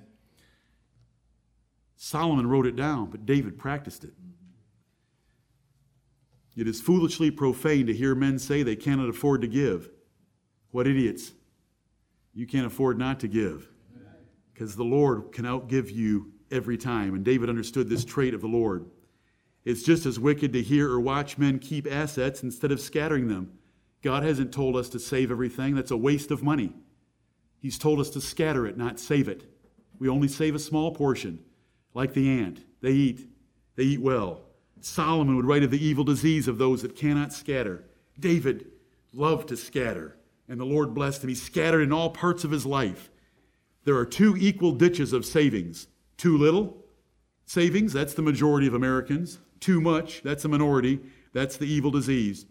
Solomon 1.96 2.46
wrote 2.46 2.64
it 2.64 2.76
down, 2.76 3.10
but 3.10 3.26
David 3.26 3.58
practiced 3.58 4.04
it. 4.04 4.12
It 6.56 6.68
is 6.68 6.80
foolishly 6.80 7.32
profane 7.32 7.86
to 7.86 7.92
hear 7.92 8.14
men 8.14 8.38
say 8.38 8.62
they 8.62 8.76
cannot 8.76 9.08
afford 9.08 9.40
to 9.40 9.48
give. 9.48 9.90
What 10.70 10.86
idiots. 10.86 11.32
You 12.32 12.46
can't 12.46 12.66
afford 12.66 12.96
not 12.96 13.18
to 13.20 13.28
give. 13.28 13.68
Because 14.54 14.76
the 14.76 14.84
Lord 14.84 15.32
can 15.32 15.44
outgive 15.44 15.90
you 15.90 16.30
every 16.52 16.78
time. 16.78 17.16
And 17.16 17.24
David 17.24 17.48
understood 17.48 17.88
this 17.88 18.04
trait 18.04 18.32
of 18.32 18.42
the 18.42 18.46
Lord. 18.46 18.86
It's 19.64 19.82
just 19.82 20.06
as 20.06 20.20
wicked 20.20 20.52
to 20.52 20.62
hear 20.62 20.88
or 20.88 21.00
watch 21.00 21.36
men 21.36 21.58
keep 21.58 21.92
assets 21.92 22.44
instead 22.44 22.70
of 22.70 22.80
scattering 22.80 23.26
them. 23.26 23.50
God 24.06 24.22
hasn't 24.22 24.52
told 24.52 24.76
us 24.76 24.88
to 24.90 25.00
save 25.00 25.32
everything. 25.32 25.74
That's 25.74 25.90
a 25.90 25.96
waste 25.96 26.30
of 26.30 26.40
money. 26.40 26.72
He's 27.58 27.76
told 27.76 27.98
us 27.98 28.08
to 28.10 28.20
scatter 28.20 28.64
it, 28.64 28.78
not 28.78 29.00
save 29.00 29.26
it. 29.26 29.50
We 29.98 30.08
only 30.08 30.28
save 30.28 30.54
a 30.54 30.60
small 30.60 30.94
portion, 30.94 31.40
like 31.92 32.14
the 32.14 32.30
ant. 32.30 32.64
They 32.82 32.92
eat, 32.92 33.28
they 33.74 33.82
eat 33.82 34.00
well. 34.00 34.42
Solomon 34.80 35.34
would 35.34 35.44
write 35.44 35.64
of 35.64 35.72
the 35.72 35.84
evil 35.84 36.04
disease 36.04 36.46
of 36.46 36.56
those 36.56 36.82
that 36.82 36.94
cannot 36.94 37.32
scatter. 37.32 37.82
David 38.16 38.70
loved 39.12 39.48
to 39.48 39.56
scatter, 39.56 40.16
and 40.48 40.60
the 40.60 40.64
Lord 40.64 40.94
blessed 40.94 41.24
him. 41.24 41.30
He 41.30 41.34
scattered 41.34 41.82
in 41.82 41.92
all 41.92 42.10
parts 42.10 42.44
of 42.44 42.52
his 42.52 42.64
life. 42.64 43.10
There 43.82 43.96
are 43.96 44.06
two 44.06 44.36
equal 44.36 44.70
ditches 44.70 45.12
of 45.12 45.26
savings 45.26 45.88
too 46.16 46.38
little 46.38 46.76
savings, 47.44 47.92
that's 47.92 48.14
the 48.14 48.22
majority 48.22 48.68
of 48.68 48.74
Americans. 48.74 49.40
Too 49.58 49.80
much, 49.80 50.22
that's 50.22 50.44
a 50.44 50.48
minority, 50.48 51.00
that's 51.32 51.56
the 51.56 51.66
evil 51.66 51.90
disease. 51.90 52.46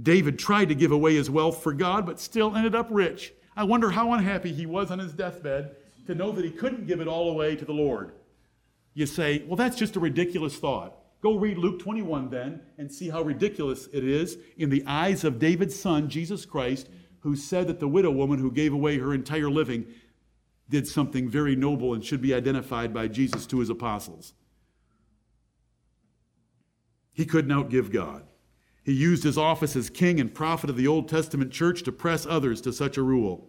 David 0.00 0.38
tried 0.38 0.68
to 0.68 0.74
give 0.74 0.92
away 0.92 1.14
his 1.14 1.30
wealth 1.30 1.62
for 1.62 1.72
God, 1.72 2.06
but 2.06 2.20
still 2.20 2.56
ended 2.56 2.74
up 2.74 2.88
rich. 2.90 3.32
I 3.56 3.64
wonder 3.64 3.90
how 3.90 4.12
unhappy 4.12 4.52
he 4.52 4.66
was 4.66 4.90
on 4.90 4.98
his 4.98 5.12
deathbed 5.12 5.76
to 6.06 6.14
know 6.14 6.32
that 6.32 6.44
he 6.44 6.50
couldn't 6.50 6.86
give 6.86 7.00
it 7.00 7.08
all 7.08 7.30
away 7.30 7.56
to 7.56 7.64
the 7.64 7.72
Lord. 7.72 8.12
You 8.94 9.06
say, 9.06 9.44
well, 9.46 9.56
that's 9.56 9.76
just 9.76 9.96
a 9.96 10.00
ridiculous 10.00 10.56
thought. 10.56 10.96
Go 11.22 11.36
read 11.36 11.58
Luke 11.58 11.80
21 11.80 12.30
then 12.30 12.62
and 12.78 12.90
see 12.90 13.10
how 13.10 13.22
ridiculous 13.22 13.88
it 13.92 14.04
is 14.04 14.38
in 14.56 14.70
the 14.70 14.84
eyes 14.86 15.24
of 15.24 15.38
David's 15.38 15.78
son, 15.78 16.08
Jesus 16.08 16.46
Christ, 16.46 16.88
who 17.20 17.36
said 17.36 17.68
that 17.68 17.80
the 17.80 17.88
widow 17.88 18.10
woman 18.10 18.38
who 18.38 18.50
gave 18.50 18.72
away 18.72 18.98
her 18.98 19.12
entire 19.12 19.50
living 19.50 19.86
did 20.70 20.86
something 20.86 21.28
very 21.28 21.54
noble 21.56 21.92
and 21.92 22.04
should 22.04 22.22
be 22.22 22.32
identified 22.32 22.94
by 22.94 23.08
Jesus 23.08 23.44
to 23.46 23.58
his 23.58 23.68
apostles. 23.68 24.32
He 27.12 27.26
couldn't 27.26 27.50
outgive 27.50 27.92
God. 27.92 28.24
He 28.90 28.96
used 28.96 29.22
his 29.22 29.38
office 29.38 29.76
as 29.76 29.88
king 29.88 30.18
and 30.18 30.34
prophet 30.34 30.68
of 30.68 30.76
the 30.76 30.88
Old 30.88 31.08
Testament 31.08 31.52
church 31.52 31.84
to 31.84 31.92
press 31.92 32.26
others 32.26 32.60
to 32.62 32.72
such 32.72 32.96
a 32.96 33.04
rule. 33.04 33.46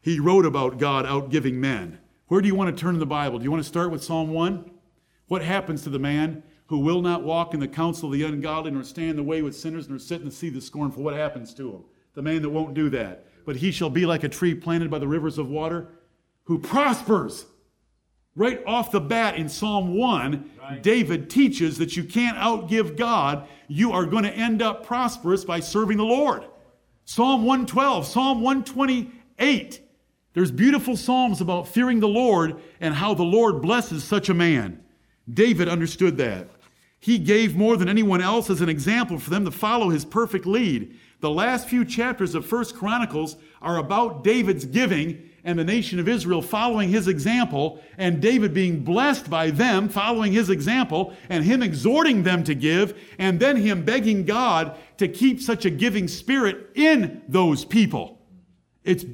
He 0.00 0.18
wrote 0.18 0.46
about 0.46 0.78
God 0.78 1.04
outgiving 1.04 1.60
men. 1.60 1.98
Where 2.28 2.40
do 2.40 2.48
you 2.48 2.54
want 2.54 2.74
to 2.74 2.80
turn 2.80 2.94
in 2.94 2.98
the 2.98 3.04
Bible? 3.04 3.38
Do 3.38 3.44
you 3.44 3.50
want 3.50 3.62
to 3.62 3.68
start 3.68 3.90
with 3.90 4.02
Psalm 4.02 4.30
1? 4.30 4.70
What 5.28 5.42
happens 5.42 5.82
to 5.82 5.90
the 5.90 5.98
man 5.98 6.42
who 6.68 6.78
will 6.78 7.02
not 7.02 7.24
walk 7.24 7.52
in 7.52 7.60
the 7.60 7.68
counsel 7.68 8.06
of 8.06 8.14
the 8.14 8.24
ungodly, 8.24 8.70
nor 8.70 8.82
stand 8.82 9.10
in 9.10 9.16
the 9.16 9.22
way 9.22 9.42
with 9.42 9.54
sinners, 9.54 9.86
nor 9.86 9.98
sit 9.98 10.20
in 10.20 10.24
the 10.24 10.34
seat 10.34 10.48
of 10.48 10.54
the 10.54 10.60
scornful? 10.62 11.02
What 11.02 11.12
happens 11.12 11.52
to 11.56 11.70
him? 11.70 11.84
The 12.14 12.22
man 12.22 12.40
that 12.40 12.48
won't 12.48 12.72
do 12.72 12.88
that. 12.88 13.26
But 13.44 13.56
he 13.56 13.72
shall 13.72 13.90
be 13.90 14.06
like 14.06 14.24
a 14.24 14.30
tree 14.30 14.54
planted 14.54 14.90
by 14.90 14.98
the 14.98 15.06
rivers 15.06 15.36
of 15.36 15.50
water, 15.50 15.88
who 16.44 16.58
prospers 16.58 17.44
Right 18.36 18.62
off 18.64 18.92
the 18.92 19.00
bat 19.00 19.36
in 19.36 19.48
Psalm 19.48 19.96
1, 19.96 20.50
right. 20.60 20.82
David 20.82 21.28
teaches 21.28 21.78
that 21.78 21.96
you 21.96 22.04
can't 22.04 22.36
outgive 22.38 22.96
God. 22.96 23.48
You 23.66 23.92
are 23.92 24.06
going 24.06 24.24
to 24.24 24.32
end 24.32 24.62
up 24.62 24.86
prosperous 24.86 25.44
by 25.44 25.60
serving 25.60 25.96
the 25.96 26.04
Lord. 26.04 26.44
Psalm 27.04 27.44
112, 27.44 28.06
Psalm 28.06 28.40
128. 28.40 29.80
There's 30.32 30.52
beautiful 30.52 30.96
psalms 30.96 31.40
about 31.40 31.66
fearing 31.66 31.98
the 31.98 32.06
Lord 32.06 32.62
and 32.80 32.94
how 32.94 33.14
the 33.14 33.24
Lord 33.24 33.60
blesses 33.60 34.04
such 34.04 34.28
a 34.28 34.34
man. 34.34 34.84
David 35.28 35.68
understood 35.68 36.16
that. 36.18 36.48
He 37.00 37.18
gave 37.18 37.56
more 37.56 37.76
than 37.76 37.88
anyone 37.88 38.20
else 38.20 38.48
as 38.48 38.60
an 38.60 38.68
example 38.68 39.18
for 39.18 39.30
them 39.30 39.44
to 39.44 39.50
follow 39.50 39.88
his 39.88 40.04
perfect 40.04 40.46
lead. 40.46 40.96
The 41.20 41.30
last 41.30 41.68
few 41.68 41.84
chapters 41.84 42.34
of 42.34 42.46
First 42.46 42.74
Chronicles 42.74 43.36
are 43.60 43.76
about 43.76 44.24
David's 44.24 44.64
giving 44.64 45.30
and 45.44 45.58
the 45.58 45.64
nation 45.64 45.98
of 45.98 46.08
Israel 46.08 46.42
following 46.42 46.90
his 46.90 47.08
example, 47.08 47.82
and 47.96 48.20
David 48.20 48.52
being 48.52 48.84
blessed 48.84 49.30
by 49.30 49.50
them 49.50 49.88
following 49.88 50.32
his 50.32 50.50
example, 50.50 51.14
and 51.28 51.44
him 51.44 51.62
exhorting 51.62 52.22
them 52.22 52.44
to 52.44 52.54
give, 52.54 52.98
and 53.18 53.40
then 53.40 53.56
him 53.56 53.84
begging 53.84 54.24
God 54.24 54.76
to 54.98 55.08
keep 55.08 55.40
such 55.40 55.64
a 55.64 55.70
giving 55.70 56.08
spirit 56.08 56.70
in 56.74 57.22
those 57.28 57.64
people. 57.64 58.18
It's, 58.84 59.04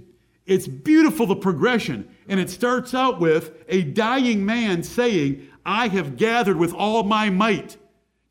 it's 0.46 0.66
beautiful, 0.66 1.26
the 1.26 1.36
progression. 1.36 2.08
And 2.28 2.40
it 2.40 2.50
starts 2.50 2.92
out 2.92 3.20
with 3.20 3.52
a 3.68 3.82
dying 3.82 4.44
man 4.44 4.82
saying, 4.82 5.46
I 5.64 5.88
have 5.88 6.16
gathered 6.16 6.56
with 6.56 6.72
all 6.72 7.04
my 7.04 7.30
might 7.30 7.76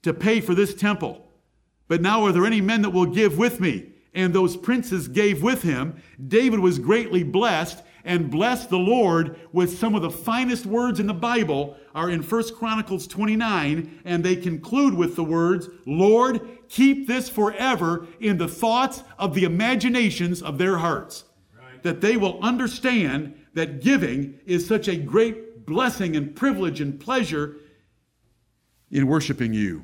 to 0.03 0.13
pay 0.13 0.41
for 0.41 0.53
this 0.53 0.73
temple. 0.73 1.24
But 1.87 2.01
now 2.01 2.25
are 2.25 2.31
there 2.31 2.45
any 2.45 2.61
men 2.61 2.81
that 2.81 2.91
will 2.91 3.05
give 3.05 3.37
with 3.37 3.59
me? 3.59 3.91
and 4.15 4.33
those 4.33 4.55
princes 4.55 5.07
gave 5.09 5.43
with 5.43 5.61
him, 5.61 6.01
David 6.27 6.59
was 6.59 6.79
greatly 6.79 7.21
blessed, 7.21 7.83
and 8.05 8.29
blessed 8.29 8.69
the 8.69 8.77
Lord 8.77 9.39
with 9.51 9.77
some 9.77 9.95
of 9.95 10.03
the 10.03 10.11
finest 10.11 10.65
words 10.65 10.99
in 10.99 11.07
the 11.07 11.13
Bible 11.13 11.75
are 11.95 12.09
in 12.09 12.21
1 12.21 12.55
Chronicles 12.55 13.07
29, 13.07 14.01
and 14.05 14.23
they 14.23 14.35
conclude 14.35 14.93
with 14.93 15.15
the 15.15 15.23
words, 15.23 15.67
Lord, 15.87 16.47
keep 16.69 17.07
this 17.07 17.29
forever 17.29 18.07
in 18.19 18.37
the 18.37 18.47
thoughts 18.47 19.03
of 19.17 19.33
the 19.33 19.43
imaginations 19.43 20.43
of 20.43 20.59
their 20.59 20.77
hearts. 20.77 21.23
Right. 21.59 21.81
That 21.81 22.01
they 22.01 22.15
will 22.15 22.39
understand 22.43 23.33
that 23.55 23.81
giving 23.81 24.39
is 24.45 24.67
such 24.67 24.87
a 24.87 24.95
great 24.95 25.65
blessing 25.65 26.15
and 26.15 26.35
privilege 26.35 26.79
and 26.79 26.99
pleasure 26.99 27.57
in 28.91 29.07
worshiping 29.07 29.51
you. 29.53 29.83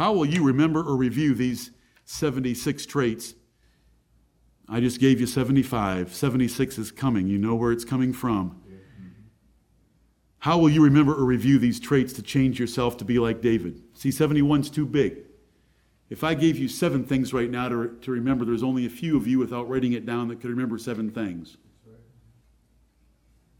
How 0.00 0.14
will 0.14 0.24
you 0.24 0.42
remember 0.42 0.80
or 0.82 0.96
review 0.96 1.34
these 1.34 1.72
76 2.06 2.86
traits? 2.86 3.34
I 4.66 4.80
just 4.80 4.98
gave 4.98 5.20
you 5.20 5.26
75. 5.26 6.14
76 6.14 6.78
is 6.78 6.90
coming. 6.90 7.28
You 7.28 7.36
know 7.36 7.54
where 7.54 7.70
it's 7.70 7.84
coming 7.84 8.14
from. 8.14 8.62
How 10.38 10.56
will 10.56 10.70
you 10.70 10.82
remember 10.82 11.12
or 11.12 11.26
review 11.26 11.58
these 11.58 11.78
traits 11.78 12.14
to 12.14 12.22
change 12.22 12.58
yourself 12.58 12.96
to 12.96 13.04
be 13.04 13.18
like 13.18 13.42
David? 13.42 13.82
See, 13.92 14.08
71's 14.08 14.70
too 14.70 14.86
big. 14.86 15.18
If 16.08 16.24
I 16.24 16.32
gave 16.32 16.56
you 16.56 16.66
seven 16.66 17.04
things 17.04 17.34
right 17.34 17.50
now 17.50 17.68
to, 17.68 17.98
to 18.00 18.10
remember, 18.10 18.46
there's 18.46 18.62
only 18.62 18.86
a 18.86 18.88
few 18.88 19.18
of 19.18 19.26
you 19.26 19.38
without 19.38 19.68
writing 19.68 19.92
it 19.92 20.06
down 20.06 20.28
that 20.28 20.40
could 20.40 20.48
remember 20.48 20.78
seven 20.78 21.10
things. 21.10 21.58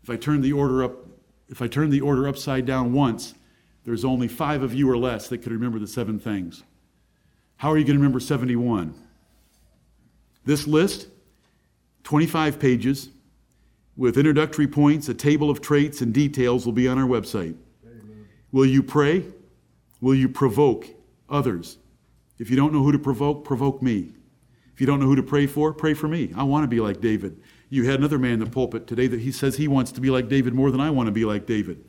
If 0.03 0.09
I 0.09 0.17
turn 0.17 0.41
the 0.41 0.55
order 0.55 0.85
up, 0.85 1.07
if 1.51 1.61
I 1.61 1.67
turn 1.67 1.91
the 1.91 2.01
order 2.01 2.27
upside 2.27 2.65
down 2.65 2.95
once, 2.95 3.35
there's 3.85 4.05
only 4.05 4.29
five 4.29 4.63
of 4.63 4.75
you 4.75 4.91
or 4.91 4.97
less 4.97 5.29
that 5.29 5.39
could 5.39 5.53
remember 5.53 5.79
the 5.79 5.87
seven 5.87 6.19
things. 6.19 6.63
How 7.57 7.71
are 7.71 7.79
you 7.79 7.85
going 7.85 7.97
to 7.97 8.01
remember 8.01 8.21
71? 8.21 8.95
This 10.45 10.67
list, 10.67 11.09
25 12.05 12.59
pages, 12.59 13.11
with 13.97 14.17
introductory 14.17 14.67
points, 14.67 15.09
a 15.09 15.15
table 15.15 15.51
of 15.51 15.61
traits, 15.61 16.01
and 16.01 16.13
details 16.13 16.65
will 16.65 16.73
be 16.73 16.89
on 16.89 16.99
our 16.99 17.07
website. 17.07 17.55
Amen. 17.85 18.27
Will 18.51 18.65
you 18.65 18.83
pray? 18.83 19.25
Will 20.01 20.15
you 20.15 20.29
provoke 20.29 20.87
others? 21.29 21.77
If 22.39 22.49
you 22.49 22.57
don't 22.57 22.73
know 22.73 22.83
who 22.83 22.93
to 22.93 22.99
provoke, 22.99 23.45
provoke 23.45 23.83
me. 23.83 24.15
If 24.73 24.81
you 24.81 24.87
don't 24.87 25.01
know 25.01 25.07
who 25.07 25.17
to 25.17 25.23
pray 25.23 25.47
for, 25.47 25.75
pray 25.75 25.93
for 25.93 26.09
me. 26.09 26.33
I 26.35 26.43
want 26.43 26.65
to 26.65 26.69
be 26.69 26.81
like 26.81 27.03
David. 27.03 27.39
You 27.69 27.85
had 27.85 27.99
another 27.99 28.19
man 28.19 28.33
in 28.33 28.41
the 28.41 28.47
pulpit 28.47 28.87
today 28.87 29.07
that 29.09 29.21
he 29.21 29.31
says 29.31 29.57
he 29.57 29.69
wants 29.69 29.93
to 29.93 30.01
be 30.01 30.09
like 30.09 30.29
David 30.29 30.55
more 30.55 30.71
than 30.71 30.81
I 30.81 30.89
want 30.89 31.09
to 31.09 31.13
be 31.13 31.27
like 31.27 31.45
David. 31.45 31.85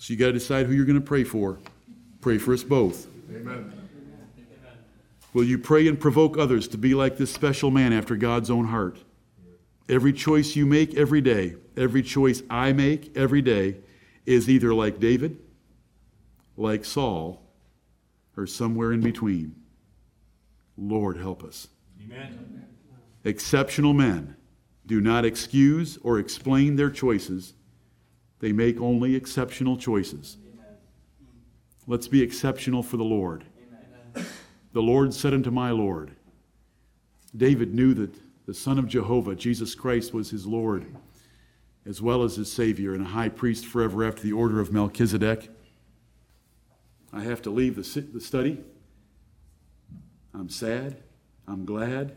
So 0.00 0.14
you 0.14 0.18
got 0.18 0.28
to 0.28 0.32
decide 0.32 0.64
who 0.64 0.72
you're 0.72 0.86
going 0.86 0.98
to 0.98 1.04
pray 1.04 1.24
for. 1.24 1.58
Pray 2.22 2.38
for 2.38 2.54
us 2.54 2.62
both. 2.62 3.06
Amen. 3.30 3.70
Will 5.34 5.44
you 5.44 5.58
pray 5.58 5.86
and 5.88 6.00
provoke 6.00 6.38
others 6.38 6.66
to 6.68 6.78
be 6.78 6.94
like 6.94 7.18
this 7.18 7.30
special 7.30 7.70
man 7.70 7.92
after 7.92 8.16
God's 8.16 8.48
own 8.48 8.68
heart? 8.68 8.98
Every 9.90 10.14
choice 10.14 10.56
you 10.56 10.64
make 10.64 10.94
every 10.94 11.20
day, 11.20 11.56
every 11.76 12.02
choice 12.02 12.42
I 12.48 12.72
make 12.72 13.14
every 13.14 13.42
day, 13.42 13.76
is 14.24 14.48
either 14.48 14.72
like 14.72 15.00
David, 15.00 15.38
like 16.56 16.86
Saul, 16.86 17.42
or 18.38 18.46
somewhere 18.46 18.94
in 18.94 19.02
between. 19.02 19.54
Lord, 20.78 21.18
help 21.18 21.44
us. 21.44 21.68
Amen. 22.02 22.66
Exceptional 23.22 23.92
men 23.92 24.34
do 24.86 25.02
not 25.02 25.26
excuse 25.26 25.98
or 26.02 26.18
explain 26.18 26.76
their 26.76 26.90
choices 26.90 27.52
they 28.40 28.52
make 28.52 28.80
only 28.80 29.14
exceptional 29.14 29.76
choices. 29.76 30.38
Let's 31.86 32.08
be 32.08 32.22
exceptional 32.22 32.82
for 32.82 32.96
the 32.96 33.04
Lord. 33.04 33.44
The 34.72 34.82
Lord 34.82 35.12
said 35.14 35.34
unto 35.34 35.50
my 35.50 35.70
Lord, 35.70 36.12
David 37.36 37.74
knew 37.74 37.94
that 37.94 38.14
the 38.46 38.54
Son 38.54 38.78
of 38.78 38.88
Jehovah, 38.88 39.34
Jesus 39.34 39.74
Christ, 39.74 40.12
was 40.12 40.30
his 40.30 40.46
Lord, 40.46 40.86
as 41.86 42.00
well 42.02 42.22
as 42.22 42.36
his 42.36 42.50
Savior, 42.50 42.94
and 42.94 43.02
a 43.02 43.08
high 43.10 43.28
priest 43.28 43.66
forever 43.66 44.04
after 44.04 44.22
the 44.22 44.32
order 44.32 44.60
of 44.60 44.72
Melchizedek. 44.72 45.50
I 47.12 47.22
have 47.22 47.42
to 47.42 47.50
leave 47.50 47.76
the, 47.76 48.00
the 48.12 48.20
study. 48.20 48.62
I'm 50.32 50.48
sad. 50.48 51.02
I'm 51.46 51.64
glad. 51.64 52.16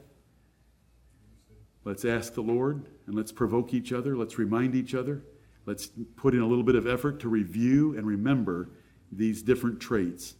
Let's 1.84 2.06
ask 2.06 2.34
the 2.34 2.42
Lord 2.42 2.86
and 3.08 3.16
let's 3.16 3.32
provoke 3.32 3.74
each 3.74 3.92
other. 3.92 4.16
Let's 4.16 4.38
remind 4.38 4.76
each 4.76 4.94
other. 4.94 5.24
Let's 5.66 5.90
put 6.16 6.34
in 6.34 6.42
a 6.42 6.48
little 6.48 6.64
bit 6.64 6.76
of 6.76 6.88
effort 6.88 7.20
to 7.22 7.30
review 7.30 7.96
and 7.98 8.06
remember 8.06 8.70
these 9.12 9.42
different 9.42 9.80
traits. 9.80 10.36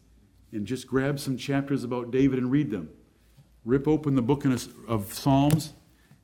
And 0.52 0.66
just 0.66 0.88
grab 0.88 1.20
some 1.20 1.38
chapters 1.38 1.84
about 1.84 2.12
David 2.12 2.40
and 2.40 2.52
read 2.52 2.72
them. 2.72 2.90
Rip 3.66 3.88
open 3.88 4.16
the 4.16 4.22
book 4.22 4.46
of 4.46 5.14
Psalms 5.14 5.74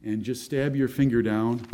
and 0.03 0.23
just 0.23 0.43
stab 0.43 0.75
your 0.75 0.87
finger 0.87 1.21
down 1.21 1.65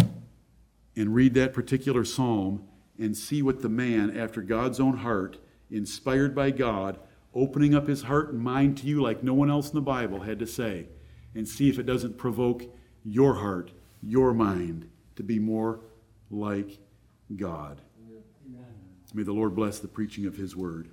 and 0.96 1.14
read 1.14 1.34
that 1.34 1.54
particular 1.54 2.06
psalm 2.06 2.64
and 2.98 3.18
see 3.18 3.42
what 3.42 3.62
the 3.62 3.70
man, 3.70 4.18
after 4.18 4.42
God's 4.42 4.80
own 4.80 4.98
heart, 4.98 5.38
inspired 5.70 6.34
by 6.34 6.52
God, 6.52 7.00
opening 7.34 7.76
up 7.76 7.88
his 7.88 8.04
heart 8.04 8.32
and 8.32 8.40
mind 8.40 8.78
to 8.78 8.88
you 8.88 9.02
like 9.02 9.22
no 9.22 9.34
one 9.34 9.50
else 9.50 9.70
in 9.70 9.76
the 9.76 9.82
Bible 9.82 10.22
had 10.22 10.40
to 10.40 10.48
say, 10.48 10.88
and 11.34 11.48
see 11.48 11.70
if 11.70 11.78
it 11.78 11.86
doesn't 11.86 12.18
provoke 12.18 12.64
your 13.04 13.36
heart, 13.36 13.72
your 14.02 14.34
mind 14.34 14.90
to 15.16 15.24
be 15.24 15.40
more 15.40 15.82
like 16.30 16.80
God. 17.34 17.82
Amen. 18.46 18.66
May 19.14 19.24
the 19.24 19.34
Lord 19.34 19.56
bless 19.56 19.80
the 19.80 19.88
preaching 19.88 20.26
of 20.26 20.36
his 20.36 20.56
word. 20.56 20.90